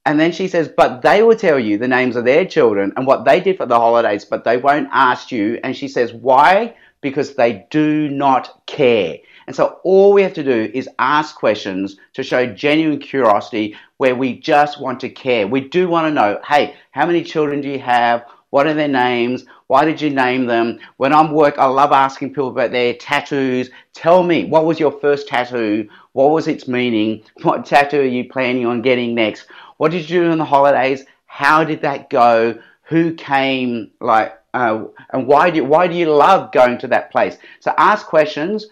And 0.08 0.20
then 0.20 0.32
she 0.32 0.48
says, 0.48 0.72
but 0.76 1.04
they 1.04 1.22
will 1.22 1.36
tell 1.36 1.60
you 1.60 1.78
the 1.78 1.88
names 1.88 2.16
of 2.16 2.26
their 2.26 2.46
children 2.46 2.94
and 2.98 3.06
what 3.06 3.26
they 3.26 3.42
did 3.42 3.58
for 3.58 3.68
the 3.68 3.78
holidays, 3.78 4.26
but 4.26 4.44
they 4.44 4.58
won't 4.58 4.90
ask 4.92 5.32
you. 5.32 5.60
And 5.64 5.78
she 5.78 5.88
says, 5.88 6.14
why? 6.14 6.76
Because 7.00 7.36
they 7.36 7.68
do 7.70 8.10
not 8.10 8.66
care. 8.66 9.18
And 9.48 9.56
so 9.56 9.80
all 9.84 10.14
we 10.14 10.24
have 10.24 10.34
to 10.34 10.44
do 10.44 10.72
is 10.74 10.90
ask 11.00 11.36
questions 11.36 11.98
to 12.14 12.24
show 12.24 12.46
genuine 12.46 13.00
curiosity 13.00 13.76
where 13.98 14.16
we 14.16 14.40
just 14.40 14.80
want 14.82 15.00
to 15.02 15.10
care. 15.10 15.48
We 15.48 15.62
do 15.62 15.88
want 15.88 16.08
to 16.08 16.14
know, 16.14 16.40
hey, 16.48 16.76
how 16.92 17.06
many 17.06 17.24
children 17.24 17.62
do 17.62 17.70
you 17.70 17.80
have? 17.80 18.26
What 18.50 18.68
are 18.68 18.74
their 18.74 18.88
names? 18.88 19.46
Why 19.68 19.84
did 19.84 20.00
you 20.00 20.10
name 20.10 20.46
them? 20.46 20.80
When 20.98 21.14
I'm 21.14 21.32
work, 21.32 21.58
I 21.58 21.66
love 21.66 21.92
asking 21.92 22.30
people 22.30 22.50
about 22.50 22.72
their 22.72 22.94
tattoos. 22.94 23.70
Tell 23.94 24.24
me, 24.24 24.46
what 24.46 24.66
was 24.66 24.80
your 24.80 24.92
first 24.92 25.28
tattoo? 25.28 25.90
What 26.14 26.32
was 26.32 26.48
its 26.48 26.68
meaning? 26.68 27.24
What 27.44 27.66
tattoo 27.66 28.00
are 28.00 28.06
you 28.06 28.30
planning 28.30 28.66
on 28.66 28.82
getting 28.82 29.14
next? 29.14 29.48
What 29.78 29.92
did 29.92 30.10
you 30.10 30.22
do 30.22 30.32
in 30.32 30.38
the 30.38 30.46
holidays? 30.46 31.04
How 31.26 31.64
did 31.64 31.82
that 31.82 32.10
go? 32.10 32.58
Who 32.84 33.14
came? 33.16 33.92
Like, 34.00 34.40
uh, 34.54 34.86
and 35.10 35.28
why 35.28 35.50
do 35.50 35.66
why 35.66 35.88
do 35.88 35.96
you 35.96 36.10
love 36.10 36.54
going 36.54 36.78
to 36.78 36.88
that 36.88 37.12
place? 37.12 37.38
So 37.60 37.74
ask 37.78 38.06
questions 38.06 38.68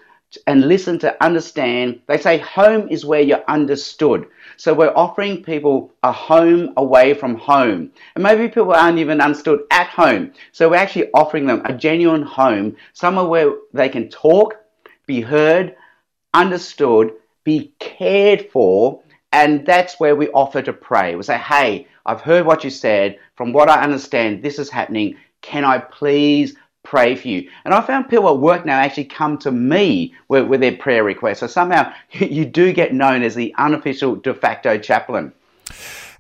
and 0.48 0.68
listen 0.68 1.00
to 1.00 1.24
understand. 1.24 2.00
They 2.08 2.18
say 2.18 2.38
home 2.40 2.88
is 2.90 3.06
where 3.06 3.22
you're 3.22 3.44
understood. 3.48 4.28
So 4.58 4.74
we're 4.74 4.94
offering 4.96 5.44
people 5.44 5.92
a 6.04 6.12
home 6.12 6.74
away 6.78 7.14
from 7.14 7.36
home. 7.36 7.92
And 8.16 8.24
maybe 8.24 8.48
people 8.48 8.74
aren't 8.74 9.00
even 9.00 9.22
understood 9.22 9.62
at 9.72 9.88
home. 9.88 10.32
So 10.52 10.70
we're 10.70 10.78
actually 10.78 11.12
offering 11.14 11.46
them 11.46 11.62
a 11.66 11.74
genuine 11.74 12.24
home, 12.24 12.76
somewhere 12.94 13.26
where 13.26 13.54
they 13.74 13.90
can 13.90 14.10
talk, 14.10 14.56
be 15.06 15.22
heard, 15.22 15.76
understood, 16.34 17.14
be 17.44 17.74
cared 17.80 18.50
for. 18.52 19.02
And 19.32 19.66
that's 19.66 20.00
where 20.00 20.16
we 20.16 20.30
offer 20.30 20.62
to 20.62 20.74
pray. 20.74 21.16
We 21.16 21.24
say, 21.24 21.38
hey, 21.38 21.88
I've 22.06 22.22
heard 22.22 22.46
what 22.46 22.64
you 22.64 22.70
said. 22.70 23.20
From 23.36 23.54
what 23.54 23.70
I 23.70 23.82
understand, 23.82 24.44
this 24.44 24.60
is 24.60 24.70
happening. 24.70 25.16
Can 25.42 25.66
I 25.66 25.80
please 25.80 26.56
pray 26.84 27.16
for 27.16 27.28
you? 27.28 27.50
And 27.66 27.74
I 27.74 27.82
found 27.82 28.10
people 28.10 28.30
at 28.30 28.38
work 28.38 28.66
now 28.66 28.80
actually 28.80 29.06
come 29.06 29.38
to 29.40 29.52
me 29.52 30.14
with, 30.28 30.48
with 30.48 30.62
their 30.62 30.76
prayer 30.76 31.04
requests. 31.04 31.40
So 31.40 31.48
somehow 31.48 31.92
you 32.12 32.46
do 32.46 32.74
get 32.74 32.94
known 32.94 33.24
as 33.24 33.36
the 33.36 33.54
unofficial 33.58 34.16
de 34.16 34.34
facto 34.34 34.78
chaplain. 34.78 35.34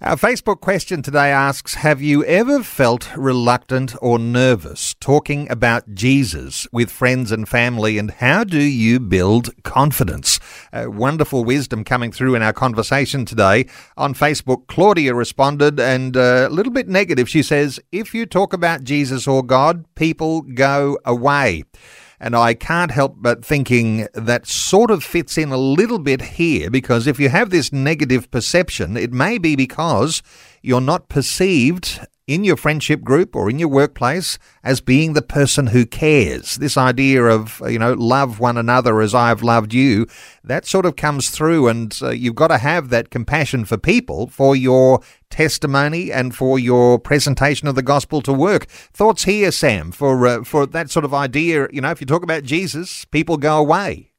Our 0.05 0.17
Facebook 0.17 0.59
question 0.59 1.01
today 1.01 1.31
asks 1.31 1.75
Have 1.75 2.01
you 2.01 2.25
ever 2.25 2.61
felt 2.61 3.15
reluctant 3.15 3.95
or 4.01 4.19
nervous 4.19 4.95
talking 4.95 5.49
about 5.49 5.95
Jesus 5.95 6.67
with 6.73 6.91
friends 6.91 7.31
and 7.31 7.47
family, 7.47 7.97
and 7.97 8.11
how 8.11 8.43
do 8.43 8.59
you 8.61 8.99
build 8.99 9.51
confidence? 9.63 10.41
Uh, 10.73 10.87
wonderful 10.89 11.45
wisdom 11.45 11.85
coming 11.85 12.11
through 12.11 12.35
in 12.35 12.43
our 12.43 12.51
conversation 12.51 13.23
today. 13.23 13.65
On 13.95 14.13
Facebook, 14.13 14.67
Claudia 14.67 15.15
responded, 15.15 15.79
and 15.79 16.17
uh, 16.17 16.47
a 16.49 16.53
little 16.53 16.73
bit 16.73 16.89
negative. 16.89 17.29
She 17.29 17.41
says, 17.41 17.79
If 17.93 18.13
you 18.13 18.25
talk 18.25 18.51
about 18.51 18.83
Jesus 18.83 19.25
or 19.25 19.41
God, 19.41 19.85
people 19.95 20.41
go 20.41 20.99
away. 21.05 21.63
And 22.23 22.37
I 22.37 22.53
can't 22.53 22.89
help 22.89 23.17
but 23.17 23.43
thinking 23.43 24.07
that 24.13 24.47
sort 24.47 24.91
of 24.91 25.03
fits 25.03 25.37
in 25.37 25.51
a 25.51 25.57
little 25.57 25.99
bit 25.99 26.21
here 26.21 26.69
because 26.69 27.05
if 27.05 27.19
you 27.19 27.27
have 27.27 27.49
this 27.49 27.73
negative 27.73 28.31
perception, 28.31 28.95
it 28.95 29.11
may 29.11 29.37
be 29.37 29.57
because 29.57 30.23
you're 30.61 30.79
not 30.79 31.09
perceived 31.09 31.99
in 32.27 32.43
your 32.43 32.55
friendship 32.55 33.03
group 33.03 33.35
or 33.35 33.49
in 33.49 33.59
your 33.59 33.67
workplace 33.67 34.37
as 34.63 34.79
being 34.79 35.13
the 35.13 35.21
person 35.21 35.67
who 35.67 35.85
cares. 35.85 36.55
This 36.55 36.77
idea 36.77 37.23
of, 37.23 37.61
you 37.67 37.79
know, 37.79 37.93
love 37.93 38.39
one 38.39 38.57
another 38.57 39.01
as 39.01 39.13
I've 39.13 39.43
loved 39.43 39.73
you, 39.73 40.07
that 40.43 40.65
sort 40.65 40.85
of 40.85 40.95
comes 40.95 41.29
through, 41.29 41.67
and 41.67 41.97
uh, 42.01 42.11
you've 42.11 42.35
got 42.35 42.47
to 42.47 42.57
have 42.57 42.89
that 42.89 43.09
compassion 43.09 43.65
for 43.65 43.77
people 43.77 44.27
for 44.27 44.55
your 44.55 45.01
testimony 45.29 46.11
and 46.11 46.35
for 46.35 46.57
your 46.57 46.99
presentation 46.99 47.67
of 47.67 47.75
the 47.75 47.81
gospel 47.81 48.21
to 48.21 48.33
work. 48.33 48.65
Thoughts 48.67 49.23
here, 49.23 49.51
Sam, 49.51 49.91
for 49.91 50.25
uh, 50.27 50.43
for 50.43 50.65
that 50.67 50.89
sort 50.89 51.05
of 51.05 51.13
idea? 51.13 51.67
You 51.71 51.81
know, 51.81 51.91
if 51.91 51.99
you 51.99 52.07
talk 52.07 52.23
about 52.23 52.43
Jesus, 52.43 53.05
people 53.05 53.37
go 53.37 53.57
away. 53.57 54.12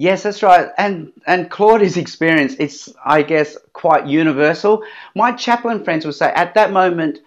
Yes, 0.00 0.22
that's 0.22 0.44
right. 0.44 0.68
And 0.78 1.12
and 1.26 1.50
Claudia's 1.50 1.96
experience, 1.96 2.54
it's 2.60 2.88
I 3.04 3.22
guess 3.22 3.56
quite 3.72 4.06
universal. 4.06 4.84
My 5.16 5.32
chaplain 5.32 5.82
friends 5.82 6.06
would 6.06 6.14
say 6.14 6.30
at 6.36 6.54
that 6.54 6.72
moment, 6.72 7.18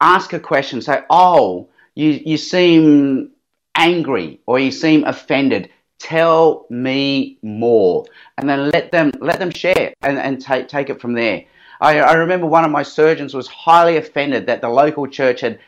ask 0.00 0.32
a 0.32 0.38
question. 0.38 0.80
Say, 0.82 1.00
"Oh, 1.10 1.68
you 1.96 2.10
you 2.24 2.36
seem 2.36 3.32
angry 3.74 4.38
or 4.46 4.60
you 4.60 4.70
seem 4.70 5.02
offended. 5.02 5.68
Tell 5.98 6.64
me 6.70 7.38
more." 7.42 8.06
And 8.38 8.48
then 8.48 8.70
let 8.70 8.92
them 8.92 9.10
let 9.20 9.40
them 9.40 9.50
share 9.50 9.92
and, 10.02 10.16
and 10.16 10.40
take 10.40 10.68
take 10.68 10.90
it 10.90 11.00
from 11.00 11.14
there. 11.14 11.44
I, 11.80 11.98
I 11.98 12.12
remember 12.12 12.46
one 12.46 12.64
of 12.64 12.70
my 12.70 12.84
surgeons 12.84 13.34
was 13.34 13.48
highly 13.48 13.96
offended 13.96 14.46
that 14.46 14.60
the 14.60 14.68
local 14.68 15.08
church 15.08 15.40
had 15.40 15.58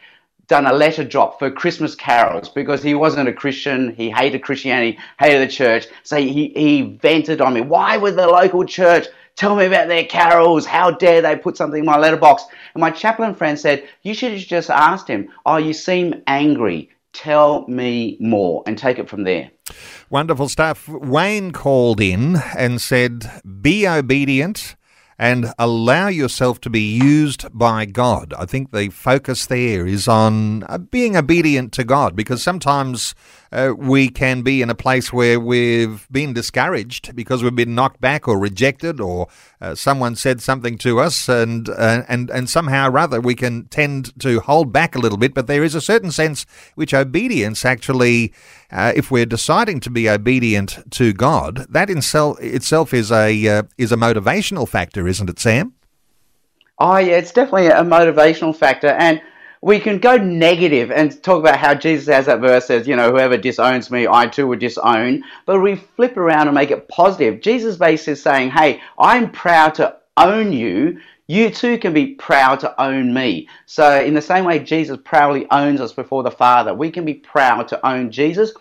done 0.53 0.67
a 0.67 0.73
letter 0.75 1.03
drop 1.03 1.39
for 1.39 1.51
Christmas 1.51 1.95
carols 1.95 2.51
because 2.51 2.83
he 2.83 2.95
wasn't 2.95 3.27
a 3.27 3.33
Christian. 3.33 3.95
He 3.95 4.11
hated 4.11 4.43
Christianity, 4.43 4.99
hated 5.19 5.49
the 5.49 5.51
church. 5.51 5.87
So 6.03 6.19
he, 6.19 6.53
he 6.55 6.83
vented 6.83 7.41
on 7.41 7.55
me. 7.55 7.63
Why 7.63 7.97
would 7.97 8.17
the 8.17 8.27
local 8.27 8.67
church 8.67 9.07
tell 9.35 9.57
me 9.57 9.65
about 9.65 9.89
their 9.89 10.05
carols? 10.05 10.67
How 10.67 10.91
dare 10.91 11.23
they 11.23 11.37
put 11.37 11.57
something 11.57 11.79
in 11.79 11.87
my 11.87 11.97
letterbox? 11.97 12.43
And 12.75 12.83
my 12.83 12.91
chaplain 12.91 13.35
friend 13.35 13.59
said, 13.59 13.89
You 14.03 14.13
should 14.13 14.33
have 14.33 14.43
just 14.43 14.69
asked 14.69 15.09
him, 15.09 15.31
Oh, 15.47 15.57
you 15.57 15.73
seem 15.73 16.23
angry. 16.27 16.91
Tell 17.15 17.67
me 17.67 18.19
more 18.21 18.63
and 18.67 18.77
take 18.77 18.99
it 18.99 19.09
from 19.09 19.25
there. 19.25 19.51
Wonderful 20.11 20.51
stuff. 20.51 20.87
Wayne 20.87 21.53
called 21.53 21.99
in 21.99 22.37
and 22.55 22.79
said, 22.79 23.41
Be 23.63 23.89
obedient 23.89 24.77
and 25.23 25.53
allow 25.57 26.09
yourself 26.09 26.61
to 26.61 26.69
be 26.69 26.81
used 26.81 27.47
by 27.57 27.85
God. 27.85 28.35
I 28.37 28.45
think 28.45 28.73
the 28.73 28.89
focus 28.89 29.47
there 29.47 29.87
is 29.87 30.09
on 30.09 30.65
being 30.91 31.17
obedient 31.17 31.71
to 31.75 31.85
God 31.85 32.17
because 32.17 32.43
sometimes 32.43 33.15
uh, 33.53 33.75
we 33.77 34.09
can 34.09 34.43
be 34.43 34.63
in 34.63 34.71
a 34.71 34.75
place 34.75 35.13
where 35.13 35.39
we've 35.39 36.09
been 36.11 36.33
discouraged 36.33 37.15
because 37.15 37.43
we've 37.43 37.55
been 37.55 37.75
knocked 37.75 38.01
back 38.01 38.27
or 38.27 38.39
rejected 38.39 39.01
or 39.01 39.29
uh, 39.61 39.75
someone 39.75 40.17
said 40.17 40.41
something 40.41 40.79
to 40.79 40.99
us 40.99 41.29
and 41.29 41.69
uh, 41.69 42.03
and 42.09 42.31
and 42.31 42.49
somehow 42.49 42.89
or 42.89 42.99
other 42.99 43.21
we 43.21 43.35
can 43.35 43.67
tend 43.67 44.19
to 44.21 44.41
hold 44.41 44.73
back 44.73 44.95
a 44.95 44.99
little 44.99 45.19
bit. 45.19 45.35
But 45.35 45.47
there 45.47 45.63
is 45.63 45.75
a 45.75 45.81
certain 45.81 46.11
sense 46.11 46.47
which 46.75 46.95
obedience 46.95 47.65
actually 47.65 48.33
uh, 48.71 48.93
if 48.97 49.11
we're 49.11 49.27
deciding 49.27 49.81
to 49.81 49.91
be 49.91 50.09
obedient 50.09 50.79
to 50.93 51.13
God 51.13 51.67
that 51.69 51.91
in 51.91 52.01
self, 52.01 52.41
itself 52.41 52.95
is 52.95 53.13
a 53.13 53.49
uh, 53.49 53.63
is 53.77 53.93
a 53.93 53.97
motivational 53.97 54.67
factor 54.67 55.07
isn't 55.07 55.29
it 55.29 55.39
Sam? 55.39 55.75
Oh 56.79 56.97
yeah 56.97 57.19
it's 57.19 57.33
definitely 57.33 57.67
a 57.67 57.83
motivational 57.83 58.57
factor. 58.57 58.89
And 58.89 59.21
we 59.63 59.79
can 59.79 59.99
go 59.99 60.17
negative 60.17 60.91
and 60.91 61.23
talk 61.23 61.39
about 61.39 61.57
how 61.57 61.73
Jesus 61.73 62.13
has 62.13 62.27
that 62.27 62.41
verse 62.41 62.67
says, 62.67 62.89
you 62.89 62.97
know, 62.97 63.13
whoever 63.13 63.37
disowns 63.37 63.93
me, 63.93 64.09
I 64.09 64.27
too 64.27 64.49
will 64.49 64.59
disown. 64.59 65.23
But 65.47 65.61
we 65.61 65.77
flip 65.77 66.17
around 66.17 66.49
and 66.49 66.55
make 66.57 66.73
it 66.73 66.89
positive. 66.89 67.41
Jesus 67.41 67.77
basically 67.77 68.15
is 68.15 68.23
saying, 68.23 68.51
hey, 68.51 68.83
I'm 68.99 69.31
proud 69.31 69.77
to 69.77 69.97
own 70.17 70.53
you. 70.53 71.01
You 71.29 71.49
too 71.49 71.79
can 71.79 71.93
be 71.95 72.15
proud 72.17 72.59
to 72.61 72.83
own 72.83 73.15
me. 73.15 73.49
So, 73.67 74.03
in 74.03 74.15
the 74.15 74.21
same 74.21 74.45
way 74.45 74.59
Jesus 74.59 74.99
proudly 75.05 75.47
owns 75.53 75.81
us 75.81 75.93
before 75.93 76.25
the 76.25 76.31
Father, 76.33 76.75
we 76.75 76.91
can 76.91 77.05
be 77.05 77.15
proud 77.15 77.69
to 77.69 77.87
own 77.87 78.11
Jesus. 78.11 78.53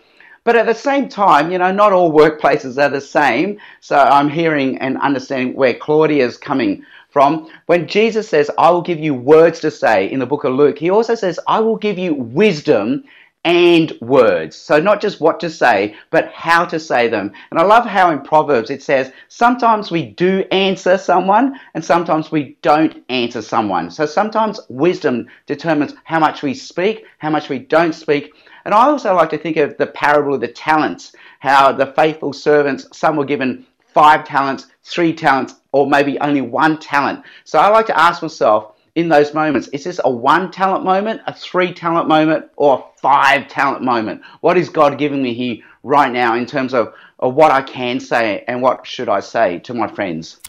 But 0.44 0.56
at 0.56 0.66
the 0.66 0.74
same 0.74 1.08
time, 1.08 1.52
you 1.52 1.58
know, 1.58 1.70
not 1.70 1.92
all 1.92 2.12
workplaces 2.12 2.80
are 2.82 2.88
the 2.88 3.00
same. 3.00 3.60
So 3.80 3.96
I'm 3.96 4.28
hearing 4.28 4.78
and 4.78 4.98
understanding 4.98 5.54
where 5.54 5.74
Claudia 5.74 6.26
is 6.26 6.36
coming 6.36 6.84
from. 7.12 7.48
When 7.66 7.86
Jesus 7.86 8.28
says, 8.28 8.50
I 8.58 8.70
will 8.70 8.82
give 8.82 8.98
you 8.98 9.14
words 9.14 9.60
to 9.60 9.70
say 9.70 10.10
in 10.10 10.18
the 10.18 10.26
book 10.26 10.44
of 10.44 10.54
Luke, 10.54 10.78
he 10.78 10.90
also 10.90 11.14
says, 11.14 11.38
I 11.46 11.60
will 11.60 11.76
give 11.76 11.98
you 11.98 12.14
wisdom 12.14 13.04
and 13.44 13.92
words. 14.00 14.56
So 14.56 14.78
not 14.78 15.00
just 15.00 15.20
what 15.20 15.40
to 15.40 15.50
say, 15.50 15.96
but 16.10 16.30
how 16.32 16.64
to 16.66 16.78
say 16.78 17.08
them. 17.08 17.32
And 17.50 17.58
I 17.58 17.64
love 17.64 17.84
how 17.84 18.10
in 18.10 18.20
Proverbs 18.20 18.70
it 18.70 18.82
says, 18.82 19.12
sometimes 19.28 19.90
we 19.90 20.06
do 20.06 20.44
answer 20.52 20.96
someone 20.96 21.58
and 21.74 21.84
sometimes 21.84 22.30
we 22.30 22.56
don't 22.62 23.04
answer 23.08 23.42
someone. 23.42 23.90
So 23.90 24.06
sometimes 24.06 24.60
wisdom 24.68 25.26
determines 25.46 25.94
how 26.04 26.20
much 26.20 26.42
we 26.42 26.54
speak, 26.54 27.04
how 27.18 27.30
much 27.30 27.48
we 27.48 27.58
don't 27.58 27.94
speak. 27.94 28.32
And 28.64 28.72
I 28.72 28.84
also 28.84 29.14
like 29.14 29.30
to 29.30 29.38
think 29.38 29.56
of 29.56 29.76
the 29.76 29.88
parable 29.88 30.34
of 30.34 30.40
the 30.40 30.48
talents, 30.48 31.12
how 31.40 31.72
the 31.72 31.86
faithful 31.86 32.32
servants, 32.32 32.86
some 32.96 33.16
were 33.16 33.24
given 33.24 33.66
five 33.92 34.24
talents, 34.24 34.66
three 34.82 35.12
talents, 35.12 35.54
or 35.72 35.86
maybe 35.86 36.18
only 36.20 36.40
one 36.40 36.78
talent. 36.78 37.24
So 37.44 37.58
I 37.58 37.68
like 37.68 37.86
to 37.86 37.98
ask 37.98 38.22
myself 38.22 38.74
in 38.94 39.08
those 39.08 39.32
moments, 39.32 39.68
is 39.68 39.84
this 39.84 40.00
a 40.04 40.10
one 40.10 40.50
talent 40.50 40.84
moment, 40.84 41.22
a 41.26 41.34
three 41.34 41.72
talent 41.72 42.08
moment, 42.08 42.46
or 42.56 42.78
a 42.78 43.00
five 43.00 43.48
talent 43.48 43.82
moment? 43.82 44.20
What 44.40 44.58
is 44.58 44.68
God 44.68 44.98
giving 44.98 45.22
me 45.22 45.32
here 45.32 45.64
right 45.82 46.12
now 46.12 46.34
in 46.34 46.46
terms 46.46 46.74
of, 46.74 46.92
what 47.30 47.52
I 47.52 47.62
can 47.62 48.00
say 48.00 48.44
and 48.48 48.62
what 48.62 48.86
should 48.86 49.08
I 49.08 49.20
say 49.20 49.58
to 49.60 49.74
my 49.74 49.88
friends? 49.88 50.40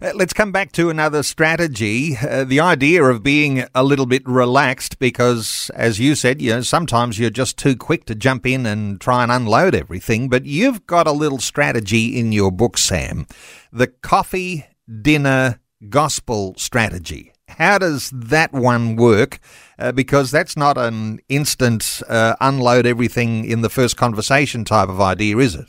Uh, 0.00 0.12
let's 0.14 0.32
come 0.32 0.52
back 0.52 0.72
to 0.72 0.90
another 0.90 1.22
strategy. 1.22 2.16
Uh, 2.16 2.44
the 2.44 2.60
idea 2.60 3.04
of 3.04 3.22
being 3.22 3.64
a 3.74 3.84
little 3.84 4.06
bit 4.06 4.22
relaxed 4.26 4.98
because, 4.98 5.70
as 5.74 6.00
you 6.00 6.14
said, 6.14 6.40
you 6.40 6.50
know, 6.50 6.62
sometimes 6.62 7.18
you're 7.18 7.30
just 7.30 7.56
too 7.56 7.76
quick 7.76 8.04
to 8.06 8.14
jump 8.14 8.46
in 8.46 8.66
and 8.66 9.00
try 9.00 9.22
and 9.22 9.32
unload 9.32 9.74
everything. 9.74 10.28
But 10.28 10.46
you've 10.46 10.86
got 10.86 11.06
a 11.06 11.12
little 11.12 11.38
strategy 11.38 12.18
in 12.18 12.32
your 12.32 12.50
book, 12.50 12.78
Sam 12.78 13.26
the 13.72 13.86
coffee 13.86 14.66
dinner 15.00 15.58
gospel 15.88 16.54
strategy. 16.56 17.32
How 17.48 17.78
does 17.78 18.10
that 18.14 18.52
one 18.52 18.96
work? 18.96 19.40
Uh, 19.78 19.92
because 19.92 20.30
that's 20.30 20.56
not 20.56 20.78
an 20.78 21.20
instant 21.28 22.02
uh, 22.08 22.36
unload 22.40 22.86
everything 22.86 23.44
in 23.44 23.62
the 23.62 23.68
first 23.68 23.96
conversation 23.96 24.64
type 24.64 24.88
of 24.88 25.00
idea, 25.00 25.38
is 25.38 25.54
it? 25.54 25.66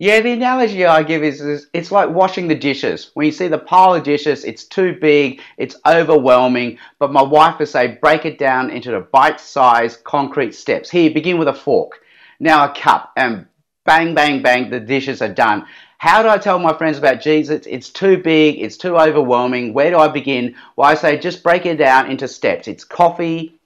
Yeah, 0.00 0.20
the 0.20 0.32
analogy 0.32 0.86
I 0.86 1.02
give 1.02 1.22
is, 1.22 1.42
is, 1.42 1.66
it's 1.74 1.92
like 1.92 2.08
washing 2.08 2.48
the 2.48 2.54
dishes. 2.54 3.10
When 3.12 3.26
you 3.26 3.32
see 3.32 3.48
the 3.48 3.58
pile 3.58 3.92
of 3.92 4.02
dishes, 4.02 4.44
it's 4.46 4.64
too 4.64 4.96
big, 4.98 5.42
it's 5.58 5.76
overwhelming. 5.86 6.78
But 6.98 7.12
my 7.12 7.20
wife 7.20 7.58
would 7.58 7.68
say, 7.68 7.98
break 8.00 8.24
it 8.24 8.38
down 8.38 8.70
into 8.70 8.92
the 8.92 9.00
bite-sized 9.00 10.02
concrete 10.04 10.54
steps. 10.54 10.88
Here, 10.88 11.10
begin 11.10 11.36
with 11.36 11.48
a 11.48 11.52
fork. 11.52 12.00
Now 12.40 12.64
a 12.64 12.74
cup, 12.74 13.12
and 13.14 13.44
bang, 13.84 14.14
bang, 14.14 14.40
bang, 14.40 14.70
the 14.70 14.80
dishes 14.80 15.20
are 15.20 15.34
done. 15.34 15.66
How 15.98 16.22
do 16.22 16.30
I 16.30 16.38
tell 16.38 16.58
my 16.58 16.72
friends 16.72 16.96
about 16.96 17.20
Jesus? 17.20 17.66
It's 17.66 17.90
too 17.90 18.16
big, 18.16 18.58
it's 18.58 18.78
too 18.78 18.96
overwhelming. 18.96 19.74
Where 19.74 19.90
do 19.90 19.98
I 19.98 20.08
begin? 20.08 20.54
Well, 20.76 20.88
I 20.88 20.94
say 20.94 21.18
just 21.18 21.42
break 21.42 21.66
it 21.66 21.76
down 21.76 22.10
into 22.10 22.26
steps. 22.26 22.68
It's 22.68 22.84
coffee, 22.84 23.60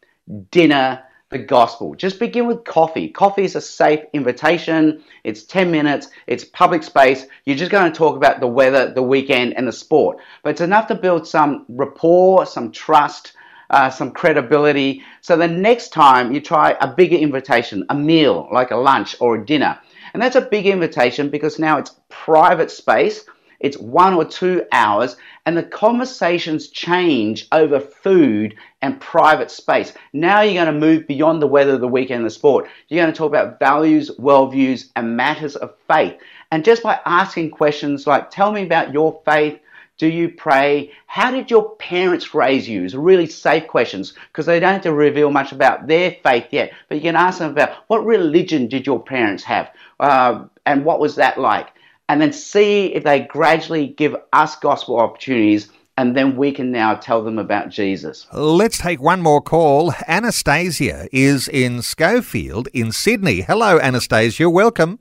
dinner, 0.51 1.04
the 1.35 1.39
gospel. 1.41 1.95
Just 1.97 2.21
begin 2.21 2.47
with 2.47 2.65
coffee. 2.65 3.09
Coffee 3.09 3.43
is 3.43 3.57
a 3.57 3.61
safe 3.61 4.01
invitation. 4.13 5.03
It's 5.25 5.43
10 5.43 5.69
minutes. 5.69 6.07
It's 6.29 6.45
public 6.45 6.85
space. 6.85 7.27
You're 7.45 7.57
just 7.57 7.73
going 7.73 7.91
to 7.91 7.99
talk 7.99 8.17
about 8.17 8.39
the 8.39 8.47
weather, 8.47 8.93
the 8.95 9.03
weekend, 9.03 9.55
and 9.57 9.67
the 9.67 9.73
sport. 9.73 10.19
But 10.45 10.51
it's 10.51 10.61
enough 10.61 10.87
to 10.89 10.95
build 10.95 11.27
some 11.27 11.67
rapport, 11.69 12.47
some 12.47 12.71
trust, 12.71 13.33
uh, 13.71 13.91
some 13.91 14.13
credibility. 14.13 15.03
So 15.23 15.37
the 15.37 15.49
next 15.49 15.89
time 15.89 16.33
you 16.33 16.41
try 16.41 16.77
a 16.81 16.87
bigger 16.87 17.17
invitation, 17.17 17.85
a 17.91 17.97
meal 17.97 18.49
like 18.53 18.71
a 18.71 18.77
lunch 18.77 19.17
or 19.21 19.35
a 19.35 19.45
dinner, 19.45 19.77
And 20.13 20.23
that's 20.23 20.37
a 20.37 20.41
big 20.41 20.67
invitation 20.67 21.31
because 21.31 21.59
now 21.59 21.79
it's 21.79 21.97
private 22.11 22.71
space. 22.71 23.25
It's 23.65 23.79
one 23.79 24.13
or 24.13 24.27
two 24.27 24.67
hours, 24.73 25.17
and 25.47 25.57
the 25.57 25.63
conversations 25.63 26.69
change 26.69 27.49
over 27.51 27.81
food 27.81 28.57
and 28.83 29.01
private 29.01 29.51
space. 29.51 29.95
Now 30.13 30.43
you're 30.43 30.63
going 30.63 30.67
to 30.75 30.87
move 30.87 31.07
beyond 31.07 31.41
the 31.41 31.47
weather, 31.47 31.79
the 31.79 31.89
weekend, 31.89 32.27
the 32.27 32.31
sport. 32.31 32.69
You're 32.89 33.03
going 33.03 33.11
to 33.11 33.17
talk 33.17 33.31
about 33.31 33.59
values, 33.59 34.11
worldviews, 34.21 34.91
and 34.97 35.17
matters 35.17 35.57
of 35.57 35.73
faith. 35.89 36.15
And 36.53 36.63
just 36.63 36.83
by 36.83 37.01
asking 37.07 37.53
questions 37.53 38.07
like, 38.07 38.31
Tell 38.31 38.53
me 38.53 38.65
about 38.65 38.93
your 38.93 39.23
faith, 39.25 39.59
do 39.97 40.09
you 40.09 40.29
pray? 40.29 40.93
How 41.07 41.31
did 41.31 41.51
your 41.51 41.77
parents 41.77 42.35
raise 42.35 42.69
you? 42.69 42.85
It's 42.85 42.93
really 42.93 43.27
safe 43.27 43.67
questions 43.67 44.13
because 44.29 44.45
they 44.45 44.61
don't 44.61 44.75
have 44.75 44.83
to 44.83 44.93
reveal 44.93 45.31
much 45.31 45.53
about 45.53 45.87
their 45.87 46.19
faith 46.23 46.49
yet. 46.51 46.75
But 46.91 46.97
you 46.97 47.01
can 47.01 47.17
ask 47.17 47.39
them 47.39 47.53
about 47.53 47.85
what 47.87 48.05
religion 48.05 48.69
did 48.69 48.87
your 48.87 49.03
parents 49.03 49.43
have 49.45 49.71
uh, 50.01 50.45
and 50.67 50.85
what 50.85 51.01
was 51.01 51.15
that 51.17 51.39
like? 51.41 51.69
And 52.09 52.21
then 52.21 52.33
see 52.33 52.87
if 52.95 53.05
they 53.05 53.21
gradually 53.21 53.89
give 53.89 54.15
us 54.33 54.57
gospel 54.57 54.99
opportunities 54.99 55.71
and 55.97 56.17
then 56.17 56.37
we 56.37 56.51
can 56.51 56.73
now 56.73 56.95
tell 56.95 57.23
them 57.23 57.39
about 57.39 57.69
Jesus. 57.69 58.27
Let's 58.33 58.79
take 58.79 59.01
one 59.01 59.23
more 59.23 59.41
call. 59.41 59.95
Anastasia 60.09 61.09
is 61.13 61.47
in 61.49 61.83
Schofield 61.83 62.69
in 62.73 62.91
Sydney. 62.91 63.43
Hello, 63.43 63.79
Anastasia. 63.79 64.51
Welcome. 64.51 64.99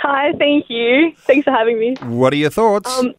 Hi, 0.00 0.32
thank 0.38 0.66
you. 0.68 1.12
Thanks 1.18 1.44
for 1.44 1.50
having 1.50 1.78
me. 1.78 1.96
What 2.02 2.32
are 2.32 2.36
your 2.36 2.50
thoughts? 2.50 2.90
Um, 2.96 3.14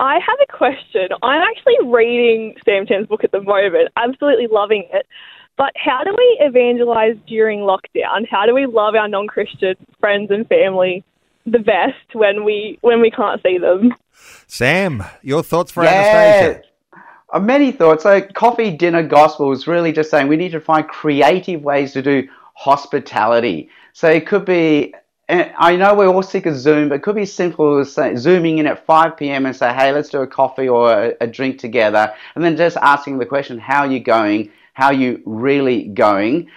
I 0.00 0.14
have 0.14 0.38
a 0.42 0.56
question. 0.56 1.08
I'm 1.22 1.40
actually 1.40 1.88
reading 1.88 2.54
Sam 2.64 2.86
Chan's 2.86 3.06
book 3.06 3.24
at 3.24 3.32
the 3.32 3.40
moment, 3.40 3.88
absolutely 3.96 4.46
loving 4.48 4.84
it. 4.92 5.06
But 5.56 5.72
how 5.74 6.04
do 6.04 6.14
we 6.16 6.38
evangelize 6.40 7.16
during 7.26 7.60
lockdown? 7.60 8.28
How 8.28 8.44
do 8.44 8.54
we 8.54 8.66
love 8.66 8.94
our 8.94 9.08
non-Christian 9.08 9.74
friends 9.98 10.30
and 10.30 10.46
family 10.48 11.02
the 11.46 11.58
best 11.58 12.14
when 12.14 12.44
we 12.44 12.78
when 12.80 13.00
we 13.00 13.10
can't 13.10 13.42
see 13.42 13.58
them? 13.58 13.94
Sam, 14.46 15.04
your 15.22 15.42
thoughts 15.42 15.72
for 15.72 15.84
yeah. 15.84 15.90
Anastasia? 15.90 16.62
Uh, 17.32 17.40
many 17.40 17.72
thoughts. 17.72 18.02
So, 18.04 18.20
coffee 18.20 18.70
dinner 18.70 19.02
gospel 19.02 19.52
is 19.52 19.66
really 19.66 19.92
just 19.92 20.10
saying 20.10 20.28
we 20.28 20.36
need 20.36 20.52
to 20.52 20.60
find 20.60 20.86
creative 20.88 21.62
ways 21.62 21.92
to 21.92 22.02
do 22.02 22.28
hospitality. 22.54 23.68
So 23.92 24.08
it 24.08 24.26
could 24.26 24.44
be 24.44 24.94
and 25.28 25.52
I 25.58 25.74
know 25.76 25.94
we're 25.94 26.06
all 26.06 26.22
sick 26.22 26.46
of 26.46 26.56
Zoom, 26.56 26.88
but 26.88 26.96
it 26.96 27.02
could 27.02 27.16
be 27.16 27.26
simple 27.26 27.78
as 27.78 27.92
say, 27.92 28.14
zooming 28.14 28.58
in 28.58 28.66
at 28.66 28.86
5 28.86 29.16
p.m. 29.16 29.44
and 29.44 29.56
say, 29.56 29.72
hey, 29.72 29.90
let's 29.90 30.08
do 30.08 30.20
a 30.20 30.26
coffee 30.26 30.68
or 30.68 30.92
a, 30.92 31.14
a 31.20 31.26
drink 31.26 31.58
together. 31.58 32.14
And 32.34 32.44
then 32.44 32.56
just 32.56 32.76
asking 32.76 33.18
the 33.18 33.26
question, 33.26 33.58
how 33.58 33.80
are 33.80 33.90
you 33.90 33.98
going? 33.98 34.52
How 34.74 34.86
are 34.86 34.94
you 34.94 35.22
really 35.24 35.88
going? 35.88 36.48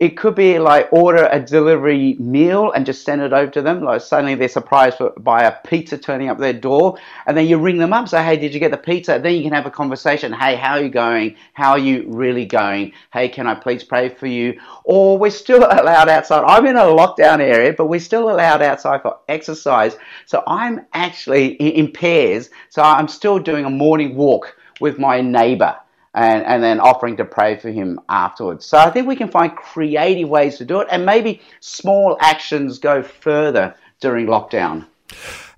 It 0.00 0.16
could 0.16 0.36
be 0.36 0.60
like 0.60 0.92
order 0.92 1.28
a 1.32 1.40
delivery 1.40 2.14
meal 2.20 2.70
and 2.70 2.86
just 2.86 3.04
send 3.04 3.20
it 3.20 3.32
over 3.32 3.50
to 3.50 3.60
them. 3.60 3.82
Like 3.82 4.00
suddenly 4.00 4.36
they're 4.36 4.48
surprised 4.48 4.98
by 5.18 5.42
a 5.42 5.56
pizza 5.66 5.98
turning 5.98 6.28
up 6.28 6.38
their 6.38 6.52
door, 6.52 6.96
and 7.26 7.36
then 7.36 7.48
you 7.48 7.58
ring 7.58 7.78
them 7.78 7.92
up, 7.92 8.08
say, 8.08 8.22
"Hey, 8.22 8.36
did 8.36 8.54
you 8.54 8.60
get 8.60 8.70
the 8.70 8.76
pizza?" 8.76 9.18
Then 9.20 9.34
you 9.34 9.42
can 9.42 9.52
have 9.52 9.66
a 9.66 9.72
conversation. 9.72 10.32
Hey, 10.32 10.54
how 10.54 10.74
are 10.74 10.82
you 10.82 10.88
going? 10.88 11.34
How 11.52 11.72
are 11.72 11.78
you 11.78 12.04
really 12.06 12.46
going? 12.46 12.92
Hey, 13.12 13.28
can 13.28 13.48
I 13.48 13.56
please 13.56 13.82
pray 13.82 14.08
for 14.08 14.28
you? 14.28 14.60
Or 14.84 15.18
we're 15.18 15.30
still 15.30 15.64
allowed 15.70 16.08
outside. 16.08 16.44
I'm 16.46 16.66
in 16.66 16.76
a 16.76 16.82
lockdown 16.82 17.40
area, 17.40 17.72
but 17.72 17.86
we're 17.86 17.98
still 17.98 18.30
allowed 18.30 18.62
outside 18.62 19.02
for 19.02 19.18
exercise. 19.28 19.96
So 20.26 20.44
I'm 20.46 20.86
actually 20.92 21.54
in 21.54 21.90
pairs. 21.90 22.50
So 22.68 22.82
I'm 22.82 23.08
still 23.08 23.40
doing 23.40 23.64
a 23.64 23.70
morning 23.70 24.14
walk 24.14 24.56
with 24.80 24.98
my 25.00 25.20
neighbor 25.20 25.76
and, 26.14 26.44
and 26.44 26.62
then 26.62 26.80
offering 26.80 27.16
to 27.16 27.24
pray 27.24 27.56
for 27.56 27.70
him 27.70 28.00
afterwards. 28.08 28.66
So 28.66 28.78
I 28.78 28.90
think 28.90 29.06
we 29.06 29.16
can 29.16 29.28
find 29.28 29.54
creative 29.54 30.28
ways 30.28 30.58
to 30.58 30.64
do 30.64 30.80
it, 30.80 30.88
and 30.90 31.04
maybe 31.04 31.40
small 31.60 32.16
actions 32.20 32.78
go 32.78 33.02
further 33.02 33.74
during 34.00 34.26
lockdown. 34.26 34.86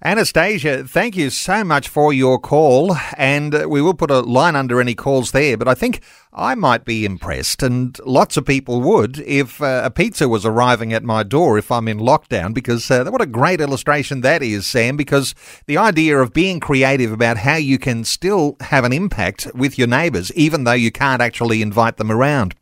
Anastasia, 0.03 0.85
thank 0.85 1.17
you 1.17 1.29
so 1.29 1.63
much 1.63 1.89
for 1.89 2.13
your 2.13 2.39
call, 2.39 2.97
and 3.17 3.67
we 3.69 3.83
will 3.83 3.95
put 3.95 4.11
a 4.11 4.21
line 4.21 4.57
under 4.57 4.81
any 4.81 4.95
calls 4.95 5.33
there. 5.33 5.59
But 5.59 5.69
I 5.69 5.75
think 5.75 6.01
I 6.33 6.55
might 6.55 6.85
be 6.85 7.05
impressed, 7.05 7.61
and 7.61 7.99
lots 8.07 8.37
of 8.37 8.47
people 8.47 8.81
would, 8.83 9.19
if 9.19 9.61
uh, 9.61 9.83
a 9.85 9.91
pizza 9.91 10.29
was 10.29 10.47
arriving 10.47 10.93
at 10.93 11.03
my 11.03 11.25
door 11.25 11.59
if 11.59 11.73
I'm 11.73 11.89
in 11.89 11.99
lockdown, 11.99 12.55
because 12.55 12.89
uh, 12.89 13.05
what 13.07 13.21
a 13.21 13.27
great 13.27 13.61
illustration 13.61 14.21
that 14.21 14.41
is, 14.41 14.65
Sam, 14.65 14.97
because 14.97 15.35
the 15.67 15.77
idea 15.77 16.19
of 16.19 16.33
being 16.33 16.61
creative 16.61 17.11
about 17.11 17.39
how 17.39 17.57
you 17.57 17.79
can 17.79 18.05
still 18.05 18.57
have 18.61 18.85
an 18.85 18.93
impact 18.93 19.49
with 19.55 19.77
your 19.77 19.89
neighbours, 19.89 20.33
even 20.35 20.63
though 20.63 20.73
you 20.73 20.93
can't 20.93 21.21
actually 21.21 21.63
invite 21.63 21.97
them 21.97 22.13
around. 22.13 22.55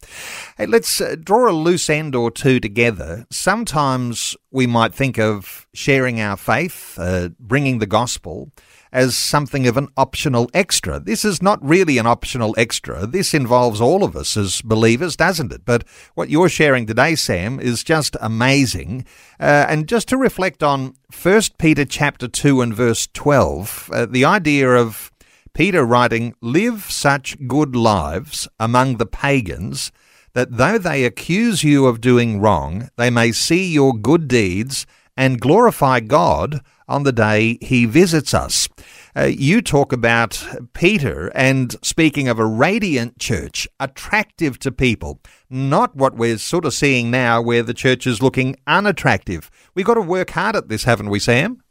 Hey, 0.57 0.64
let's 0.64 0.99
uh, 0.99 1.16
draw 1.23 1.51
a 1.51 1.53
loose 1.53 1.91
end 1.91 2.14
or 2.14 2.31
two 2.31 2.61
together. 2.61 3.27
Sometimes 3.31 4.35
we 4.51 4.66
might 4.66 4.95
think 4.95 5.19
of 5.19 5.66
sharing 5.75 6.21
our 6.23 6.39
faith, 6.39 6.99
uh, 6.99 7.29
bringing 7.39 7.81
the 7.81 7.87
gospel 7.87 8.51
as 8.93 9.16
something 9.16 9.66
of 9.66 9.76
an 9.76 9.89
optional 9.97 10.51
extra. 10.55 10.99
This 10.99 11.24
is 11.24 11.43
not 11.43 11.62
really 11.64 11.99
an 11.99 12.07
optional 12.07 12.55
extra. 12.57 13.07
This 13.07 13.34
involves 13.34 13.80
all 13.80 14.05
of 14.05 14.16
us 14.16 14.36
as 14.36 14.62
believers, 14.62 15.16
doesn't 15.16 15.53
it? 15.53 15.64
But 15.64 15.84
what 16.14 16.30
you're 16.30 16.49
sharing 16.49 16.86
today, 16.86 17.14
Sam, 17.14 17.61
is 17.61 17.84
just 17.84 18.16
amazing. 18.20 19.05
Uh, 19.39 19.66
and 19.68 19.89
just 19.89 20.09
to 20.09 20.16
reflect 20.16 20.62
on 20.62 20.95
1 21.22 21.43
Peter 21.59 21.84
chapter 21.84 22.28
2 22.28 22.61
and 22.61 22.74
verse 22.74 23.09
12, 23.12 23.91
uh, 23.93 24.07
the 24.07 24.24
idea 24.24 24.70
of 24.70 25.11
Peter 25.55 25.84
writing, 25.84 26.34
Live 26.41 26.84
such 26.84 27.36
good 27.49 27.74
lives 27.74 28.49
among 28.61 28.97
the 28.97 29.07
pagans 29.07 29.91
that 30.34 30.57
though 30.57 30.78
they 30.78 31.05
accuse 31.05 31.64
you 31.64 31.86
of 31.86 32.01
doing 32.01 32.41
wrong, 32.41 32.91
they 32.97 33.11
may 33.11 33.32
see 33.32 33.72
your 33.72 33.93
good 33.93 34.28
deeds 34.28 34.86
and 35.16 35.41
glorify 35.41 35.99
God 35.99 36.61
on 36.89 37.03
the 37.03 37.12
day 37.12 37.59
he 37.61 37.84
visits 37.84 38.34
us. 38.34 38.68
Uh, 39.16 39.24
you 39.24 39.61
talk 39.61 39.93
about 39.93 40.47
Peter 40.72 41.28
and 41.34 41.76
speaking 41.82 42.28
of 42.28 42.39
a 42.39 42.47
radiant 42.47 43.18
church, 43.18 43.68
attractive 43.80 44.59
to 44.61 44.72
people, 44.72 45.20
not 45.51 45.95
what 45.97 46.16
we're 46.16 46.39
sort 46.39 46.64
of 46.64 46.72
seeing 46.72 47.11
now 47.11 47.43
where 47.43 47.62
the 47.62 47.74
church 47.74 48.07
is 48.07 48.22
looking 48.22 48.57
unattractive. 48.66 49.51
We've 49.74 49.86
got 49.86 49.95
to 49.95 50.01
work 50.01 50.30
hard 50.30 50.57
at 50.57 50.68
this, 50.68 50.84
haven't 50.84 51.11
we, 51.11 51.18
Sam? 51.18 51.62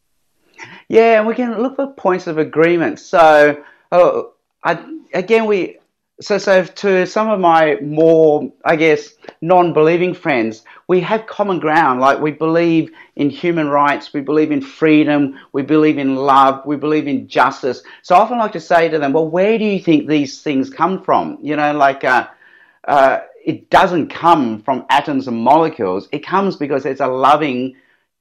Yeah, 0.89 1.19
and 1.19 1.27
we 1.27 1.35
can 1.35 1.61
look 1.61 1.75
for 1.75 1.87
points 1.87 2.27
of 2.27 2.37
agreement. 2.37 2.99
So, 2.99 3.61
oh, 3.91 4.33
I, 4.63 4.83
again, 5.13 5.45
we 5.45 5.77
so, 6.19 6.37
so 6.37 6.63
to 6.63 7.05
some 7.05 7.29
of 7.29 7.39
my 7.39 7.77
more, 7.81 8.51
I 8.65 8.75
guess, 8.75 9.13
non-believing 9.41 10.15
friends, 10.15 10.63
we 10.87 10.99
have 11.01 11.27
common 11.27 11.59
ground. 11.59 11.99
Like 11.99 12.19
we 12.19 12.31
believe 12.31 12.91
in 13.15 13.29
human 13.29 13.67
rights, 13.69 14.13
we 14.13 14.21
believe 14.21 14.51
in 14.51 14.61
freedom, 14.61 15.39
we 15.53 15.61
believe 15.61 15.97
in 15.99 16.15
love, 16.15 16.65
we 16.65 16.75
believe 16.75 17.07
in 17.07 17.27
justice. 17.27 17.83
So 18.01 18.15
I 18.15 18.19
often 18.19 18.39
like 18.39 18.53
to 18.53 18.59
say 18.59 18.89
to 18.89 18.97
them, 18.97 19.13
well, 19.13 19.29
where 19.29 19.59
do 19.59 19.65
you 19.65 19.79
think 19.79 20.07
these 20.07 20.41
things 20.41 20.69
come 20.69 21.03
from? 21.03 21.37
You 21.41 21.55
know, 21.55 21.73
like 21.73 22.03
uh, 22.03 22.27
uh, 22.87 23.19
it 23.45 23.69
doesn't 23.69 24.09
come 24.09 24.63
from 24.63 24.85
atoms 24.89 25.27
and 25.27 25.37
molecules. 25.37 26.09
It 26.11 26.25
comes 26.25 26.55
because 26.55 26.83
there's 26.83 26.99
a 26.99 27.07
loving, 27.07 27.75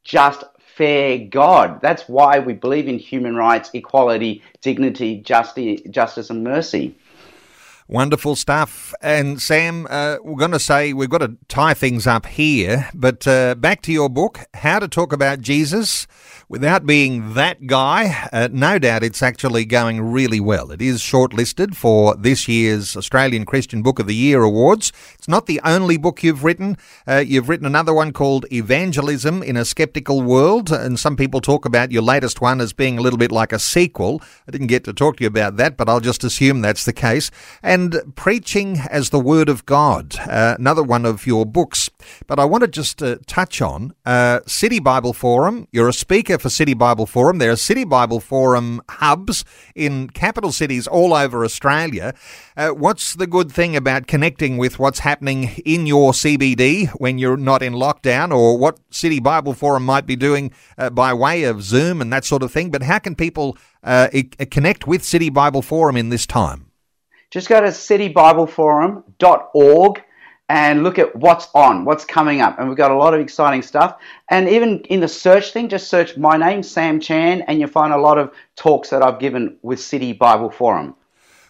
just, 0.04 0.44
fair 0.58 1.18
God. 1.18 1.80
That's 1.80 2.02
why 2.02 2.38
we 2.40 2.52
believe 2.52 2.86
in 2.86 2.98
human 2.98 3.34
rights, 3.34 3.70
equality, 3.72 4.42
dignity, 4.60 5.16
justice, 5.22 5.80
justice, 5.90 6.28
and 6.28 6.44
mercy. 6.44 6.94
Wonderful 7.88 8.34
stuff. 8.34 8.92
And 9.00 9.40
Sam, 9.40 9.86
uh, 9.88 10.16
we're 10.24 10.34
going 10.34 10.50
to 10.50 10.58
say 10.58 10.92
we've 10.92 11.08
got 11.08 11.18
to 11.18 11.36
tie 11.46 11.72
things 11.72 12.04
up 12.04 12.26
here, 12.26 12.90
but 12.92 13.28
uh, 13.28 13.54
back 13.54 13.80
to 13.82 13.92
your 13.92 14.08
book, 14.08 14.40
How 14.54 14.80
to 14.80 14.88
Talk 14.88 15.12
About 15.12 15.40
Jesus 15.40 16.08
without 16.48 16.86
being 16.86 17.34
that 17.34 17.66
guy, 17.66 18.28
uh, 18.32 18.48
no 18.52 18.78
doubt 18.78 19.02
it's 19.02 19.22
actually 19.22 19.64
going 19.64 20.00
really 20.00 20.38
well. 20.38 20.70
It 20.70 20.80
is 20.80 21.00
shortlisted 21.00 21.74
for 21.74 22.14
this 22.16 22.46
year's 22.46 22.96
Australian 22.96 23.44
Christian 23.44 23.82
Book 23.82 23.98
of 23.98 24.06
the 24.06 24.14
Year 24.14 24.42
Awards. 24.42 24.92
It's 25.14 25.28
not 25.28 25.46
the 25.46 25.60
only 25.64 25.96
book 25.96 26.22
you've 26.22 26.44
written. 26.44 26.76
Uh, 27.06 27.24
you've 27.26 27.48
written 27.48 27.66
another 27.66 27.92
one 27.92 28.12
called 28.12 28.46
Evangelism 28.52 29.42
in 29.42 29.56
a 29.56 29.64
Skeptical 29.64 30.22
World, 30.22 30.70
and 30.70 30.98
some 30.98 31.16
people 31.16 31.40
talk 31.40 31.64
about 31.64 31.90
your 31.90 32.02
latest 32.02 32.40
one 32.40 32.60
as 32.60 32.72
being 32.72 32.98
a 32.98 33.02
little 33.02 33.18
bit 33.18 33.32
like 33.32 33.52
a 33.52 33.58
sequel. 33.58 34.22
I 34.46 34.52
didn't 34.52 34.68
get 34.68 34.84
to 34.84 34.92
talk 34.92 35.16
to 35.16 35.24
you 35.24 35.28
about 35.28 35.56
that, 35.56 35.76
but 35.76 35.88
I'll 35.88 36.00
just 36.00 36.22
assume 36.22 36.60
that's 36.60 36.84
the 36.84 36.92
case. 36.92 37.30
And 37.62 37.75
And 37.76 38.14
preaching 38.16 38.78
as 38.88 39.10
the 39.10 39.20
Word 39.20 39.50
of 39.50 39.66
God, 39.66 40.16
uh, 40.20 40.56
another 40.58 40.82
one 40.82 41.04
of 41.04 41.26
your 41.26 41.44
books. 41.44 41.90
But 42.26 42.38
I 42.38 42.46
want 42.46 42.62
to 42.62 42.68
just 42.68 43.02
uh, 43.02 43.18
touch 43.26 43.60
on 43.60 43.92
uh, 44.06 44.40
City 44.46 44.78
Bible 44.78 45.12
Forum. 45.12 45.68
You're 45.72 45.90
a 45.90 45.92
speaker 45.92 46.38
for 46.38 46.48
City 46.48 46.72
Bible 46.72 47.04
Forum. 47.04 47.36
There 47.36 47.50
are 47.50 47.56
City 47.56 47.84
Bible 47.84 48.18
Forum 48.18 48.80
hubs 48.88 49.44
in 49.74 50.08
capital 50.08 50.52
cities 50.52 50.86
all 50.86 51.12
over 51.12 51.44
Australia. 51.44 52.14
Uh, 52.56 52.70
what's 52.70 53.12
the 53.12 53.26
good 53.26 53.52
thing 53.52 53.76
about 53.76 54.06
connecting 54.06 54.56
with 54.56 54.78
what's 54.78 55.00
happening 55.00 55.50
in 55.66 55.86
your 55.86 56.12
CBD 56.12 56.88
when 56.92 57.18
you're 57.18 57.36
not 57.36 57.62
in 57.62 57.74
lockdown, 57.74 58.34
or 58.34 58.56
what 58.56 58.78
City 58.88 59.20
Bible 59.20 59.52
Forum 59.52 59.84
might 59.84 60.06
be 60.06 60.16
doing 60.16 60.50
uh, 60.78 60.88
by 60.88 61.12
way 61.12 61.44
of 61.44 61.62
Zoom 61.62 62.00
and 62.00 62.10
that 62.10 62.24
sort 62.24 62.42
of 62.42 62.50
thing? 62.50 62.70
But 62.70 62.84
how 62.84 63.00
can 63.00 63.14
people 63.14 63.58
uh, 63.82 64.08
connect 64.50 64.86
with 64.86 65.04
City 65.04 65.28
Bible 65.28 65.60
Forum 65.60 65.98
in 65.98 66.08
this 66.08 66.26
time? 66.26 66.65
Just 67.30 67.48
go 67.48 67.60
to 67.60 67.68
citybibleforum.org 67.68 70.02
and 70.48 70.84
look 70.84 70.98
at 70.98 71.14
what's 71.16 71.48
on, 71.54 71.84
what's 71.84 72.04
coming 72.04 72.40
up. 72.40 72.58
And 72.58 72.68
we've 72.68 72.76
got 72.76 72.92
a 72.92 72.96
lot 72.96 73.14
of 73.14 73.20
exciting 73.20 73.62
stuff. 73.62 73.96
And 74.30 74.48
even 74.48 74.80
in 74.82 75.00
the 75.00 75.08
search 75.08 75.52
thing, 75.52 75.68
just 75.68 75.88
search 75.88 76.16
my 76.16 76.36
name, 76.36 76.62
Sam 76.62 77.00
Chan, 77.00 77.42
and 77.42 77.58
you'll 77.58 77.68
find 77.68 77.92
a 77.92 77.98
lot 77.98 78.18
of 78.18 78.32
talks 78.54 78.90
that 78.90 79.02
I've 79.02 79.18
given 79.18 79.56
with 79.62 79.80
City 79.80 80.12
Bible 80.12 80.50
Forum. 80.50 80.94